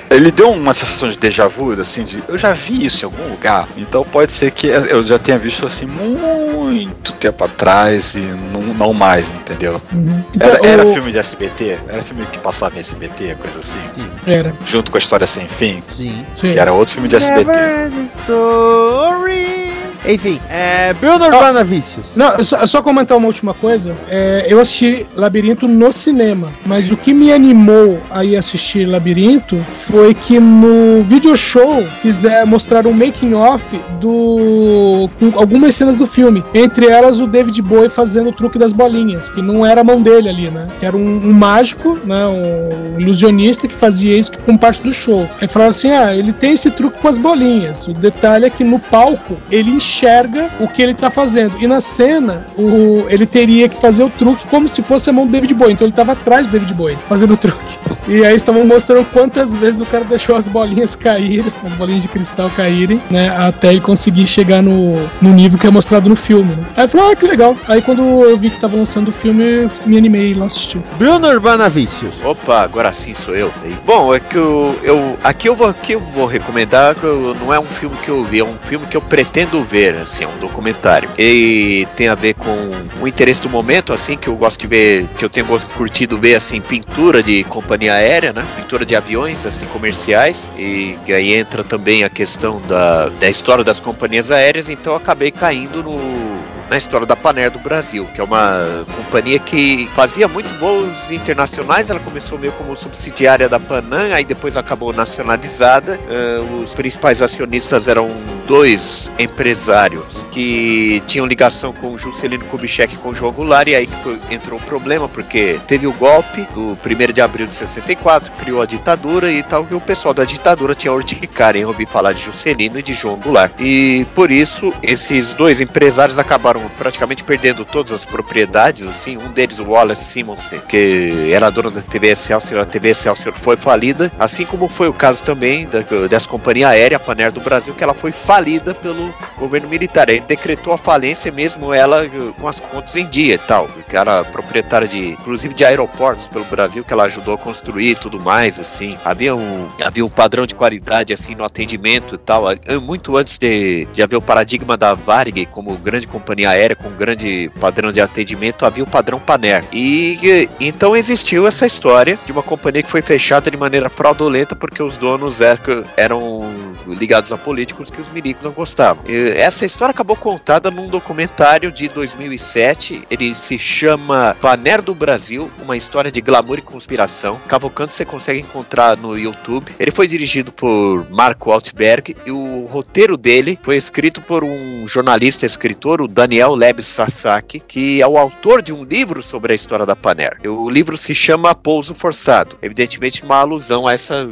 ele 0.09 0.31
deu 0.31 0.51
uma 0.51 0.73
sensação 0.73 1.09
de 1.09 1.17
déjà 1.17 1.47
vu, 1.47 1.71
assim, 1.79 2.03
de 2.03 2.23
eu 2.27 2.37
já 2.37 2.53
vi 2.53 2.85
isso 2.85 3.03
em 3.03 3.05
algum 3.05 3.29
lugar. 3.29 3.67
Então 3.77 4.03
pode 4.03 4.31
ser 4.31 4.51
que 4.51 4.67
eu 4.67 5.03
já 5.03 5.17
tenha 5.19 5.37
visto 5.37 5.65
assim 5.67 5.85
muito 5.85 7.11
tempo 7.13 7.43
atrás 7.43 8.15
e 8.15 8.19
não, 8.19 8.61
não 8.61 8.93
mais, 8.93 9.29
entendeu? 9.29 9.81
Uhum. 9.91 10.23
Então, 10.35 10.49
Era, 10.49 10.67
era 10.67 10.85
o- 10.85 10.93
filme 10.93 11.11
de 11.11 11.17
SBT? 11.19 11.77
Era 11.87 12.01
filme 12.03 12.25
que 12.25 12.37
passava 12.39 12.75
em 12.75 12.79
SBT, 12.79 13.35
coisa 13.35 13.59
assim? 13.59 14.09
Era, 14.25 14.53
Junto 14.65 14.91
com 14.91 14.97
a 14.97 14.99
história 14.99 15.27
sem 15.27 15.47
fim, 15.47 15.83
Sim. 15.89 16.25
sim. 16.33 16.53
que 16.53 16.59
era 16.59 16.71
outro 16.73 16.93
filme 16.93 17.07
de 17.09 17.15
SBT. 17.17 17.45
Never 17.45 17.85
end 17.87 18.09
story. 18.19 19.86
Enfim, 20.05 20.39
é. 20.49 20.93
Bruno 20.93 21.25
Urbana 21.25 21.63
Vícios. 21.63 22.13
Não, 22.15 22.33
eu 22.33 22.43
só, 22.43 22.65
só 22.65 22.81
comentar 22.81 23.17
uma 23.17 23.27
última 23.27 23.53
coisa. 23.53 23.95
É, 24.09 24.45
eu 24.47 24.59
assisti 24.59 25.05
Labirinto 25.15 25.67
no 25.67 25.91
cinema, 25.91 26.51
mas 26.65 26.91
o 26.91 26.97
que 26.97 27.13
me 27.13 27.31
animou 27.31 27.99
a 28.09 28.23
ir 28.23 28.35
assistir 28.35 28.85
Labirinto 28.85 29.57
foi 29.73 30.13
que 30.13 30.39
no 30.39 31.03
video 31.03 31.35
show 31.35 31.83
fizer, 32.01 32.45
mostraram 32.45 32.91
um 32.91 32.93
making 32.93 33.33
off 33.33 33.63
do 33.99 35.09
algumas 35.35 35.75
cenas 35.75 35.97
do 35.97 36.05
filme. 36.05 36.43
Entre 36.53 36.87
elas 36.87 37.19
o 37.19 37.27
David 37.27 37.61
Bowie 37.61 37.89
fazendo 37.89 38.29
o 38.29 38.31
truque 38.31 38.57
das 38.57 38.73
bolinhas, 38.73 39.29
que 39.29 39.41
não 39.41 39.65
era 39.65 39.81
a 39.81 39.83
mão 39.83 40.01
dele 40.01 40.29
ali, 40.29 40.49
né? 40.49 40.67
Que 40.79 40.85
era 40.85 40.95
um, 40.95 41.29
um 41.29 41.33
mágico, 41.33 41.97
né? 42.05 42.25
Um 42.27 42.99
ilusionista 42.99 43.67
que 43.67 43.75
fazia 43.75 44.17
isso 44.17 44.31
com 44.45 44.57
parte 44.57 44.81
do 44.81 44.93
show. 44.93 45.27
Aí 45.41 45.47
falaram 45.47 45.71
assim: 45.71 45.91
ah, 45.91 46.15
ele 46.15 46.33
tem 46.33 46.53
esse 46.53 46.71
truque 46.71 46.99
com 47.01 47.07
as 47.07 47.17
bolinhas. 47.17 47.87
O 47.87 47.93
detalhe 47.93 48.45
é 48.45 48.49
que 48.49 48.63
no 48.63 48.79
palco 48.79 49.37
ele 49.49 49.79
enxerga 49.87 50.49
o 50.59 50.67
que 50.67 50.81
ele 50.81 50.93
tá 50.93 51.09
fazendo. 51.09 51.57
E 51.59 51.65
na 51.65 51.79
cena, 51.79 52.45
o, 52.57 53.05
ele 53.09 53.25
teria 53.25 53.69
que 53.69 53.79
fazer 53.79 54.03
o 54.03 54.09
truque 54.09 54.45
como 54.47 54.67
se 54.67 54.81
fosse 54.81 55.09
a 55.09 55.13
mão 55.13 55.25
do 55.25 55.31
David 55.31 55.53
Bowie. 55.53 55.73
Então 55.73 55.87
ele 55.87 55.95
tava 55.95 56.11
atrás 56.11 56.47
do 56.47 56.51
David 56.51 56.73
Bowie, 56.73 56.97
fazendo 57.07 57.33
o 57.33 57.37
truque. 57.37 57.79
E 58.07 58.23
aí 58.25 58.35
estavam 58.35 58.65
mostrando 58.65 59.05
quantas 59.11 59.55
vezes 59.55 59.81
o 59.81 59.85
cara 59.85 60.03
deixou 60.05 60.35
as 60.35 60.47
bolinhas 60.47 60.95
caírem, 60.95 61.51
as 61.65 61.73
bolinhas 61.75 62.03
de 62.03 62.07
cristal 62.07 62.49
caírem, 62.55 63.01
né? 63.09 63.29
Até 63.37 63.69
ele 63.69 63.81
conseguir 63.81 64.25
chegar 64.25 64.61
no, 64.61 64.95
no 65.21 65.33
nível 65.33 65.59
que 65.59 65.67
é 65.67 65.69
mostrado 65.69 66.07
no 66.09 66.15
filme, 66.15 66.55
né? 66.55 66.65
Aí 66.75 66.85
eu 66.85 66.89
falei, 66.89 67.11
ah, 67.11 67.15
que 67.15 67.27
legal. 67.27 67.55
Aí 67.67 67.81
quando 67.81 68.01
eu 68.23 68.37
vi 68.37 68.49
que 68.49 68.59
tava 68.59 68.77
lançando 68.77 69.09
o 69.09 69.11
filme, 69.11 69.43
eu 69.43 69.71
me 69.85 69.97
animei 69.97 70.31
e 70.31 70.33
lá 70.33 70.45
assistir. 70.45 70.81
Bruno 70.97 71.27
Urbana 71.27 71.67
Vícios. 71.69 72.15
Opa, 72.23 72.61
agora 72.61 72.93
sim 72.93 73.13
sou 73.13 73.35
eu. 73.35 73.51
Bom, 73.85 74.13
é 74.13 74.19
que 74.19 74.35
eu, 74.35 74.79
eu 74.83 75.17
aqui 75.23 75.49
eu 75.49 75.55
vou 75.55 75.67
aqui 75.67 75.91
eu 75.93 75.99
vou 75.99 76.25
recomendar 76.25 76.95
que 76.95 77.03
eu- 77.03 77.35
não 77.39 77.53
é 77.53 77.59
um 77.59 77.65
filme 77.65 77.95
que 77.97 78.09
eu 78.09 78.23
vi, 78.23 78.39
é 78.39 78.43
um 78.45 78.57
filme 78.67 78.85
que 78.87 78.95
eu 78.95 79.01
pretendo 79.01 79.61
ver, 79.63 79.95
assim, 79.97 80.23
é 80.23 80.27
um 80.27 80.37
documentário. 80.39 81.09
E 81.17 81.85
tem 81.95 82.07
a 82.07 82.15
ver 82.15 82.35
com 82.35 82.71
o 83.01 83.07
interesse 83.07 83.41
do 83.41 83.49
momento, 83.49 83.91
assim, 83.91 84.15
que 84.15 84.27
eu 84.27 84.35
gosto 84.35 84.61
de 84.61 84.67
ver, 84.67 85.07
que 85.17 85.25
eu 85.25 85.29
tenho 85.29 85.45
curtido 85.75 86.17
ver 86.17 86.35
assim 86.35 86.61
pintura 86.61 87.21
de 87.21 87.43
companhia 87.45 87.96
aérea, 87.97 88.33
né? 88.33 88.45
Pintura 88.55 88.85
de 88.85 88.95
aviões 88.95 89.45
assim 89.45 89.65
comerciais 89.67 90.49
e 90.57 90.97
aí 91.07 91.33
entra 91.33 91.63
também 91.63 92.03
a 92.03 92.09
questão 92.09 92.61
da, 92.61 93.09
da 93.09 93.29
história 93.29 93.63
das 93.63 93.79
companhias 93.79 94.31
aéreas, 94.31 94.69
então 94.69 94.95
acabei 94.95 95.31
caindo 95.31 95.83
no 95.83 96.27
na 96.69 96.77
história 96.77 97.05
da 97.05 97.15
Paner 97.15 97.51
do 97.51 97.59
Brasil, 97.59 98.07
que 98.13 98.21
é 98.21 98.23
uma 98.23 98.85
companhia 98.95 99.39
que 99.39 99.89
fazia 99.95 100.27
muito 100.27 100.49
voos 100.59 101.11
internacionais. 101.11 101.89
Ela 101.89 101.99
começou 101.99 102.37
meio 102.37 102.53
como 102.53 102.75
subsidiária 102.75 103.47
da 103.47 103.59
Panam, 103.59 104.13
aí 104.13 104.25
depois 104.25 104.57
acabou 104.57 104.91
nacionalizada. 104.93 105.99
Ah, 106.09 106.63
os 106.63 106.73
principais 106.73 107.21
acionistas 107.21 107.87
eram 107.87 108.09
dois 108.47 109.11
empresários 109.19 110.25
que 110.31 111.03
tinham 111.05 111.25
ligação 111.25 111.73
com 111.73 111.93
o 111.93 111.97
Juscelino 111.97 112.45
Kubitschek 112.45 112.95
e 112.95 112.97
com 112.97 113.09
o 113.09 113.15
João 113.15 113.31
Goulart, 113.31 113.67
e 113.67 113.75
aí 113.75 113.87
que 113.87 114.33
entrou 114.33 114.59
o 114.59 114.63
problema, 114.63 115.09
porque 115.09 115.59
teve 115.67 115.85
o 115.85 115.93
golpe 115.93 116.47
do 116.53 116.77
1 116.77 117.13
de 117.13 117.21
abril 117.21 117.47
de 117.47 117.55
64, 117.55 118.31
criou 118.39 118.61
a 118.61 118.65
ditadura 118.65 119.31
e 119.31 119.43
tal, 119.43 119.67
e 119.69 119.75
o 119.75 119.81
pessoal 119.81 120.13
da 120.13 120.23
ditadura 120.23 120.73
tinha 120.73 120.93
urticária 120.93 121.59
em 121.59 121.65
ouvir 121.65 121.87
falar 121.87 122.13
de 122.13 122.23
Juscelino 122.23 122.79
e 122.79 122.83
de 122.83 122.93
João 122.93 123.17
Goulart. 123.17 123.51
E 123.59 124.05
por 124.15 124.31
isso, 124.31 124.73
esses 124.81 125.33
dois 125.33 125.59
empresários 125.59 126.17
acabaram 126.17 126.56
praticamente 126.77 127.23
perdendo 127.23 127.65
todas 127.65 127.91
as 127.91 128.05
propriedades, 128.05 128.85
assim, 128.85 129.17
um 129.17 129.31
deles, 129.31 129.59
o 129.59 129.65
Wallace 129.65 130.05
Simonsen, 130.05 130.59
que 130.67 131.31
era 131.31 131.49
dono 131.49 131.71
da 131.71 131.81
TV 131.81 132.09
Excelsior, 132.09 132.61
a 132.61 132.65
TV 132.65 132.89
Excelsior 132.89 133.33
foi 133.37 133.57
falida, 133.57 134.11
assim 134.19 134.45
como 134.45 134.69
foi 134.69 134.87
o 134.87 134.93
caso 134.93 135.23
também 135.23 135.67
da, 135.67 135.79
dessa 136.07 136.27
companhia 136.27 136.69
aérea, 136.69 136.99
Paner 136.99 137.31
do 137.31 137.39
Brasil, 137.39 137.73
que 137.73 137.83
ela 137.83 137.93
foi 137.93 138.11
falida 138.11 138.73
pelo 138.73 139.13
governo 139.37 139.67
militar. 139.67 140.09
Ele 140.09 140.19
decretou 140.21 140.73
a 140.73 140.77
falência 140.77 141.31
mesmo 141.31 141.73
ela 141.73 142.05
com 142.39 142.47
as 142.47 142.59
contas 142.59 142.95
em 142.95 143.07
dia 143.07 143.35
e 143.35 143.37
tal, 143.37 143.67
que 143.89 143.95
era 143.95 144.23
proprietária 144.23 144.87
de, 144.87 145.09
inclusive 145.09 145.53
de 145.53 145.63
aeroportos 145.65 146.27
pelo 146.27 146.45
Brasil, 146.45 146.83
que 146.83 146.93
ela 146.93 147.05
ajudou 147.05 147.35
a 147.35 147.37
construir 147.37 147.91
e 147.91 147.95
tudo 147.95 148.19
mais, 148.19 148.59
assim. 148.59 148.97
Havia 149.03 149.35
um, 149.35 149.69
havia 149.83 150.05
um 150.05 150.09
padrão 150.09 150.45
de 150.45 150.55
qualidade, 150.55 151.13
assim, 151.13 151.35
no 151.35 151.43
atendimento 151.43 152.15
e 152.15 152.17
tal, 152.17 152.45
muito 152.81 153.15
antes 153.17 153.37
de, 153.37 153.85
de 153.93 154.01
haver 154.01 154.15
o 154.17 154.21
paradigma 154.21 154.77
da 154.77 154.93
Varig 154.93 155.45
como 155.47 155.77
grande 155.77 156.07
companhia 156.07 156.46
aérea 156.47 156.75
com 156.75 156.89
grande 156.91 157.51
padrão 157.59 157.91
de 157.91 158.01
atendimento, 158.01 158.65
havia 158.65 158.83
o 158.83 158.87
padrão 158.87 159.19
Paner. 159.19 159.63
E 159.71 160.49
então 160.59 160.95
existiu 160.95 161.47
essa 161.47 161.65
história 161.65 162.17
de 162.25 162.31
uma 162.31 162.43
companhia 162.43 162.83
que 162.83 162.89
foi 162.89 163.01
fechada 163.01 163.51
de 163.51 163.57
maneira 163.57 163.89
fraudulenta 163.89 164.55
porque 164.55 164.81
os 164.81 164.97
donos 164.97 165.41
eram, 165.41 165.83
eram 165.95 166.41
ligados 166.87 167.31
a 167.31 167.37
políticos 167.37 167.89
que 167.89 168.01
os 168.01 168.11
milicos 168.11 168.43
não 168.43 168.51
gostavam. 168.51 169.03
E 169.07 169.31
essa 169.35 169.65
história 169.65 169.91
acabou 169.91 170.15
contada 170.15 170.71
num 170.71 170.87
documentário 170.87 171.71
de 171.71 171.87
2007. 171.87 173.03
Ele 173.09 173.33
se 173.33 173.59
chama 173.59 174.35
Paner 174.41 174.81
do 174.81 174.95
Brasil, 174.95 175.51
uma 175.61 175.75
história 175.75 176.11
de 176.11 176.21
glamour 176.21 176.59
e 176.59 176.61
conspiração. 176.61 177.39
Cavalcante 177.47 177.93
você 177.93 178.05
consegue 178.05 178.39
encontrar 178.39 178.97
no 178.97 179.17
YouTube. 179.17 179.73
Ele 179.79 179.91
foi 179.91 180.07
dirigido 180.07 180.51
por 180.51 181.09
Marco 181.09 181.51
Altberg 181.51 182.15
e 182.25 182.31
o 182.31 182.65
roteiro 182.65 183.17
dele 183.17 183.59
foi 183.61 183.75
escrito 183.75 184.21
por 184.21 184.43
um 184.43 184.87
jornalista 184.87 185.45
escritor, 185.45 186.01
o 186.01 186.07
Daniel 186.07 186.36
Lebes 186.45 186.85
Sasaki, 186.87 187.59
que 187.59 188.01
é 188.01 188.07
o 188.07 188.17
autor 188.17 188.61
de 188.61 188.73
um 188.73 188.83
livro 188.83 189.23
sobre 189.23 189.53
a 189.53 189.55
história 189.55 189.85
da 189.85 189.95
Paner. 189.95 190.39
O 190.45 190.69
livro 190.69 190.97
se 190.97 191.15
chama 191.15 191.55
Pouso 191.55 191.95
Forçado. 191.95 192.57
Evidentemente 192.61 193.23
uma 193.23 193.37
alusão 193.37 193.87
a 193.87 193.93
essa 193.93 194.27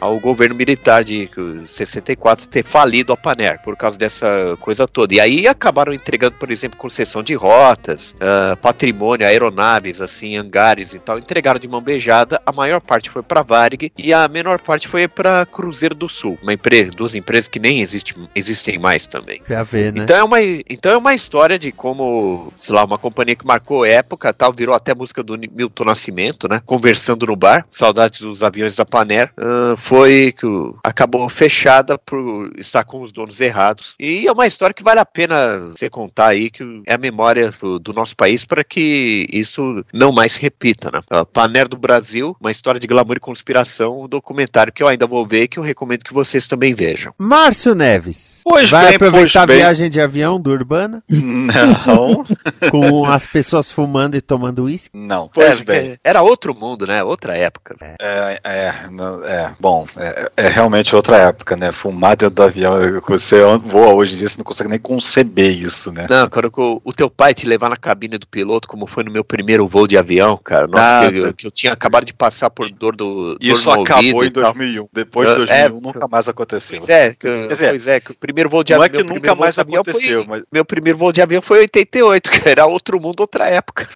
ao 0.00 0.18
governo 0.18 0.54
militar 0.54 1.04
de 1.04 1.30
64 1.66 2.48
ter 2.48 2.62
falido 2.62 3.12
a 3.12 3.16
Paner 3.16 3.60
por 3.62 3.76
causa 3.76 3.98
dessa 3.98 4.56
coisa 4.60 4.86
toda. 4.86 5.14
E 5.14 5.20
aí 5.20 5.46
acabaram 5.46 5.92
entregando, 5.92 6.36
por 6.36 6.50
exemplo, 6.50 6.78
concessão 6.78 7.22
de 7.22 7.34
rotas, 7.34 8.14
ah, 8.20 8.56
patrimônio, 8.60 9.26
aeronaves, 9.26 10.00
assim, 10.00 10.36
hangares 10.36 10.94
e 10.94 10.98
tal. 10.98 11.18
Entregaram 11.18 11.60
de 11.60 11.68
mão 11.68 11.80
beijada. 11.80 12.40
A 12.44 12.52
maior 12.52 12.80
parte 12.80 13.10
foi 13.10 13.22
para 13.22 13.42
Varig 13.42 13.92
e 13.96 14.12
a 14.12 14.26
menor 14.28 14.60
parte 14.60 14.88
foi 14.88 15.06
para 15.06 15.46
Cruzeiro 15.46 15.94
do 15.94 16.08
Sul, 16.08 16.38
uma 16.42 16.52
empresa, 16.52 16.90
duas 16.96 17.14
empresas 17.14 17.48
que 17.48 17.58
nem 17.58 17.80
existe, 17.80 18.14
existem 18.34 18.78
mais 18.78 19.06
também. 19.06 19.40
Pra 19.42 19.62
ver, 19.62 19.92
né? 19.92 20.02
Então 20.02 20.16
é, 20.16 20.24
uma, 20.24 20.40
então 20.40 20.92
é 20.92 20.96
uma 20.96 21.14
história 21.14 21.27
de 21.58 21.72
como, 21.72 22.52
sei 22.56 22.74
lá, 22.74 22.84
uma 22.84 22.98
companhia 22.98 23.36
que 23.36 23.46
marcou 23.46 23.84
época, 23.84 24.32
tal, 24.32 24.52
virou 24.52 24.74
até 24.74 24.94
música 24.94 25.22
do 25.22 25.38
Milton 25.38 25.84
Nascimento, 25.84 26.48
né? 26.48 26.60
Conversando 26.64 27.26
no 27.26 27.36
bar, 27.36 27.66
saudades 27.70 28.20
dos 28.20 28.42
aviões 28.42 28.74
da 28.74 28.84
Paner, 28.84 29.30
ah, 29.36 29.74
foi 29.76 30.32
que 30.32 30.46
acabou 30.82 31.28
fechada 31.28 31.98
por 31.98 32.52
estar 32.56 32.84
com 32.84 33.02
os 33.02 33.12
donos 33.12 33.40
errados. 33.40 33.94
E 33.98 34.26
é 34.26 34.32
uma 34.32 34.46
história 34.46 34.74
que 34.74 34.82
vale 34.82 35.00
a 35.00 35.06
pena 35.06 35.70
você 35.76 35.90
contar 35.90 36.28
aí, 36.28 36.50
que 36.50 36.82
é 36.86 36.94
a 36.94 36.98
memória 36.98 37.52
do, 37.60 37.78
do 37.78 37.92
nosso 37.92 38.16
país 38.16 38.44
para 38.44 38.64
que 38.64 39.26
isso 39.32 39.84
não 39.92 40.12
mais 40.12 40.32
se 40.32 40.42
repita, 40.42 40.90
né? 40.90 41.00
Uh, 41.12 41.26
Paner 41.26 41.68
do 41.68 41.76
Brasil, 41.76 42.36
uma 42.40 42.50
história 42.50 42.80
de 42.80 42.86
glamour 42.86 43.16
e 43.16 43.20
conspiração, 43.20 44.02
um 44.02 44.08
documentário 44.08 44.72
que 44.72 44.82
eu 44.82 44.88
ainda 44.88 45.06
vou 45.06 45.26
ver 45.26 45.48
que 45.48 45.58
eu 45.58 45.62
recomendo 45.62 46.04
que 46.04 46.14
vocês 46.14 46.48
também 46.48 46.74
vejam. 46.74 47.12
Márcio 47.18 47.74
Neves. 47.74 48.40
Pois 48.44 48.70
vai 48.70 48.86
bem, 48.86 48.96
aproveitar 48.96 49.46
pois 49.46 49.56
bem. 49.56 49.56
a 49.56 49.66
viagem 49.66 49.90
de 49.90 50.00
avião 50.00 50.40
do 50.40 50.50
Urbana? 50.50 51.02
Não. 51.22 52.24
com 52.70 53.04
as 53.06 53.26
pessoas 53.26 53.70
fumando 53.70 54.16
e 54.16 54.20
tomando 54.20 54.64
uísque? 54.64 54.90
Não. 54.96 55.28
Pois 55.32 55.60
É, 55.60 55.64
bem. 55.64 55.98
Era 56.02 56.22
outro 56.22 56.54
mundo, 56.54 56.86
né? 56.86 57.02
Outra 57.02 57.36
época. 57.36 57.76
É, 58.00 58.40
é, 58.44 58.74
não- 58.90 59.24
é, 59.24 59.52
bom, 59.58 59.86
é, 59.96 60.30
é 60.36 60.48
realmente 60.48 60.94
outra 60.94 61.16
época, 61.18 61.56
né? 61.56 61.72
Fumar 61.72 62.16
dentro 62.16 62.34
do 62.34 62.42
avião, 62.42 62.74
você 63.06 63.36
voa 63.62 63.92
hoje 63.94 64.14
em 64.14 64.18
dia, 64.18 64.28
você 64.28 64.38
não 64.38 64.44
consegue 64.44 64.70
nem 64.70 64.78
conceber 64.78 65.50
isso, 65.50 65.92
né? 65.92 66.06
Não, 66.08 66.28
quando 66.28 66.50
o, 66.56 66.80
o 66.84 66.92
teu 66.92 67.08
pai 67.10 67.34
te 67.34 67.46
levar 67.46 67.68
na 67.68 67.76
cabine 67.76 68.18
do 68.18 68.26
piloto, 68.26 68.68
como 68.68 68.86
foi 68.86 69.04
no 69.04 69.10
meu 69.10 69.24
primeiro 69.24 69.66
voo 69.66 69.86
de 69.86 69.96
avião, 69.96 70.36
cara. 70.42 70.66
Nossa, 70.66 71.10
que, 71.12 71.18
eu, 71.18 71.34
que 71.34 71.46
eu 71.46 71.50
tinha 71.50 71.72
acabado 71.72 72.04
de 72.04 72.12
passar 72.12 72.50
por 72.50 72.70
dor 72.70 72.94
do. 72.96 73.36
Isso 73.40 73.64
dor 73.64 73.76
no 73.76 73.82
acabou 73.82 74.04
ouvido 74.14 74.24
em 74.24 74.26
e 74.40 74.42
tal. 74.42 74.52
2001. 74.54 74.88
Depois 74.92 75.28
de 75.28 75.34
É, 75.50 75.68
2001 75.68 75.80
nunca 75.86 76.08
mais 76.08 76.28
aconteceu. 76.28 76.78
Pois 76.78 76.88
é, 76.88 77.14
que, 77.14 77.48
dizer, 77.48 77.68
pois 77.70 77.86
é, 77.88 78.00
que 78.00 78.10
o 78.10 78.14
primeiro 78.14 78.48
voo 78.50 78.62
de 78.64 78.74
não 78.74 78.82
é 78.82 78.86
avião. 78.86 79.04
que 79.04 79.12
nunca 79.14 79.34
mais 79.34 79.58
avião 79.58 79.80
aconteceu, 79.82 80.24
foi- 80.24 80.26
mas 80.38 80.42
Meu 80.52 80.64
primeiro 80.64 80.98
voo 80.98 81.07
de 81.12 81.20
avião 81.22 81.42
foi 81.42 81.58
em 81.58 81.62
88, 81.62 82.30
que 82.30 82.48
era 82.48 82.66
outro 82.66 83.00
mundo, 83.00 83.20
outra 83.20 83.46
época. 83.48 83.88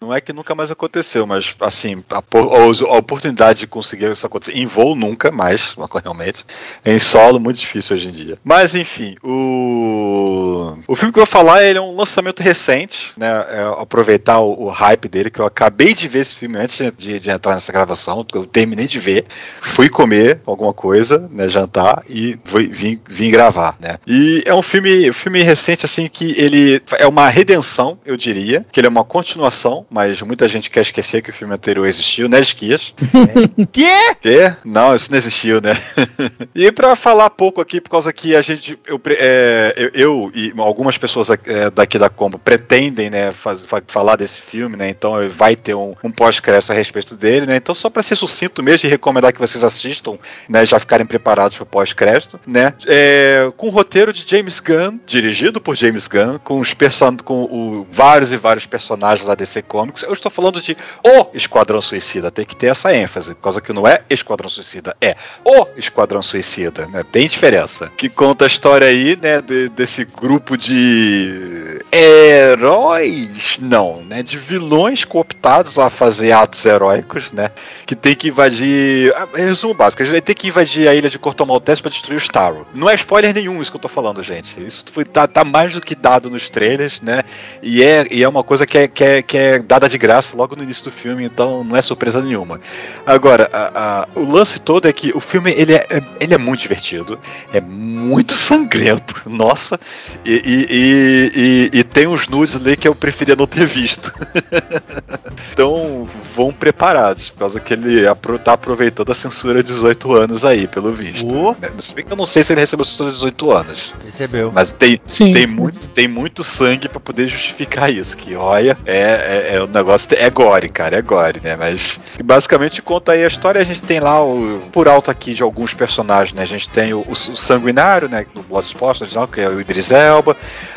não 0.00 0.12
é 0.14 0.20
que 0.20 0.32
nunca 0.32 0.54
mais 0.54 0.70
aconteceu, 0.70 1.26
mas 1.26 1.54
assim, 1.60 2.02
a, 2.10 2.18
a- 2.18 2.20
a 2.20 2.96
oportunidade 2.98 3.60
de 3.60 3.66
conseguir 3.66 4.10
isso 4.12 4.26
acontecer 4.26 4.56
em 4.56 4.66
voo 4.66 4.94
nunca 4.94 5.30
mais, 5.30 5.74
realmente. 6.02 6.44
Em 6.84 6.98
solo, 7.00 7.38
muito 7.40 7.58
difícil 7.58 7.96
hoje 7.96 8.08
em 8.08 8.12
dia. 8.12 8.38
Mas 8.44 8.74
enfim, 8.74 9.16
o. 9.22 10.76
O 10.86 10.94
filme 10.96 11.12
que 11.12 11.18
eu 11.18 11.24
vou 11.24 11.30
falar 11.30 11.62
ele 11.64 11.78
é 11.78 11.82
um 11.82 11.94
lançamento 11.94 12.42
recente, 12.42 13.12
né? 13.16 13.26
É 13.50 13.62
aproveitar 13.80 14.40
o, 14.40 14.64
o 14.64 14.68
hype 14.68 15.08
dele, 15.08 15.30
que 15.30 15.40
eu 15.40 15.46
acabei 15.46 15.92
de 15.94 16.08
ver 16.08 16.20
esse 16.20 16.34
filme 16.34 16.58
antes 16.58 16.78
de, 16.96 17.18
de 17.18 17.30
entrar 17.30 17.54
nessa 17.54 17.72
gravação, 17.72 18.24
eu 18.34 18.46
terminei 18.46 18.86
de 18.86 18.98
ver, 18.98 19.24
fui 19.60 19.88
comer 19.88 20.40
alguma 20.46 20.72
coisa, 20.72 21.28
né? 21.30 21.48
Jantar 21.48 22.02
e 22.08 22.38
fui- 22.44 22.68
vim, 22.68 23.00
vim 23.08 23.30
gravar, 23.30 23.76
né? 23.80 23.98
E 24.06 24.42
é 24.46 24.54
um 24.54 24.62
filme, 24.62 25.12
filme 25.12 25.42
recente, 25.42 25.84
assim, 25.84 26.08
que 26.08 26.34
ele 26.38 26.49
é 26.98 27.06
uma 27.06 27.28
redenção, 27.28 27.98
eu 28.04 28.16
diria, 28.16 28.64
que 28.70 28.80
ele 28.80 28.86
é 28.86 28.90
uma 28.90 29.04
continuação, 29.04 29.86
mas 29.90 30.20
muita 30.22 30.46
gente 30.48 30.70
quer 30.70 30.82
esquecer 30.82 31.22
que 31.22 31.30
o 31.30 31.32
filme 31.32 31.54
anterior 31.54 31.86
existiu, 31.86 32.28
né, 32.28 32.40
Esquias? 32.40 32.92
Quê? 33.72 34.14
Quê? 34.20 34.54
Não, 34.64 34.94
isso 34.94 35.10
não 35.10 35.18
existiu, 35.18 35.60
né? 35.60 35.80
e 36.54 36.70
pra 36.72 36.96
falar 36.96 37.30
pouco 37.30 37.60
aqui, 37.60 37.80
por 37.80 37.90
causa 37.90 38.12
que 38.12 38.34
a 38.34 38.42
gente, 38.42 38.78
eu, 38.86 39.00
é, 39.08 39.74
eu, 39.76 39.90
eu 39.94 40.32
e 40.34 40.52
algumas 40.58 40.96
pessoas 40.98 41.28
é, 41.30 41.70
daqui 41.70 41.98
da 41.98 42.08
Combo 42.08 42.38
pretendem, 42.38 43.10
né, 43.10 43.32
faz- 43.32 43.64
fa- 43.64 43.82
falar 43.86 44.16
desse 44.16 44.40
filme, 44.40 44.76
né? 44.76 44.88
Então 44.88 45.14
vai 45.30 45.54
ter 45.56 45.74
um, 45.74 45.94
um 46.02 46.10
pós-crédito 46.10 46.70
a 46.70 46.74
respeito 46.74 47.14
dele, 47.16 47.46
né? 47.46 47.56
Então 47.56 47.74
só 47.74 47.88
pra 47.90 48.02
ser 48.02 48.16
sucinto 48.16 48.62
mesmo 48.62 48.86
e 48.86 48.90
recomendar 48.90 49.32
que 49.32 49.38
vocês 49.40 49.62
assistam, 49.62 50.18
né, 50.48 50.64
já 50.66 50.78
ficarem 50.78 51.06
preparados 51.06 51.56
pro 51.56 51.66
pós-crédito, 51.66 52.38
né? 52.46 52.72
É, 52.86 53.50
com 53.56 53.68
o 53.68 53.70
roteiro 53.70 54.12
de 54.12 54.24
James 54.28 54.60
Gunn, 54.60 54.98
dirigido 55.06 55.60
por 55.60 55.76
James 55.76 56.06
Gunn, 56.08 56.38
com 56.44 56.60
os 56.60 56.74
person 56.74 57.16
com 57.24 57.44
o- 57.44 57.86
vários 57.90 58.32
e 58.32 58.36
vários 58.36 58.66
personagens 58.66 59.26
da 59.26 59.34
DC 59.34 59.62
Comics. 59.62 60.02
Eu 60.02 60.12
estou 60.12 60.30
falando 60.30 60.60
de 60.60 60.76
o 61.04 61.26
Esquadrão 61.34 61.80
Suicida, 61.80 62.30
tem 62.30 62.44
que 62.44 62.56
ter 62.56 62.66
essa 62.66 62.94
ênfase, 62.94 63.34
por 63.34 63.42
causa 63.42 63.60
que 63.60 63.72
não 63.72 63.86
é 63.86 64.02
Esquadrão 64.10 64.48
Suicida, 64.48 64.96
é 65.00 65.16
o 65.44 65.66
Esquadrão 65.76 66.22
Suicida, 66.22 66.86
né? 66.86 67.02
Tem 67.10 67.26
diferença. 67.26 67.90
Que 67.96 68.08
conta 68.08 68.44
a 68.44 68.48
história 68.48 68.86
aí, 68.86 69.16
né, 69.20 69.40
de- 69.40 69.68
desse 69.70 70.04
grupo 70.04 70.56
de 70.56 71.80
heróis, 71.92 73.58
não, 73.60 74.02
né, 74.02 74.22
de 74.22 74.36
vilões 74.36 75.04
cooptados 75.04 75.78
a 75.78 75.90
fazer 75.90 76.32
atos 76.32 76.64
heróicos, 76.64 77.30
né, 77.32 77.50
que 77.86 77.94
tem 77.94 78.14
que 78.14 78.28
invadir, 78.28 79.12
ah, 79.16 79.28
resumo 79.34 79.74
básico, 79.74 80.04
gente 80.04 80.20
tem 80.22 80.34
que 80.34 80.48
invadir 80.48 80.88
a 80.88 80.94
ilha 80.94 81.10
de 81.10 81.18
Corto 81.18 81.44
Maltese 81.46 81.82
para 81.82 81.90
destruir 81.90 82.16
o 82.16 82.20
Starro. 82.20 82.66
Não 82.74 82.88
é 82.88 82.94
spoiler 82.94 83.34
nenhum 83.34 83.60
isso 83.60 83.70
que 83.70 83.76
eu 83.76 83.80
tô 83.80 83.88
falando, 83.88 84.22
gente. 84.22 84.58
Isso 84.64 84.84
foi, 84.92 85.04
tá, 85.04 85.26
tá 85.26 85.44
mais 85.44 85.72
do 85.72 85.80
que 85.80 85.94
dado 85.94 86.29
nos 86.30 86.48
trailers, 86.48 87.00
né, 87.00 87.22
e 87.62 87.82
é, 87.82 88.06
e 88.10 88.22
é 88.22 88.28
uma 88.28 88.42
coisa 88.42 88.66
que 88.66 88.78
é, 88.78 88.88
que, 88.88 89.04
é, 89.04 89.22
que 89.22 89.36
é 89.36 89.58
dada 89.58 89.88
de 89.88 89.98
graça 89.98 90.36
logo 90.36 90.56
no 90.56 90.62
início 90.62 90.84
do 90.84 90.90
filme, 90.90 91.24
então 91.24 91.62
não 91.64 91.76
é 91.76 91.82
surpresa 91.82 92.20
nenhuma. 92.22 92.60
Agora, 93.04 93.48
a- 93.52 94.02
a- 94.02 94.08
o 94.18 94.24
lance 94.30 94.58
todo 94.60 94.86
é 94.88 94.92
que 94.92 95.10
o 95.14 95.20
filme 95.20 95.50
ele 95.56 95.74
é, 95.74 95.86
é- 95.90 96.02
ele 96.20 96.34
é 96.34 96.38
muito 96.38 96.60
divertido, 96.60 97.18
é 97.52 97.60
muito 97.60 98.34
sangrento, 98.34 99.22
nossa, 99.28 99.78
e, 100.24 100.32
e, 100.32 100.66
e, 100.70 101.70
e- 101.74 101.78
e 101.80 101.84
tem 101.84 102.06
uns 102.06 102.28
nudes 102.28 102.56
ali 102.56 102.76
que 102.76 102.86
eu 102.86 102.94
preferia 102.94 103.34
não 103.36 103.46
ter 103.46 103.66
visto. 103.66 104.12
então 105.52 106.08
vão 106.34 106.52
preparados, 106.52 107.30
por 107.30 107.38
causa 107.40 107.60
que 107.60 107.72
ele 107.74 108.02
tá 108.44 108.52
aproveitando 108.52 109.10
a 109.10 109.14
censura 109.14 109.62
de 109.62 109.72
18 109.72 110.14
anos 110.16 110.44
aí, 110.44 110.66
pelo 110.66 110.92
visto. 110.92 111.26
Né? 111.60 111.70
Se 111.78 111.94
bem 111.94 112.04
que 112.04 112.12
eu 112.12 112.16
não 112.16 112.26
sei 112.26 112.42
se 112.42 112.52
ele 112.52 112.60
recebeu 112.60 112.84
censura 112.84 113.10
de 113.10 113.16
18 113.16 113.50
anos. 113.52 113.94
Recebeu. 114.04 114.52
Mas 114.52 114.70
tem, 114.70 115.00
Sim. 115.06 115.32
tem, 115.32 115.46
muito, 115.46 115.88
tem 115.88 116.08
muito 116.08 116.19
sangue 116.44 116.88
pra 116.88 117.00
poder 117.00 117.28
justificar 117.28 117.90
isso. 117.92 118.16
Que 118.16 118.34
olha, 118.34 118.76
é, 118.84 119.50
é, 119.52 119.56
é 119.56 119.62
um 119.62 119.66
negócio. 119.66 120.08
É 120.12 120.28
gore, 120.30 120.68
cara, 120.68 120.96
é 120.96 121.02
gore, 121.02 121.40
né? 121.42 121.56
Mas 121.56 121.98
basicamente 122.24 122.80
conta 122.82 123.12
aí 123.12 123.24
a 123.24 123.28
história. 123.28 123.60
A 123.60 123.64
gente 123.64 123.82
tem 123.82 124.00
lá, 124.00 124.22
o, 124.24 124.60
por 124.72 124.88
alto 124.88 125.10
aqui 125.10 125.34
de 125.34 125.42
alguns 125.42 125.74
personagens, 125.74 126.34
né? 126.34 126.42
A 126.42 126.46
gente 126.46 126.68
tem 126.68 126.92
o, 126.92 127.00
o 127.08 127.14
sanguinário, 127.16 128.08
né? 128.08 128.24
Do 128.34 128.42
Bloodsport, 128.42 129.00
original, 129.02 129.28
que 129.28 129.40
é 129.40 129.48
o 129.48 129.60
Idris 129.60 129.90
Elba. 129.90 130.36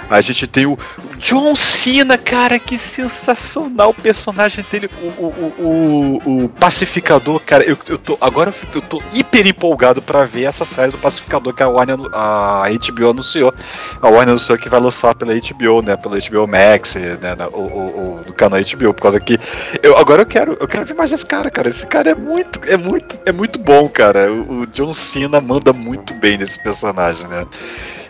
A 0.09 0.21
gente 0.21 0.45
tem 0.45 0.65
o 0.65 0.77
John 1.17 1.55
Cena, 1.55 2.17
cara, 2.17 2.59
que 2.59 2.77
sensacional 2.77 3.89
o 3.91 3.93
personagem 3.93 4.63
dele. 4.71 4.89
O, 5.01 5.07
o, 5.07 5.53
o, 5.59 6.43
o- 6.45 6.49
pacificador, 6.49 7.39
cara, 7.39 7.63
eu, 7.63 7.77
eu 7.87 7.97
tô. 7.97 8.17
Agora 8.21 8.53
eu, 8.63 8.69
eu 8.75 8.81
tô 8.81 9.01
hiper 9.13 9.47
empolgado 9.47 10.01
pra 10.01 10.25
ver 10.25 10.43
essa 10.43 10.65
série 10.65 10.91
do 10.91 10.97
pacificador 10.97 11.53
que 11.53 11.63
a 11.63 11.67
Warner, 11.67 11.97
a 12.13 12.63
HBO 12.69 13.09
anunciou. 13.09 13.53
A 14.01 14.07
Warner 14.07 14.29
anunciou 14.29 14.57
que 14.57 14.69
vai 14.69 14.79
lançar 14.79 15.15
pela 15.15 15.32
HBO, 15.33 15.81
né? 15.81 15.95
Pela 15.97 16.17
HBO 16.19 16.47
Max, 16.47 16.95
né? 16.95 17.17
o, 17.51 17.57
o, 17.57 18.19
o- 18.19 18.23
do 18.25 18.33
canal 18.33 18.59
HBO, 18.59 18.93
por 18.93 19.01
causa 19.01 19.19
que. 19.19 19.37
Eu, 19.81 19.97
agora 19.97 20.21
eu 20.21 20.25
quero, 20.25 20.57
eu 20.59 20.67
quero 20.67 20.85
ver 20.85 20.93
mais 20.93 21.11
esse 21.11 21.25
cara, 21.25 21.49
cara. 21.49 21.69
Esse 21.69 21.85
cara 21.87 22.11
é 22.11 22.15
muito, 22.15 22.59
é 22.67 22.77
muito, 22.77 23.19
é 23.25 23.31
muito 23.31 23.59
bom, 23.59 23.87
cara. 23.89 24.31
O, 24.31 24.61
o 24.61 24.67
John 24.67 24.93
Cena 24.93 25.41
manda 25.41 25.73
muito 25.73 26.13
bem 26.13 26.37
nesse 26.37 26.61
personagem, 26.61 27.27
né? 27.27 27.45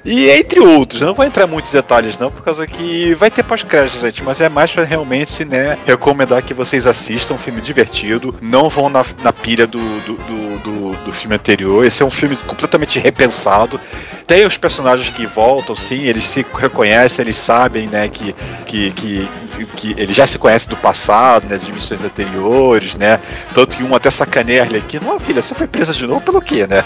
E 0.05 0.29
entre 0.31 0.59
outros, 0.59 0.99
eu 0.99 1.07
não 1.07 1.13
vou 1.13 1.25
entrar 1.25 1.45
em 1.47 1.49
muitos 1.49 1.71
detalhes 1.71 2.17
não, 2.19 2.29
por 2.29 2.43
causa 2.43 2.67
que 2.67 3.15
vai 3.15 3.31
ter 3.31 3.41
pós-crédito, 3.41 4.01
gente, 4.01 4.21
mas 4.21 4.41
é 4.41 4.49
mais 4.49 4.69
pra 4.69 4.83
realmente, 4.83 5.45
né, 5.45 5.77
recomendar 5.85 6.43
que 6.43 6.53
vocês 6.53 6.85
assistam 6.85 7.35
um 7.35 7.37
filme 7.37 7.61
divertido, 7.61 8.35
não 8.41 8.67
vão 8.69 8.89
na, 8.89 9.05
na 9.23 9.31
pilha 9.31 9.65
do, 9.65 9.79
do, 9.79 10.13
do, 10.17 10.59
do- 10.59 11.03
do 11.05 11.13
filme 11.13 11.35
anterior, 11.35 11.85
esse 11.85 12.03
é 12.03 12.05
um 12.05 12.09
filme 12.11 12.35
completamente 12.35 12.99
repensado, 12.99 13.79
tem 14.25 14.45
os 14.45 14.57
personagens 14.57 15.09
que 15.09 15.25
voltam, 15.25 15.75
sim, 15.75 16.03
eles 16.03 16.27
se 16.27 16.45
reconhecem, 16.53 17.23
eles 17.23 17.37
sabem, 17.37 17.87
né, 17.87 18.07
que, 18.07 18.33
que, 18.65 18.91
que, 18.91 19.29
que, 19.75 19.95
eles 19.97 20.15
já 20.15 20.25
se 20.25 20.37
conhecem 20.37 20.69
do 20.69 20.77
passado, 20.77 21.47
né, 21.47 21.57
de 21.57 21.71
missões 21.71 22.03
anteriores, 22.03 22.95
né, 22.95 23.19
tanto 23.53 23.75
que 23.75 23.83
um 23.83 23.95
até 23.95 24.09
sacaneia 24.09 24.63
ele 24.63 24.77
aqui, 24.77 24.99
não, 24.99 25.19
filha, 25.19 25.41
você 25.41 25.53
foi 25.53 25.67
presa 25.67 25.93
de 25.93 26.05
novo 26.05 26.21
pelo 26.21 26.41
quê, 26.41 26.67
né? 26.67 26.83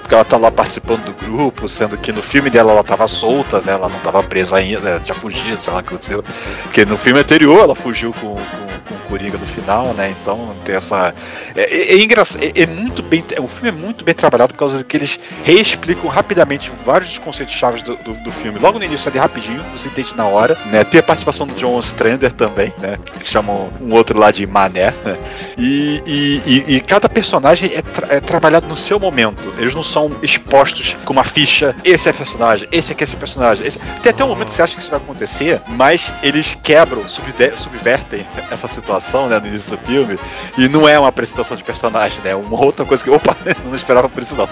Porque 0.00 0.14
ela 0.14 0.24
tá 0.24 0.36
lá 0.36 0.50
participando 0.50 1.04
do 1.04 1.12
grupo, 1.12 1.68
sendo 1.68 1.96
que 1.96 2.12
no 2.12 2.22
filme 2.22 2.50
dela 2.50 2.72
ela 2.72 2.84
tava 2.84 3.06
solta, 3.06 3.60
né? 3.60 3.72
Ela 3.72 3.88
não 3.88 3.98
tava 4.00 4.22
presa 4.22 4.56
ainda, 4.56 5.00
tinha 5.00 5.14
fugido, 5.14 5.60
sei 5.60 5.72
lá 5.72 5.80
o 5.80 5.82
que 5.82 5.88
aconteceu. 5.88 6.24
Porque 6.62 6.84
no 6.84 6.96
filme 6.96 7.20
anterior 7.20 7.60
ela 7.60 7.74
fugiu 7.74 8.12
com, 8.12 8.34
com, 8.34 8.66
com 8.88 8.94
o 8.94 8.98
Coringa 9.08 9.38
no 9.38 9.46
final, 9.46 9.92
né? 9.94 10.14
Então 10.20 10.54
tem 10.64 10.74
essa. 10.74 11.14
É, 11.54 11.62
é, 11.62 11.94
é 11.94 12.02
engraçado, 12.02 12.42
é, 12.42 12.62
é 12.62 12.66
muito 12.66 13.02
bem. 13.02 13.24
O 13.38 13.48
filme 13.48 13.68
é 13.68 13.72
muito 13.72 14.04
bem 14.04 14.14
trabalhado 14.14 14.54
por 14.54 14.58
causa 14.58 14.82
que 14.82 14.96
eles 14.96 15.18
reexplicam 15.44 16.08
rapidamente 16.08 16.70
vários 16.84 17.10
dos 17.10 17.18
conceitos 17.18 17.54
chaves 17.54 17.82
do, 17.82 17.96
do, 17.96 18.14
do 18.14 18.32
filme. 18.32 18.58
Logo 18.58 18.78
no 18.78 18.84
início 18.84 19.08
ali, 19.08 19.18
rapidinho, 19.18 19.62
você 19.76 19.88
entende 19.88 20.14
na 20.16 20.26
hora, 20.26 20.56
né? 20.66 20.84
Tem 20.84 21.00
a 21.00 21.02
participação 21.02 21.46
do 21.46 21.54
John 21.54 21.78
Strander 21.80 22.32
também, 22.32 22.72
né? 22.78 22.98
Que 23.20 23.30
chamam 23.30 23.70
um 23.80 23.92
outro 23.94 24.18
lá 24.18 24.30
de 24.30 24.46
Mané, 24.46 24.92
né? 25.04 25.16
E, 25.56 26.02
e, 26.06 26.42
e- 26.46 26.76
e 26.76 26.80
cada 26.80 27.08
personagem 27.08 27.70
é, 27.74 27.82
tra- 27.82 28.06
é 28.10 28.20
trabalhado 28.20 28.66
no 28.66 28.76
seu 28.76 28.98
momento. 28.98 29.52
Eles 29.58 29.74
não 29.74 29.82
são 29.82 30.10
expostos 30.22 30.96
com 31.04 31.12
uma 31.12 31.24
ficha. 31.24 31.74
Esse 31.84 32.08
é 32.08 32.12
personagem, 32.12 32.68
esse 32.72 32.92
aqui 32.92 33.02
é 33.02 33.06
esse 33.06 33.16
personagem. 33.16 33.66
esse- 33.66 33.78
Tem 34.02 34.10
até 34.10 34.24
um 34.24 34.28
momento 34.28 34.48
que 34.48 34.54
você 34.54 34.62
acha 34.62 34.74
que 34.74 34.80
isso 34.80 34.90
vai 34.90 34.98
acontecer, 35.00 35.60
mas 35.66 36.12
eles 36.22 36.56
quebram, 36.62 37.06
subvertem 37.08 38.26
essa, 38.50 38.68
situação, 38.68 39.28
né, 39.28 39.38
no 39.40 39.46
início 39.46 39.76
do 39.76 39.78
filme, 39.86 40.18
e 40.56 40.68
não 40.68 40.86
é 40.88 40.98
uma 40.98 41.08
apresentação 41.08 41.56
de 41.56 41.64
personagem, 41.64 42.18
né? 42.22 42.34
Uma 42.34 42.62
outra 42.64 42.84
coisa 42.84 43.02
que, 43.02 43.10
opa, 43.10 43.36
não 43.64 43.74
esperava 43.74 44.08
por 44.08 44.22
isso 44.22 44.36
não. 44.36 44.48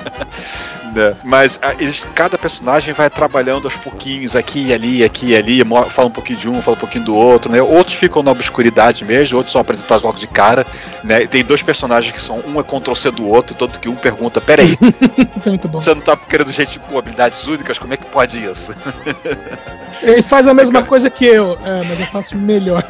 Né? 0.96 1.14
Mas 1.22 1.58
a, 1.60 1.74
eles, 1.74 2.06
cada 2.14 2.38
personagem 2.38 2.94
vai 2.94 3.10
trabalhando 3.10 3.66
aos 3.66 3.76
pouquinhos, 3.76 4.34
aqui 4.34 4.68
e 4.68 4.72
ali, 4.72 5.04
aqui 5.04 5.26
e 5.26 5.36
ali, 5.36 5.62
fala 5.90 6.08
um 6.08 6.10
pouquinho 6.10 6.38
de 6.38 6.48
um, 6.48 6.62
fala 6.62 6.76
um 6.76 6.80
pouquinho 6.80 7.04
do 7.04 7.14
outro, 7.14 7.52
né? 7.52 7.60
Outros 7.60 7.96
ficam 7.96 8.22
na 8.22 8.30
obscuridade 8.30 9.04
mesmo, 9.04 9.36
outros 9.36 9.52
são 9.52 9.60
apresentados 9.60 10.02
logo 10.02 10.18
de 10.18 10.26
cara, 10.26 10.66
né? 11.04 11.22
E 11.22 11.28
tem 11.28 11.44
dois 11.44 11.62
personagens 11.62 12.12
que 12.14 12.20
são, 12.20 12.42
um 12.46 12.58
é 12.58 12.62
Ctrl-C 12.62 13.10
do 13.10 13.28
outro, 13.28 13.54
tanto 13.54 13.78
que 13.78 13.88
um 13.88 13.94
pergunta, 13.94 14.40
peraí, 14.40 14.76
Isso 15.36 15.48
é 15.48 15.50
muito 15.50 15.68
bom. 15.68 15.80
você 15.80 15.94
não 15.94 16.00
tá 16.00 16.16
querendo 16.16 16.50
gente 16.50 16.78
com 16.78 16.98
habilidades 16.98 17.46
únicas, 17.46 17.78
como 17.78 17.92
é 17.92 17.96
que 17.96 18.06
pode 18.06 18.42
isso? 18.42 18.74
Ele 20.02 20.22
faz 20.22 20.46
a 20.46 20.54
mesma 20.54 20.82
coisa 20.82 21.08
que 21.08 21.24
eu, 21.24 21.58
é, 21.64 21.82
mas 21.88 22.00
eu 22.00 22.06
faço 22.06 22.38
melhor. 22.38 22.84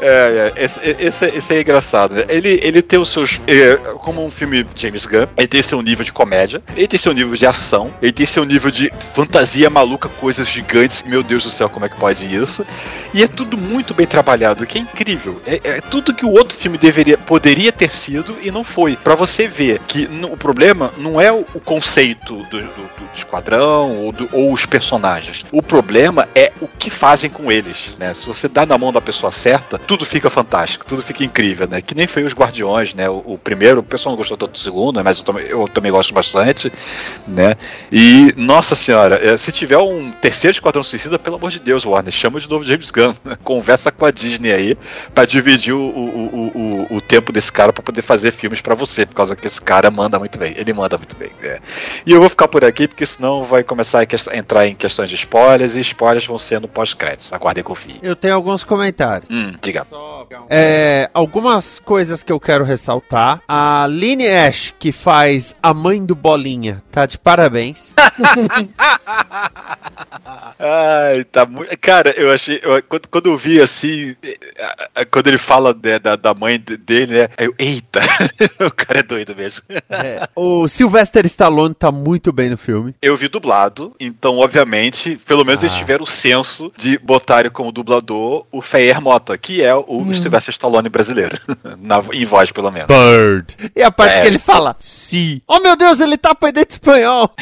É, 0.00 0.52
é, 0.56 0.64
esse, 0.64 0.80
esse, 0.98 1.24
esse 1.26 1.54
é 1.54 1.60
engraçado. 1.60 2.14
né? 2.14 2.24
Ele, 2.28 2.60
ele 2.62 2.82
tem 2.82 2.98
os 2.98 3.08
seus. 3.10 3.40
é, 3.46 3.76
como 3.98 4.24
um 4.24 4.30
filme 4.30 4.66
James 4.74 5.06
Gunn, 5.06 5.26
ele 5.36 5.46
tem 5.46 5.62
seu 5.62 5.80
nível 5.80 6.04
de 6.04 6.12
comédia, 6.12 6.62
ele 6.76 6.88
tem 6.88 6.98
seu 6.98 7.12
nível 7.16 7.36
de 7.36 7.46
ação, 7.46 7.92
ele 8.00 8.12
tem 8.12 8.26
seu 8.26 8.44
nível 8.44 8.70
de 8.70 8.92
fantasia 9.14 9.68
maluca, 9.70 10.08
coisas 10.08 10.46
gigantes. 10.48 11.02
Meu 11.02 11.22
Deus 11.22 11.44
do 11.44 11.50
céu, 11.50 11.68
como 11.68 11.84
é 11.86 11.88
que 11.88 11.96
pode 11.96 12.24
isso? 12.26 12.64
E 13.14 13.22
é 13.22 13.28
tudo 13.28 13.56
muito 13.56 13.94
bem 13.94 14.06
trabalhado, 14.06 14.66
que 14.66 14.78
é 14.78 14.80
incrível. 14.82 15.40
É, 15.46 15.60
é 15.64 15.80
tudo 15.80 16.14
que 16.14 16.24
o 16.26 16.30
outro 16.32 16.56
filme 16.56 16.78
deveria, 16.78 17.16
poderia 17.18 17.72
ter 17.72 17.92
sido 17.92 18.36
e 18.42 18.50
não 18.50 18.62
foi. 18.62 18.96
Pra 18.96 19.14
você 19.14 19.48
ver 19.48 19.80
que 19.88 20.08
o 20.30 20.36
problema 20.36 20.92
não 20.98 21.20
é 21.20 21.32
o, 21.32 21.44
o 21.54 21.60
conceito 21.60 22.34
do, 22.44 22.60
do- 22.60 22.86
do 22.96 23.08
esquadrão 23.14 23.96
ou, 23.96 24.12
do- 24.12 24.28
ou 24.32 24.52
os 24.52 24.66
personagens. 24.66 25.44
O 25.50 25.62
problema 25.62 26.28
é 26.34 26.52
o 26.60 26.68
que 26.68 26.90
fazem 26.90 27.30
com 27.30 27.50
eles, 27.50 27.96
né? 27.98 28.12
Se 28.14 28.26
você 28.26 28.48
dá 28.48 28.66
na 28.66 28.76
mão 28.76 28.92
da 28.92 29.00
pessoa 29.00 29.32
certa, 29.32 29.78
tudo 29.78 30.04
fica 30.04 30.28
fantástico, 30.30 30.84
tudo 30.86 31.02
fica 31.02 31.24
incrível, 31.24 31.66
né? 31.66 31.80
Que 31.80 31.94
nem 31.94 32.06
foi 32.06 32.24
os 32.24 32.34
Guardiões, 32.34 32.92
né? 32.94 33.08
O, 33.08 33.22
o 33.34 33.38
primeiro, 33.38 33.80
o 33.80 33.82
pessoal 33.82 34.12
não 34.12 34.18
gostou 34.18 34.36
tanto 34.36 34.52
do 34.52 34.58
segundo, 34.58 35.02
mas 35.02 35.22
eu 35.26 35.36
eu 35.56 35.68
também 35.68 35.90
gosto 35.92 36.12
bastante, 36.14 36.72
né? 37.26 37.54
E, 37.90 38.32
nossa 38.36 38.76
senhora, 38.76 39.20
eh, 39.22 39.36
se 39.36 39.52
tiver 39.52 39.78
um 39.78 40.10
terceiro 40.12 40.54
Esquadrão 40.54 40.82
Suicida, 40.82 41.18
pelo 41.18 41.36
amor 41.36 41.50
de 41.50 41.58
Deus, 41.58 41.84
Warner, 41.84 42.12
chama 42.12 42.40
de 42.40 42.48
novo 42.48 42.64
James 42.64 42.90
Gunn, 42.90 43.14
conversa 43.42 43.90
com 43.90 44.04
a 44.04 44.10
Disney 44.10 44.52
aí 44.52 44.78
pra 45.14 45.24
dividir 45.24 45.74
o, 45.74 45.80
o, 45.80 46.86
o, 46.90 46.96
o, 46.96 47.00
tempo 47.00 47.32
desse 47.32 47.52
cara 47.52 47.72
pra 47.72 47.82
poder 47.82 48.02
fazer 48.02 48.32
filmes 48.32 48.60
pra 48.60 48.74
você, 48.74 49.06
por 49.06 49.14
causa 49.14 49.36
que 49.36 49.46
esse 49.46 49.60
cara 49.60 49.90
manda 49.90 50.18
muito 50.18 50.38
bem, 50.38 50.54
ele 50.56 50.72
manda 50.72 50.96
muito 50.96 51.16
bem. 51.16 51.30
né? 51.42 51.58
E 52.04 52.12
eu 52.12 52.20
vou 52.20 52.28
ficar 52.28 52.48
por 52.48 52.64
aqui, 52.64 52.88
porque 52.88 53.06
senão 53.06 53.44
vai 53.44 53.62
começar 53.62 54.00
a 54.00 54.36
entrar 54.36 54.66
em 54.66 54.74
questões 54.74 55.10
de 55.10 55.16
spoilers, 55.16 55.74
e 55.74 55.80
spoilers 55.80 56.26
vão 56.26 56.38
ser 56.38 56.60
no 56.60 56.68
pós-créditos, 56.68 57.32
aguardem 57.32 57.60
e 57.60 57.64
confiem. 57.64 57.96
Eu 58.02 58.16
tenho 58.16 58.34
alguns 58.34 58.64
comentários. 58.64 59.28
Hum, 59.30 59.54
diga. 59.60 59.86
É, 60.48 61.08
algumas 61.14 61.78
coisas 61.78 62.22
que 62.22 62.32
eu 62.32 62.40
quero 62.40 62.64
ressaltar. 62.64 63.40
A 63.46 63.86
Lynn 63.88 64.22
Ash, 64.22 64.74
que 64.78 64.92
faz 64.92 65.54
a 65.62 65.72
mãe 65.72 66.04
do 66.04 66.14
Bolinha, 66.14 66.82
tá 66.96 67.04
de 67.04 67.18
parabéns. 67.18 67.92
Ai, 70.58 71.24
tá 71.24 71.44
muito. 71.44 71.76
Cara, 71.78 72.10
eu 72.16 72.32
achei. 72.32 72.58
eu- 72.62 72.82
quando, 72.82 73.08
quando 73.08 73.26
eu 73.30 73.36
vi 73.36 73.60
assim. 73.60 74.16
eh, 74.22 74.38
eh, 74.94 75.04
Quando 75.04 75.26
ele 75.28 75.36
fala 75.36 75.76
né, 75.82 75.98
da, 75.98 76.16
da 76.16 76.32
mãe 76.32 76.58
de- 76.58 76.76
dele, 76.78 77.18
né? 77.20 77.28
Eu, 77.38 77.54
eita! 77.58 78.00
o 78.64 78.70
cara 78.70 79.00
é 79.00 79.02
doido 79.02 79.36
mesmo. 79.36 79.62
É, 79.90 80.26
o 80.34 80.66
Sylvester 80.66 81.26
Stallone 81.26 81.74
tá 81.74 81.92
muito 81.92 82.32
bem 82.32 82.48
no 82.48 82.56
filme. 82.56 82.94
Eu 83.02 83.14
vi 83.16 83.28
dublado, 83.28 83.94
então, 84.00 84.38
obviamente, 84.38 85.20
pelo 85.26 85.44
menos 85.44 85.62
eles 85.62 85.74
Ah. 85.74 85.78
tiveram 85.78 86.04
o 86.04 86.06
senso 86.06 86.72
de 86.76 86.98
botarem 86.98 87.50
como 87.50 87.70
dublador 87.70 88.46
o 88.50 88.62
Feyer 88.62 89.00
Mota, 89.00 89.36
que 89.36 89.62
é 89.62 89.74
o 89.74 89.84
Hum. 90.00 90.14
Sylvester 90.14 90.52
Stallone 90.52 90.88
brasileiro. 90.88 91.38
Na, 91.78 92.02
em 92.12 92.24
voz, 92.24 92.50
pelo 92.50 92.70
menos. 92.70 92.86
Bird. 92.88 93.54
E 93.76 93.82
a 93.82 93.90
parte 93.90 94.16
É. 94.16 94.22
que 94.22 94.26
ele 94.26 94.38
fala, 94.38 94.74
sim. 94.78 95.42
Oh 95.46 95.60
meu 95.60 95.76
Deus, 95.76 96.00
ele 96.00 96.16
tá 96.16 96.30
aprendendo 96.30 96.66
espanhol. 96.86 97.30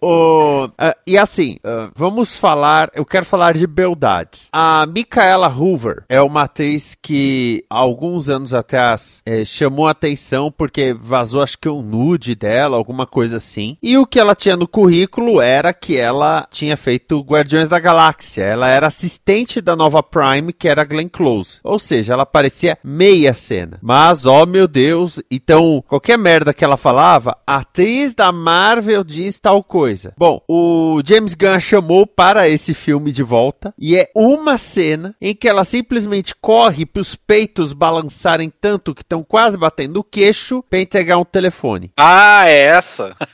O- 0.00 0.68
ah, 0.78 0.96
e 1.06 1.16
assim, 1.16 1.58
ah, 1.64 1.90
vamos 1.94 2.36
falar, 2.36 2.90
eu 2.94 3.04
quero 3.04 3.24
falar 3.24 3.54
de 3.54 3.66
beldades. 3.66 4.48
A 4.52 4.86
Micaela 4.86 5.48
Hoover 5.48 6.04
é 6.08 6.20
uma 6.20 6.42
atriz 6.42 6.96
que 7.00 7.64
há 7.70 7.76
alguns 7.78 8.28
anos 8.28 8.52
atrás 8.54 9.22
eh, 9.24 9.44
chamou 9.44 9.86
atenção 9.88 10.52
porque 10.56 10.92
vazou 10.98 11.42
acho 11.42 11.58
que 11.58 11.68
um 11.68 11.82
nude 11.82 12.34
dela, 12.34 12.76
alguma 12.76 13.06
coisa 13.06 13.38
assim. 13.38 13.76
E 13.82 13.96
o 13.96 14.06
que 14.06 14.20
ela 14.20 14.34
tinha 14.34 14.56
no 14.56 14.68
currículo 14.68 15.40
era 15.40 15.72
que 15.72 15.96
ela 15.96 16.46
tinha 16.50 16.76
feito 16.76 17.20
Guardiões 17.20 17.68
da 17.68 17.78
Galáxia. 17.78 18.42
Ela 18.42 18.68
era 18.68 18.86
assistente 18.88 19.60
da 19.60 19.74
nova 19.74 20.02
Prime, 20.02 20.52
que 20.52 20.68
era 20.68 20.84
Glenn 20.84 21.08
Close. 21.08 21.60
Ou 21.64 21.78
seja, 21.78 22.12
ela 22.12 22.22
aparecia 22.24 22.78
meia 22.84 23.34
cena. 23.34 23.78
Mas, 23.82 24.26
ó 24.26 24.44
meu 24.46 24.68
Deus, 24.68 25.20
então 25.30 25.82
qualquer 25.86 26.18
merda 26.18 26.52
que 26.54 26.64
ela 26.64 26.76
falava, 26.76 27.36
a 27.46 27.56
atriz 27.56 28.14
da 28.14 28.30
Marvel 28.32 28.57
diz 29.06 29.38
tal 29.38 29.62
coisa. 29.62 30.12
Bom, 30.16 30.40
o 30.48 31.00
James 31.04 31.34
Gunn 31.34 31.48
a 31.54 31.60
chamou 31.60 32.06
para 32.06 32.48
esse 32.48 32.74
filme 32.74 33.12
de 33.12 33.22
volta 33.22 33.72
e 33.78 33.96
é 33.96 34.10
uma 34.14 34.58
cena 34.58 35.14
em 35.20 35.34
que 35.34 35.48
ela 35.48 35.64
simplesmente 35.64 36.34
corre 36.40 36.84
para 36.86 37.00
os 37.00 37.14
peitos 37.14 37.72
balançarem 37.72 38.52
tanto 38.60 38.94
que 38.94 39.02
estão 39.02 39.22
quase 39.22 39.56
batendo 39.56 40.00
o 40.00 40.04
queixo 40.04 40.62
para 40.68 40.80
entregar 40.80 41.18
um 41.18 41.24
telefone. 41.24 41.90
Ah, 41.96 42.44
é 42.46 42.62
essa? 42.66 43.14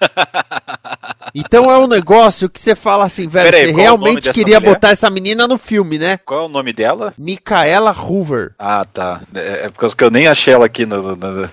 Então 1.37 1.69
é 1.69 1.77
um 1.79 1.89
negócio 1.89 2.49
que 2.49 2.61
você 2.61 2.77
fala 2.77 3.05
assim, 3.05 3.27
velho, 3.27 3.51
Peraí, 3.51 3.67
você 3.67 3.73
realmente 3.73 4.33
queria 4.33 4.61
mulher? 4.61 4.75
botar 4.75 4.91
essa 4.91 5.11
menina 5.11 5.49
no 5.49 5.59
filme, 5.59 5.99
né? 5.99 6.17
Qual 6.19 6.43
é 6.45 6.47
o 6.47 6.49
nome 6.49 6.73
dela? 6.73 7.13
Micaela 7.19 7.91
Hoover. 7.91 8.55
Ah, 8.57 8.85
tá. 8.85 9.23
É, 9.35 9.65
é 9.65 9.69
por 9.69 9.81
causa 9.81 9.97
que 9.97 10.05
eu 10.05 10.11
nem 10.13 10.29
achei 10.29 10.55
ela 10.55 10.67
aqui 10.67 10.87
no, 10.87 11.17
no, 11.17 11.17
no- 11.17 11.49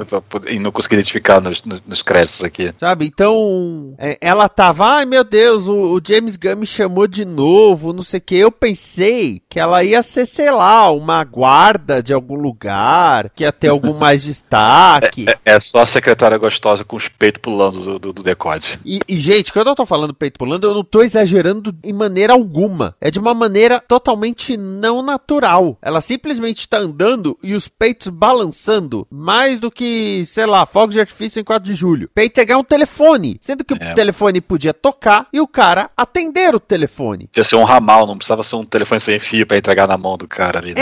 e 0.47 0.59
não 0.59 0.71
consegui 0.71 0.95
identificar 0.95 1.41
nos, 1.41 1.63
nos, 1.63 1.81
nos 1.83 2.01
créditos 2.03 2.43
aqui. 2.43 2.71
Sabe? 2.77 3.07
Então, 3.07 3.33
é, 3.97 4.17
ela 4.21 4.47
tava, 4.47 4.85
ai 4.85 5.05
meu 5.05 5.23
Deus, 5.23 5.67
o, 5.67 5.95
o 5.95 6.01
James 6.05 6.35
Gunn 6.35 6.57
me 6.57 6.65
chamou 6.65 7.07
de 7.07 7.25
novo, 7.25 7.93
não 7.93 8.01
sei 8.01 8.19
o 8.19 8.21
que. 8.21 8.35
Eu 8.35 8.51
pensei 8.51 9.41
que 9.49 9.59
ela 9.59 9.83
ia 9.83 10.01
ser, 10.01 10.25
sei 10.25 10.51
lá, 10.51 10.91
uma 10.91 11.23
guarda 11.23 12.01
de 12.01 12.13
algum 12.13 12.35
lugar, 12.35 13.29
que 13.29 13.43
ia 13.43 13.51
ter 13.51 13.67
algum 13.67 13.93
mais 13.93 14.23
destaque. 14.23 15.25
É 15.45 15.59
só 15.59 15.79
a 15.81 15.85
secretária 15.85 16.37
gostosa 16.37 16.83
com 16.83 16.95
os 16.95 17.07
peitos 17.07 17.41
pulando 17.41 17.81
do, 17.81 17.99
do, 17.99 18.13
do 18.13 18.23
decode. 18.23 18.79
E, 18.85 18.99
e, 19.07 19.17
gente, 19.17 19.51
quando 19.51 19.67
eu 19.67 19.75
tô 19.75 19.85
falando 19.85 20.13
peito 20.13 20.37
pulando, 20.37 20.67
eu 20.67 20.73
não 20.73 20.83
tô 20.83 21.01
exagerando 21.01 21.75
em 21.83 21.93
maneira 21.93 22.33
alguma. 22.33 22.95
É 22.99 23.11
de 23.11 23.19
uma 23.19 23.33
maneira 23.33 23.79
totalmente 23.79 24.57
não 24.57 25.01
natural. 25.01 25.77
Ela 25.81 26.01
simplesmente 26.01 26.67
tá 26.67 26.77
andando 26.77 27.37
e 27.43 27.53
os 27.53 27.67
peitos 27.67 28.07
balançando 28.07 29.07
mais 29.09 29.59
do 29.59 29.71
que, 29.71 30.23
sei 30.25 30.45
lá, 30.45 30.65
fogos 30.65 30.93
de 30.93 30.99
artifício 30.99 31.39
em 31.39 31.43
4 31.43 31.65
de 31.65 31.73
julho. 31.73 32.09
Pra 32.13 32.25
entregar 32.25 32.57
um 32.57 32.63
telefone. 32.63 33.37
Sendo 33.41 33.65
que 33.65 33.73
É. 33.73 33.91
o 33.91 33.95
telefone 33.95 34.39
podia 34.39 34.71
tocar 34.71 35.25
e 35.33 35.41
o 35.41 35.47
cara 35.47 35.89
atender 35.97 36.53
o 36.53 36.59
telefone. 36.59 37.25
Podia 37.25 37.43
ser 37.43 37.55
um 37.55 37.63
ramal, 37.63 38.05
não 38.05 38.15
precisava 38.15 38.43
ser 38.43 38.55
um 38.55 38.63
telefone 38.63 39.01
sem 39.01 39.19
fio 39.19 39.47
pra 39.47 39.57
entregar 39.57 39.87
na 39.87 39.97
mão 39.97 40.15
do 40.15 40.27
cara 40.27 40.59
ali, 40.59 40.75
né? 40.75 40.81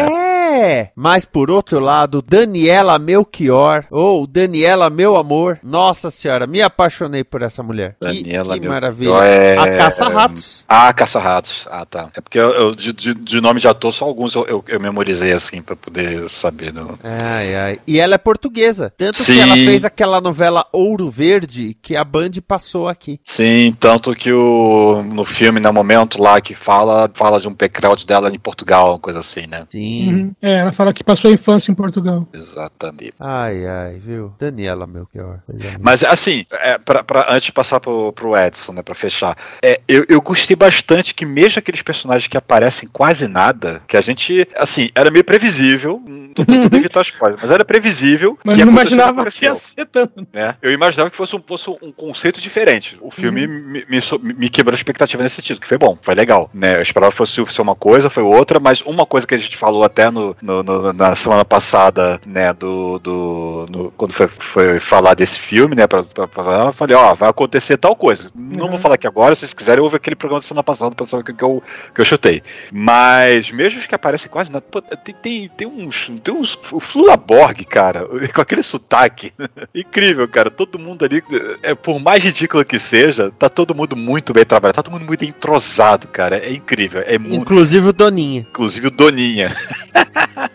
É! 0.59 0.91
Mas 0.93 1.23
por 1.23 1.49
outro 1.49 1.79
lado, 1.79 2.21
Daniela 2.21 2.99
Melchior, 2.99 3.85
ou 3.89 4.27
Daniela 4.27 4.89
Meu 4.89 5.15
Amor, 5.15 5.57
nossa 5.63 6.09
senhora, 6.09 6.45
me 6.45 6.61
apaixonei 6.61 7.23
por 7.23 7.41
essa 7.41 7.63
mulher. 7.63 7.95
Que- 8.01 8.07
Daniela 8.07 8.53
que, 8.55 8.59
Melchior 8.59 8.73
maravilha. 8.73 9.13
é- 9.23 9.57
A 9.57 9.77
Caça-Ratos. 9.77 10.65
Ah, 10.67 10.91
Caça-Ratos. 10.93 11.67
Ah, 11.71 11.85
tá. 11.85 12.09
É 12.13 12.19
porque 12.19 12.37
eu, 12.39 12.49
eu- 12.51 12.75
de, 12.75 12.91
de- 12.91 13.39
nome 13.41 13.61
de 13.61 13.67
ator, 13.69 13.93
só 13.93 14.03
alguns 14.03 14.35
eu, 14.35 14.45
eu, 14.47 14.63
eu 14.67 14.79
memorizei 14.81 15.31
assim 15.31 15.61
pra 15.61 15.77
poder 15.77 16.27
saber. 16.29 16.73
Não. 16.73 16.99
Ai, 17.03 17.55
ai. 17.55 17.79
E 17.87 17.99
ela 17.99 18.15
é 18.15 18.17
portuguesa. 18.17 18.91
Tanto 18.97 19.17
Sim. 19.17 19.33
que 19.35 19.39
ela 19.39 19.55
fez 19.55 19.85
aquela 19.85 20.19
novela 20.19 20.65
Ouro 20.73 21.09
Verde 21.09 21.77
que 21.81 21.95
a 21.95 22.03
Band 22.03 22.31
passou 22.49 22.87
aqui. 22.87 23.19
Sim, 23.23 23.77
tanto 23.79 24.15
que 24.15 24.31
o, 24.33 25.03
no 25.03 25.23
filme, 25.23 25.59
no 25.59 25.71
momento 25.71 26.19
lá 26.19 26.41
que 26.41 26.55
fala, 26.55 27.07
fala 27.13 27.39
de 27.39 27.47
um 27.47 27.53
background 27.53 28.03
dela 28.05 28.33
em 28.33 28.39
Portugal, 28.39 28.89
uma 28.93 28.99
coisa 28.99 29.19
assim, 29.19 29.45
né? 29.47 29.67
Sim. 29.69 30.09
Uhum. 30.13 30.35
É, 30.41 30.55
ela 30.57 30.71
fala 30.71 30.91
que 30.91 31.03
passou 31.03 31.29
a 31.29 31.33
infância 31.33 31.71
em 31.71 31.75
Portugal. 31.75 32.27
Exatamente. 32.33 33.13
Ai, 33.19 33.67
ai, 33.67 33.99
viu? 34.03 34.33
Daniela 34.39 34.87
Melchior. 34.87 35.41
Mas 35.79 36.03
assim, 36.03 36.43
é, 36.53 36.79
pra, 36.79 37.03
pra- 37.03 37.27
antes 37.29 37.43
de 37.45 37.51
passar 37.51 37.79
pro, 37.79 38.11
pro 38.13 38.35
Edson, 38.35 38.71
né, 38.73 38.81
pra 38.81 38.95
fechar, 38.95 39.37
é, 39.63 39.79
eu, 39.87 40.05
eu 40.09 40.19
gostei 40.19 40.55
bastante 40.55 41.13
que 41.13 41.25
mesmo 41.27 41.59
aqueles 41.59 41.83
personagens 41.83 42.27
que 42.27 42.37
aparecem 42.37 42.89
quase 42.91 43.27
nada, 43.27 43.83
que 43.87 43.95
a 43.95 44.01
gente, 44.01 44.47
assim, 44.55 44.89
era 44.95 45.11
meio 45.11 45.23
previsível, 45.23 46.01
não 46.03 46.33
tô 46.33 46.43
tentando 46.43 46.73
evitar 46.77 47.03
spoiler, 47.03 47.37
mas 47.39 47.51
era 47.51 47.63
previsível 47.63 48.37
Mas 48.43 48.55
que 48.55 48.65
não 48.65 48.71
imaginava 48.73 49.29
que 49.29 49.45
ia 49.45 49.53
ser 49.53 49.85
tanto. 49.85 50.27
né? 50.33 50.55
Eu 50.63 50.71
imaginava 50.71 51.11
que 51.11 51.17
fosse 51.17 51.35
um, 51.35 51.43
fosse 51.45 51.69
um 51.69 51.91
conceito 51.91 52.38
diferente. 52.41 52.97
O 53.01 53.11
filme 53.11 53.47
me, 53.47 53.85
me, 53.89 54.01
so- 54.01 54.19
me 54.19 54.49
quebrou 54.49 54.73
a 54.73 54.77
expectativa 54.77 55.21
nesse 55.23 55.35
sentido, 55.37 55.59
que 55.59 55.67
foi 55.67 55.77
bom, 55.77 55.97
foi 56.01 56.15
legal. 56.15 56.49
Né? 56.53 56.77
Eu 56.77 56.81
esperava 56.81 57.11
que 57.11 57.17
fosse 57.17 57.43
ser 57.47 57.61
uma 57.61 57.75
coisa, 57.75 58.09
foi 58.09 58.23
outra, 58.23 58.59
mas 58.59 58.81
uma 58.81 59.05
coisa 59.05 59.25
que 59.27 59.35
a 59.35 59.37
gente 59.37 59.57
falou 59.57 59.83
até 59.83 60.09
no, 60.11 60.35
no- 60.41 60.63
no- 60.63 60.93
na 60.93 61.15
semana 61.15 61.43
passada, 61.45 62.19
né, 62.25 62.53
do. 62.53 62.99
do 62.99 63.65
no- 63.69 63.91
quando 63.91 64.13
foi, 64.13 64.27
foi 64.27 64.79
falar 64.79 65.13
desse 65.13 65.39
filme, 65.39 65.75
né, 65.75 65.87
pra, 65.87 66.03
pra, 66.03 66.27
pra- 66.27 66.65
eu 66.67 66.73
falei, 66.73 66.95
ó, 66.95 67.13
vai 67.15 67.29
acontecer 67.29 67.77
tal 67.77 67.95
coisa. 67.95 68.31
Não 68.35 68.65
Uhum. 68.65 68.71
vou 68.71 68.79
falar 68.79 68.95
aqui 68.95 69.07
agora, 69.07 69.35
se 69.35 69.41
vocês 69.41 69.53
quiserem, 69.53 69.83
ouve 69.83 69.95
aquele 69.95 70.15
programa 70.15 70.41
da 70.41 70.47
semana 70.47 70.63
passada 70.63 70.93
pra 70.95 71.07
saber 71.07 71.21
o 71.21 71.25
que, 71.25 71.33
que 71.33 71.43
eu, 71.43 71.61
que 71.93 72.01
eu 72.01 72.05
chutei. 72.05 72.41
Mas, 72.71 73.51
mesmo 73.51 73.79
os 73.79 73.85
que 73.85 73.95
aparecem 73.95 74.29
quase 74.29 74.49
pô, 74.61 74.81
tem, 74.81 75.13
tem, 75.15 75.49
tem 75.49 75.67
uns. 75.67 76.11
Tem 76.23 76.33
uns. 76.33 76.57
O 76.71 76.79
Flula 76.79 77.15
Borg, 77.17 77.63
cara, 77.65 78.07
com 78.33 78.41
aquele 78.41 78.63
sotaque. 78.63 79.33
Incrível, 79.75 80.27
cara. 80.27 80.49
Todo 80.49 80.79
mundo 80.79 81.03
ali, 81.05 81.21
é, 81.61 81.75
por 81.75 81.99
mais 81.99 82.23
ridículo 82.29 82.63
que 82.63 82.79
seja, 82.79 83.31
tá 83.37 83.49
todo 83.49 83.75
mundo 83.75 83.95
muito 83.95 84.33
bem 84.33 84.45
trabalhado, 84.45 84.75
tá 84.75 84.83
todo 84.83 84.93
mundo 84.93 85.05
muito 85.05 85.25
entrosado, 85.25 86.07
cara. 86.07 86.37
É 86.37 86.51
incrível. 86.51 87.03
É 87.05 87.17
muito... 87.17 87.35
Inclusive 87.35 87.89
o 87.89 87.93
Doninha. 87.93 88.45
Inclusive 88.49 88.87
o 88.87 88.91
Doninha. 88.91 89.55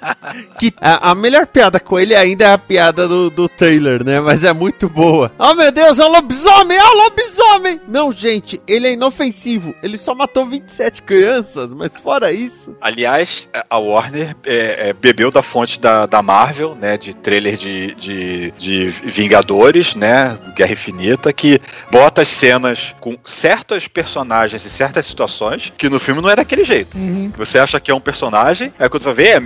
que 0.58 0.72
a, 0.80 1.10
a, 1.10 1.14
melhor 1.14 1.46
piada 1.46 1.78
com 1.80 1.98
ele 1.98 2.14
ainda 2.14 2.44
é 2.44 2.52
a 2.52 2.58
piada 2.58 3.06
do, 3.06 3.30
do 3.30 3.48
Taylor, 3.48 4.04
né? 4.04 4.20
Mas 4.20 4.44
é 4.44 4.52
muito 4.52 4.88
boa. 4.88 5.32
Oh 5.38 5.54
meu 5.54 5.70
Deus, 5.70 5.98
é 5.98 6.04
um 6.04 6.12
lobisomem! 6.12 6.76
É 6.76 6.84
um 6.84 6.96
lobisomem! 6.96 7.80
Não, 7.88 8.12
gente, 8.12 8.60
ele 8.66 8.88
é 8.88 8.92
inofensivo. 8.92 9.74
Ele 9.82 9.98
só 9.98 10.14
matou 10.14 10.46
27 10.46 11.02
crianças, 11.02 11.72
mas 11.74 11.98
fora 11.98 12.32
isso. 12.32 12.76
Aliás, 12.80 13.48
a 13.68 13.78
Warner 13.78 14.36
é, 14.44 14.88
é, 14.88 14.92
bebeu 14.92 15.30
da 15.30 15.42
fonte 15.42 15.80
da, 15.80 16.06
da 16.06 16.22
Marvel, 16.22 16.74
né? 16.74 16.96
De 16.96 17.14
trailer 17.14 17.56
de, 17.56 17.94
de, 17.94 18.50
de 18.58 18.86
Vingadores, 18.86 19.94
né? 19.94 20.36
Guerra 20.56 20.72
Infinita, 20.72 21.32
que 21.32 21.60
bota 21.90 22.22
as 22.22 22.28
cenas 22.28 22.94
com 23.00 23.16
certos 23.24 23.88
personagens 23.88 24.64
e 24.64 24.70
certas 24.70 25.06
situações 25.06 25.72
que 25.76 25.88
no 25.88 25.98
filme 25.98 26.20
não 26.20 26.30
é 26.30 26.36
daquele 26.36 26.64
jeito. 26.64 26.96
Uhum. 26.96 27.32
Você 27.36 27.58
acha 27.58 27.80
que 27.80 27.90
é 27.90 27.94
um 27.94 28.00
personagem, 28.00 28.72
aí 28.78 28.88
quando 28.88 29.04
vai 29.04 29.14
ver 29.14 29.28
é 29.28 29.36
a 29.36 29.40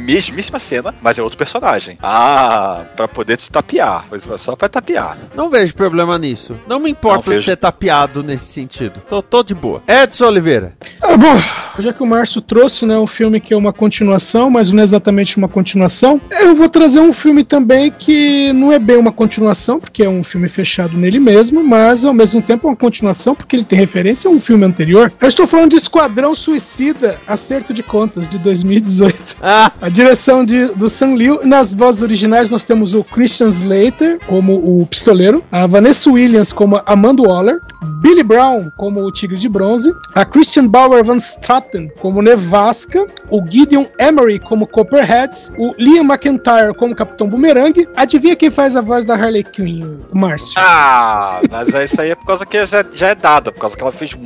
mesmíssima 0.48 0.58
cena, 0.58 0.94
mas 1.00 1.18
é 1.18 1.22
outro 1.22 1.38
personagem. 1.38 1.98
Ah, 2.02 2.84
pra 2.96 3.06
poder 3.06 3.38
se 3.40 3.50
tapear. 3.50 4.06
Pois 4.08 4.26
é 4.26 4.38
só 4.38 4.56
pra 4.56 4.68
tapear. 4.68 5.18
Não 5.34 5.50
vejo 5.50 5.74
problema 5.74 6.18
nisso. 6.18 6.56
Não 6.66 6.80
me 6.80 6.90
importa 6.90 7.38
de 7.38 7.44
ser 7.44 7.56
tapeado 7.56 8.22
nesse 8.22 8.46
sentido. 8.46 9.00
Tô, 9.08 9.22
tô 9.22 9.42
de 9.42 9.54
boa. 9.54 9.82
Edson 9.86 10.26
Oliveira. 10.26 10.74
Ah, 11.00 11.16
bom, 11.16 11.40
já 11.78 11.92
que 11.92 12.02
o 12.02 12.06
Márcio 12.06 12.40
trouxe, 12.40 12.86
né, 12.86 12.98
um 12.98 13.06
filme 13.06 13.40
que 13.40 13.54
é 13.54 13.56
uma 13.56 13.72
continuação, 13.72 14.50
mas 14.50 14.72
não 14.72 14.80
é 14.80 14.82
exatamente 14.82 15.36
uma 15.36 15.48
continuação, 15.48 16.20
eu 16.30 16.54
vou 16.54 16.68
trazer 16.68 17.00
um 17.00 17.12
filme 17.12 17.44
também 17.44 17.90
que 17.90 18.52
não 18.52 18.72
é 18.72 18.78
bem 18.78 18.96
uma 18.96 19.12
continuação, 19.12 19.78
porque 19.78 20.02
é 20.02 20.08
um 20.08 20.24
filme 20.24 20.48
fechado 20.48 20.96
nele 20.96 21.20
mesmo, 21.20 21.62
mas 21.62 22.04
ao 22.04 22.14
mesmo 22.14 22.40
tempo 22.42 22.66
é 22.66 22.70
uma 22.70 22.76
continuação, 22.76 23.34
porque 23.34 23.56
ele 23.56 23.64
tem 23.64 23.78
referência 23.78 24.28
a 24.28 24.32
um 24.32 24.40
filme 24.40 24.64
anterior. 24.64 25.12
Eu 25.20 25.28
estou 25.28 25.46
falando 25.46 25.70
de 25.70 25.76
Esquadrão 25.76 26.34
Suicida, 26.34 27.18
Acerto 27.26 27.72
de 27.72 27.82
Contas, 27.82 28.28
de 28.28 28.38
2018. 28.38 29.36
Ah. 29.42 29.72
A 29.80 29.88
direção 29.88 30.37
de, 30.44 30.66
do 30.74 30.88
Sam 30.88 31.14
Liu. 31.14 31.40
Nas 31.44 31.72
vozes 31.72 32.02
originais 32.02 32.50
nós 32.50 32.64
temos 32.64 32.94
o 32.94 33.04
Christian 33.04 33.48
Slater 33.48 34.18
como 34.26 34.54
o 34.54 34.86
pistoleiro, 34.86 35.44
a 35.50 35.66
Vanessa 35.66 36.10
Williams 36.10 36.52
como 36.52 36.80
Amanda 36.86 37.22
Waller, 37.22 37.60
Billy 38.00 38.22
Brown 38.22 38.70
como 38.76 39.04
o 39.04 39.10
Tigre 39.12 39.36
de 39.36 39.48
Bronze, 39.48 39.92
a 40.14 40.24
Christian 40.24 40.66
Bauer 40.66 41.04
Van 41.04 41.18
Straten 41.18 41.88
como 42.00 42.22
Nevasca, 42.22 43.06
o 43.30 43.42
Gideon 43.48 43.86
Emery 43.98 44.38
como 44.38 44.66
Copperhead, 44.66 45.32
o 45.58 45.74
Liam 45.78 46.04
McIntyre 46.04 46.74
como 46.76 46.94
Capitão 46.94 47.28
Boomerang. 47.28 47.88
Adivinha 47.96 48.36
quem 48.36 48.50
faz 48.50 48.76
a 48.76 48.80
voz 48.80 49.04
da 49.04 49.14
Harley 49.14 49.44
Quinn, 49.44 49.98
o 50.12 50.18
Márcio? 50.18 50.54
Ah, 50.56 51.40
mas 51.50 51.68
isso 51.68 52.00
aí 52.00 52.10
é 52.10 52.14
por 52.14 52.26
causa 52.26 52.46
que 52.46 52.66
já, 52.66 52.84
já 52.92 53.08
é 53.08 53.14
dada, 53.14 53.52
por 53.52 53.60
causa 53.60 53.76
que 53.76 53.82
ela 53.82 53.92
fez. 53.92 54.16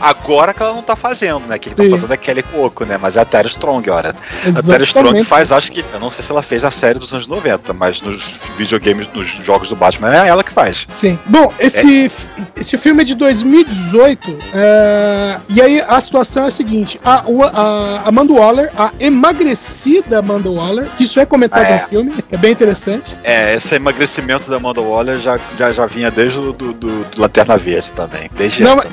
Agora 0.00 0.52
que 0.52 0.62
ela 0.62 0.74
não 0.74 0.82
tá 0.82 0.96
fazendo, 0.96 1.46
né? 1.46 1.58
Que 1.58 1.68
ele 1.68 1.76
tá 1.76 1.82
Sim. 1.82 1.90
fazendo 1.90 2.12
é 2.12 2.16
Kelly 2.16 2.42
Coco, 2.42 2.84
né? 2.84 2.98
Mas 3.00 3.16
é 3.16 3.20
a 3.20 3.24
Terry 3.24 3.48
Strong, 3.48 3.88
olha. 3.90 4.14
Exatamente. 4.44 4.58
A 4.58 4.72
Terry 4.72 4.84
Strong 4.84 5.24
faz, 5.24 5.52
acho 5.60 5.70
que. 5.70 5.84
Eu 5.92 6.00
não 6.00 6.10
sei 6.10 6.24
se 6.24 6.32
ela 6.32 6.42
fez 6.42 6.64
a 6.64 6.70
série 6.70 6.98
dos 6.98 7.12
anos 7.12 7.26
90, 7.26 7.72
mas 7.72 8.00
nos 8.00 8.24
videogames, 8.56 9.06
nos 9.14 9.28
jogos 9.44 9.68
do 9.68 9.76
Batman, 9.76 10.12
é 10.12 10.28
ela 10.28 10.42
que 10.42 10.50
faz. 10.52 10.86
Sim. 10.94 11.18
Bom, 11.26 11.52
esse, 11.58 12.06
é. 12.06 12.10
esse 12.56 12.76
filme 12.76 13.02
é 13.02 13.04
de 13.04 13.14
2018. 13.14 14.38
É, 14.54 15.40
e 15.48 15.62
aí 15.62 15.80
a 15.80 16.00
situação 16.00 16.44
é 16.44 16.46
a 16.48 16.50
seguinte: 16.50 17.00
a, 17.04 17.24
a 17.52 18.08
Amanda 18.08 18.32
Waller, 18.32 18.72
a 18.76 18.92
emagrecida 18.98 20.18
Amanda 20.18 20.50
Waller, 20.50 20.90
que 20.96 21.04
isso 21.04 21.20
é 21.20 21.26
comentado 21.26 21.66
é. 21.66 21.82
no 21.82 21.88
filme, 21.88 22.14
é 22.30 22.36
bem 22.36 22.52
interessante. 22.52 23.16
É, 23.22 23.54
esse 23.54 23.74
emagrecimento 23.74 24.50
da 24.50 24.56
Amanda 24.56 24.80
Waller 24.80 25.20
já, 25.20 25.38
já, 25.56 25.72
já 25.72 25.86
vinha 25.86 26.10
desde 26.10 26.38
o 26.38 26.52
do, 26.52 26.72
do, 26.72 27.04
do 27.04 27.20
Lanterna 27.20 27.56
Verde 27.56 27.92
também. 27.92 28.30
Desde 28.36 28.62
Não, 28.62 28.76
mas, 28.76 28.86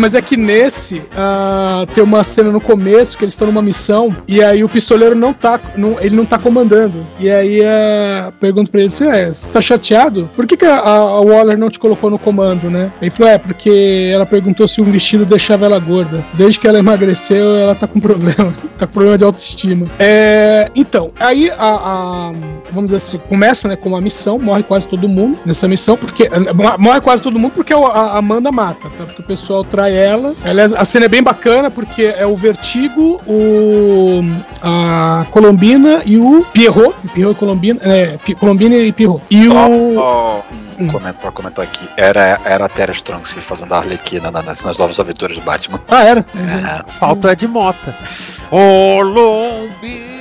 mas, 0.00 0.14
é 0.14 0.22
que 0.22 0.36
nesse 0.36 0.98
uh, 0.98 1.86
tem 1.94 2.02
uma 2.02 2.24
cena 2.24 2.50
no 2.50 2.60
começo 2.60 3.18
que 3.18 3.24
eles 3.24 3.34
estão 3.34 3.46
numa 3.46 3.62
missão 3.62 4.16
e 4.26 4.42
aí 4.42 4.64
o 4.64 4.68
pistoleiro 4.68 5.14
não 5.14 5.32
tá, 5.32 5.60
não, 5.76 5.98
ele 6.06 6.16
não 6.16 6.24
tá 6.24 6.38
comandando. 6.38 7.06
E 7.18 7.30
aí 7.30 7.60
uh, 7.60 8.32
pergunto 8.40 8.70
pra 8.70 8.80
ele 8.80 8.88
assim: 8.88 9.08
é, 9.08 9.26
você 9.26 9.48
tá 9.48 9.60
chateado? 9.60 10.30
Por 10.34 10.46
que, 10.46 10.56
que 10.56 10.64
a, 10.64 10.78
a, 10.78 11.20
Waller 11.20 11.58
não 11.58 11.68
te 11.68 11.78
colocou 11.78 12.10
no 12.10 12.18
comando, 12.18 12.70
né? 12.70 12.92
Ele 13.00 13.10
falou: 13.10 13.32
é, 13.32 13.38
porque 13.38 14.10
ela 14.12 14.24
perguntou 14.24 14.66
se 14.68 14.80
um 14.80 14.84
vestido 14.84 15.26
deixava 15.26 15.66
ela 15.66 15.78
gorda. 15.78 16.24
Desde 16.34 16.60
que 16.60 16.68
ela 16.68 16.78
emagreceu, 16.78 17.56
ela 17.56 17.74
tá 17.74 17.86
com 17.86 18.00
problema. 18.00 18.54
tá 18.78 18.86
com 18.86 18.92
problema 18.92 19.18
de 19.18 19.24
autoestima. 19.24 19.86
É, 19.98 20.70
então, 20.74 21.10
aí 21.18 21.50
a, 21.50 21.56
a, 21.58 22.32
Vamos 22.70 22.90
dizer 22.90 22.96
assim, 22.96 23.18
começa 23.28 23.68
né, 23.68 23.76
com 23.76 23.90
uma 23.90 24.00
missão, 24.00 24.38
morre 24.38 24.62
quase 24.62 24.86
todo 24.86 25.08
mundo 25.08 25.38
nessa 25.44 25.66
missão, 25.68 25.96
porque. 25.96 26.28
Morre 26.78 27.00
quase 27.00 27.22
todo 27.22 27.38
mundo 27.38 27.52
porque 27.52 27.72
a 27.72 28.16
Amanda 28.16 28.50
mata, 28.52 28.90
tá? 28.90 29.04
Porque 29.04 29.22
o 29.22 29.24
pessoal 29.24 29.64
trai 29.64 29.94
ela. 29.94 30.34
Aliás, 30.44 30.72
a 30.72 30.84
cena 30.84 31.06
é 31.06 31.08
bem 31.08 31.22
bacana 31.22 31.70
porque 31.70 32.04
é 32.04 32.26
o 32.26 32.36
Vertigo, 32.36 33.20
o. 33.26 34.20
a 34.62 35.26
Colombina 35.30 36.02
e 36.04 36.16
o 36.16 36.44
Pierrot. 36.52 36.94
Pierrot 37.12 37.36
e 37.36 37.38
Colombina. 37.38 37.80
É, 37.82 38.18
Colombina 38.38 38.76
e 38.76 38.92
Pierrot. 38.92 39.22
E 39.30 39.48
o. 39.48 39.54
Oh, 39.54 40.00
oh. 40.00 40.66
Hum. 40.78 40.88
Comento, 40.88 41.18
pra 41.20 41.32
comentar 41.32 41.64
aqui. 41.64 41.88
Era, 41.96 42.38
era 42.44 42.66
a 42.66 42.68
Terra 42.68 42.92
Strong 42.92 43.26
se 43.26 43.40
fazendo 43.40 43.72
a 43.72 43.78
Arlequina 43.78 44.30
na, 44.30 44.42
nas, 44.42 44.60
nas 44.60 44.76
novas 44.76 45.00
aventuras 45.00 45.36
do 45.36 45.42
Batman. 45.42 45.80
Ah, 45.88 46.04
era? 46.04 46.20
É. 46.20 46.90
Falta 46.92 47.32
é 47.32 47.34
de 47.34 47.48
Mota. 47.48 47.96
Colombina. 48.50 50.15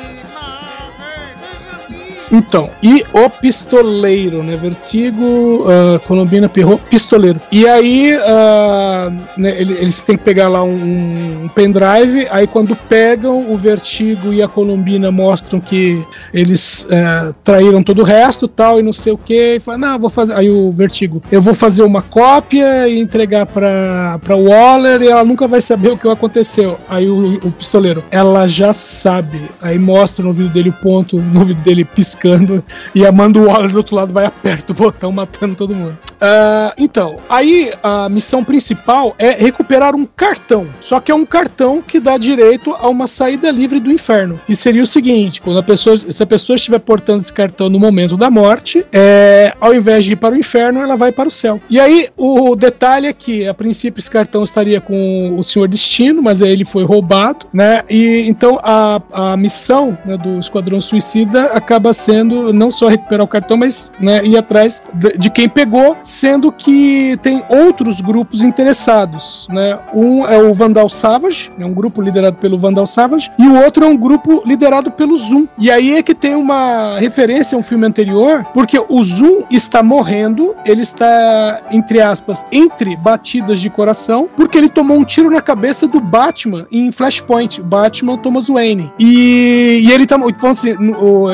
Então, 2.31 2.69
e 2.81 3.03
o 3.13 3.29
pistoleiro, 3.29 4.43
né? 4.43 4.55
Vertigo, 4.55 5.63
uh, 5.63 5.99
Colombina, 6.07 6.49
Pirro, 6.49 6.79
pistoleiro. 6.89 7.39
E 7.51 7.67
aí, 7.67 8.15
uh, 8.15 9.11
né, 9.37 9.59
eles 9.59 10.01
têm 10.03 10.17
que 10.17 10.23
pegar 10.23 10.47
lá 10.47 10.63
um, 10.63 11.43
um, 11.43 11.47
pendrive. 11.53 12.27
Aí, 12.31 12.47
quando 12.47 12.75
pegam, 12.75 13.51
o 13.51 13.57
Vertigo 13.57 14.33
e 14.33 14.41
a 14.41 14.47
Colombina 14.47 15.11
mostram 15.11 15.59
que 15.59 16.03
eles 16.33 16.85
uh, 16.85 17.33
traíram 17.43 17.83
todo 17.83 17.99
o 17.99 18.03
resto 18.03 18.47
tal, 18.47 18.79
e 18.79 18.83
não 18.83 18.93
sei 18.93 19.13
o 19.13 19.17
que. 19.17 19.55
E 19.55 19.59
fala, 19.59 19.77
não, 19.77 19.99
vou 19.99 20.09
fazer. 20.09 20.33
Aí, 20.33 20.49
o 20.49 20.71
Vertigo, 20.71 21.21
eu 21.31 21.41
vou 21.41 21.53
fazer 21.53 21.83
uma 21.83 22.01
cópia 22.01 22.87
e 22.87 22.99
entregar 22.99 23.45
pra, 23.45 24.19
pra 24.23 24.35
Waller 24.35 25.01
e 25.01 25.07
ela 25.07 25.23
nunca 25.23 25.47
vai 25.47 25.61
saber 25.61 25.89
o 25.89 25.97
que 25.97 26.07
aconteceu. 26.07 26.77
Aí, 26.89 27.07
o, 27.07 27.35
o 27.43 27.51
pistoleiro, 27.51 28.03
ela 28.11 28.47
já 28.47 28.73
sabe. 28.73 29.41
Aí, 29.61 29.77
mostra 29.77 30.25
no 30.25 30.33
vídeo 30.33 30.51
dele 30.51 30.69
o 30.69 30.73
ponto, 30.73 31.21
no 31.21 31.45
vídeo 31.45 31.63
dele 31.63 31.85
piscando 31.85 32.14
piscando 32.15 32.63
e 32.93 33.05
a 33.05 33.09
Amanda 33.09 33.39
Waller 33.39 33.71
do 33.71 33.77
outro 33.77 33.95
lado 33.95 34.13
vai 34.13 34.25
aperta 34.25 34.71
o 34.71 34.75
botão 34.75 35.11
matando 35.11 35.55
todo 35.55 35.75
mundo. 35.75 35.97
Uh, 36.25 36.73
então, 36.77 37.17
aí 37.29 37.71
a 37.83 38.09
missão 38.09 38.43
principal 38.43 39.15
é 39.19 39.31
recuperar 39.31 39.95
um 39.95 40.05
cartão. 40.05 40.67
Só 40.81 40.99
que 40.99 41.11
é 41.11 41.15
um 41.15 41.25
cartão 41.25 41.81
que 41.81 41.99
dá 41.99 42.17
direito 42.17 42.73
a 42.73 42.87
uma 42.87 43.05
saída 43.05 43.51
livre 43.51 43.79
do 43.79 43.91
inferno. 43.91 44.39
E 44.49 44.55
seria 44.55 44.81
o 44.81 44.87
seguinte: 44.87 45.39
quando 45.39 45.59
a 45.59 45.63
pessoa, 45.63 45.95
se 45.97 46.23
a 46.23 46.25
pessoa 46.25 46.55
estiver 46.55 46.79
portando 46.79 47.19
esse 47.19 47.31
cartão 47.31 47.69
no 47.69 47.79
momento 47.79 48.17
da 48.17 48.31
morte, 48.31 48.85
é, 48.91 49.53
ao 49.61 49.73
invés 49.75 50.05
de 50.05 50.13
ir 50.13 50.15
para 50.15 50.33
o 50.33 50.37
inferno, 50.37 50.81
ela 50.81 50.95
vai 50.95 51.11
para 51.11 51.27
o 51.27 51.31
céu. 51.31 51.61
E 51.69 51.79
aí 51.79 52.07
o 52.17 52.55
detalhe 52.55 53.07
é 53.07 53.13
que, 53.13 53.47
a 53.47 53.53
princípio, 53.53 53.99
esse 53.99 54.09
cartão 54.09 54.43
estaria 54.43 54.81
com 54.81 55.35
o 55.37 55.43
Senhor 55.43 55.67
Destino, 55.67 56.23
mas 56.23 56.41
aí 56.41 56.51
ele 56.51 56.65
foi 56.65 56.83
roubado, 56.83 57.45
né? 57.53 57.81
E 57.89 58.25
então 58.27 58.59
a, 58.63 59.01
a 59.11 59.37
missão 59.37 59.97
né, 60.05 60.17
do 60.17 60.39
Esquadrão 60.39 60.81
Suicida 60.81 61.45
acaba 61.45 61.93
sendo 61.93 62.51
não 62.51 62.71
só 62.71 62.87
recuperar 62.87 63.23
o 63.23 63.27
cartão, 63.27 63.57
mas 63.57 63.91
né, 63.99 64.25
ir 64.25 64.37
atrás 64.37 64.81
de, 64.93 65.17
de 65.17 65.29
quem 65.29 65.47
pegou, 65.47 65.97
sendo 66.15 66.51
que 66.51 67.17
tem 67.21 67.43
outros 67.49 68.01
grupos 68.01 68.41
interessados. 68.41 69.47
Né? 69.49 69.77
Um 69.93 70.25
é 70.25 70.37
o 70.37 70.53
Vandal 70.53 70.89
Savage, 70.89 71.51
é 71.59 71.65
um 71.65 71.73
grupo 71.73 72.01
liderado 72.01 72.37
pelo 72.37 72.57
Vandal 72.57 72.87
Savage, 72.87 73.31
e 73.37 73.47
o 73.47 73.55
outro 73.63 73.83
é 73.85 73.87
um 73.87 73.97
grupo 73.97 74.41
liderado 74.45 74.91
pelo 74.91 75.17
Zoom. 75.17 75.47
E 75.57 75.69
aí 75.69 75.97
é 75.97 76.03
que 76.03 76.15
tem 76.15 76.35
uma 76.35 76.97
referência 76.99 77.55
a 77.55 77.59
um 77.59 77.63
filme 77.63 77.85
anterior, 77.85 78.45
porque 78.53 78.79
o 78.89 79.03
Zoom 79.03 79.43
está 79.51 79.83
morrendo, 79.83 80.55
ele 80.65 80.81
está, 80.81 81.61
entre 81.71 82.01
aspas, 82.01 82.45
entre 82.51 82.95
batidas 82.95 83.59
de 83.59 83.69
coração, 83.69 84.29
porque 84.35 84.57
ele 84.57 84.69
tomou 84.69 84.97
um 84.97 85.03
tiro 85.03 85.29
na 85.29 85.41
cabeça 85.41 85.87
do 85.87 85.99
Batman 85.99 86.65
em 86.71 86.91
Flashpoint, 86.91 87.61
Batman 87.61 88.17
Thomas 88.17 88.47
Wayne. 88.47 88.91
E, 88.99 89.81
e 89.85 89.91
ele 89.91 90.05
tá, 90.05 90.17
então, 90.27 90.49
assim, 90.49 90.75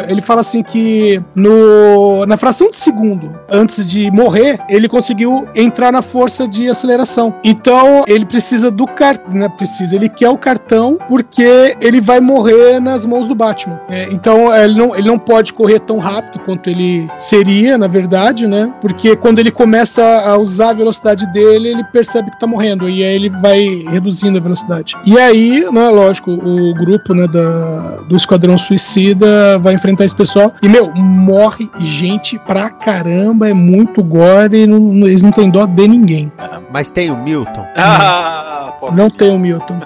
ele 0.07 0.21
fala 0.21 0.41
assim 0.41 0.63
que 0.63 1.21
no, 1.35 2.25
na 2.25 2.37
fração 2.37 2.69
de 2.69 2.79
segundo 2.79 3.33
antes 3.49 3.89
de 3.89 4.09
morrer, 4.11 4.59
ele 4.69 4.87
conseguiu 4.87 5.47
entrar 5.55 5.91
na 5.91 6.01
força 6.01 6.47
de 6.47 6.67
aceleração. 6.67 7.33
Então 7.43 8.03
ele 8.07 8.25
precisa 8.25 8.71
do 8.71 8.85
cartão, 8.85 9.33
né, 9.33 9.49
precisa, 9.49 9.95
ele 9.95 10.09
quer 10.09 10.29
o 10.29 10.37
cartão 10.37 10.97
porque 11.07 11.75
ele 11.81 12.01
vai 12.01 12.19
morrer 12.19 12.79
nas 12.79 13.05
mãos 13.05 13.27
do 13.27 13.35
Batman. 13.35 13.79
É, 13.89 14.07
então 14.11 14.53
ele 14.55 14.75
não, 14.75 14.95
ele 14.95 15.07
não 15.07 15.19
pode 15.19 15.53
correr 15.53 15.79
tão 15.79 15.97
rápido 15.97 16.39
quanto 16.45 16.69
ele 16.69 17.09
seria, 17.17 17.77
na 17.77 17.87
verdade, 17.87 18.47
né? 18.47 18.73
Porque 18.81 19.15
quando 19.15 19.39
ele 19.39 19.51
começa 19.51 20.03
a 20.03 20.37
usar 20.37 20.69
a 20.69 20.73
velocidade 20.73 21.25
dele, 21.31 21.69
ele 21.69 21.83
percebe 21.83 22.31
que 22.31 22.39
tá 22.39 22.47
morrendo 22.47 22.89
e 22.89 23.03
aí 23.03 23.15
ele 23.15 23.29
vai 23.29 23.83
reduzindo 23.89 24.37
a 24.37 24.41
velocidade. 24.41 24.95
E 25.05 25.19
aí, 25.19 25.65
né, 25.71 25.89
lógico, 25.89 26.31
o 26.31 26.73
grupo 26.73 27.13
né, 27.13 27.27
da, 27.27 27.97
do 28.07 28.15
Esquadrão 28.15 28.57
Suicida 28.57 29.57
vai 29.59 29.73
enfrentar 29.73 30.05
esse 30.05 30.15
pessoal 30.15 30.53
e, 30.61 30.67
meu, 30.67 30.91
morre 30.95 31.69
gente 31.79 32.37
pra 32.39 32.69
caramba, 32.69 33.49
é 33.49 33.53
muito 33.53 34.03
gore 34.03 34.50
e 34.55 34.67
não, 34.67 35.07
eles 35.07 35.21
não 35.21 35.31
têm 35.31 35.49
dó 35.49 35.65
de 35.65 35.87
ninguém. 35.87 36.31
Mas 36.71 36.91
tem 36.91 37.09
o 37.11 37.17
Milton. 37.17 37.65
Ah, 37.75 38.73
pô, 38.79 38.91
Não 38.91 39.09
tem 39.09 39.33
o 39.35 39.39
Milton. 39.39 39.79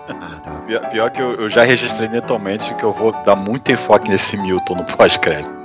pior, 0.68 0.90
pior 0.90 1.10
que 1.12 1.22
eu, 1.22 1.34
eu 1.36 1.50
já 1.50 1.64
registrei 1.64 2.08
mentalmente 2.10 2.74
que 2.76 2.84
eu 2.84 2.92
vou 2.94 3.12
dar 3.24 3.36
muito 3.36 3.72
enfoque 3.72 4.10
nesse 4.10 4.38
Milton 4.38 4.76
no 4.76 4.84
pós-crédito. 4.84 5.65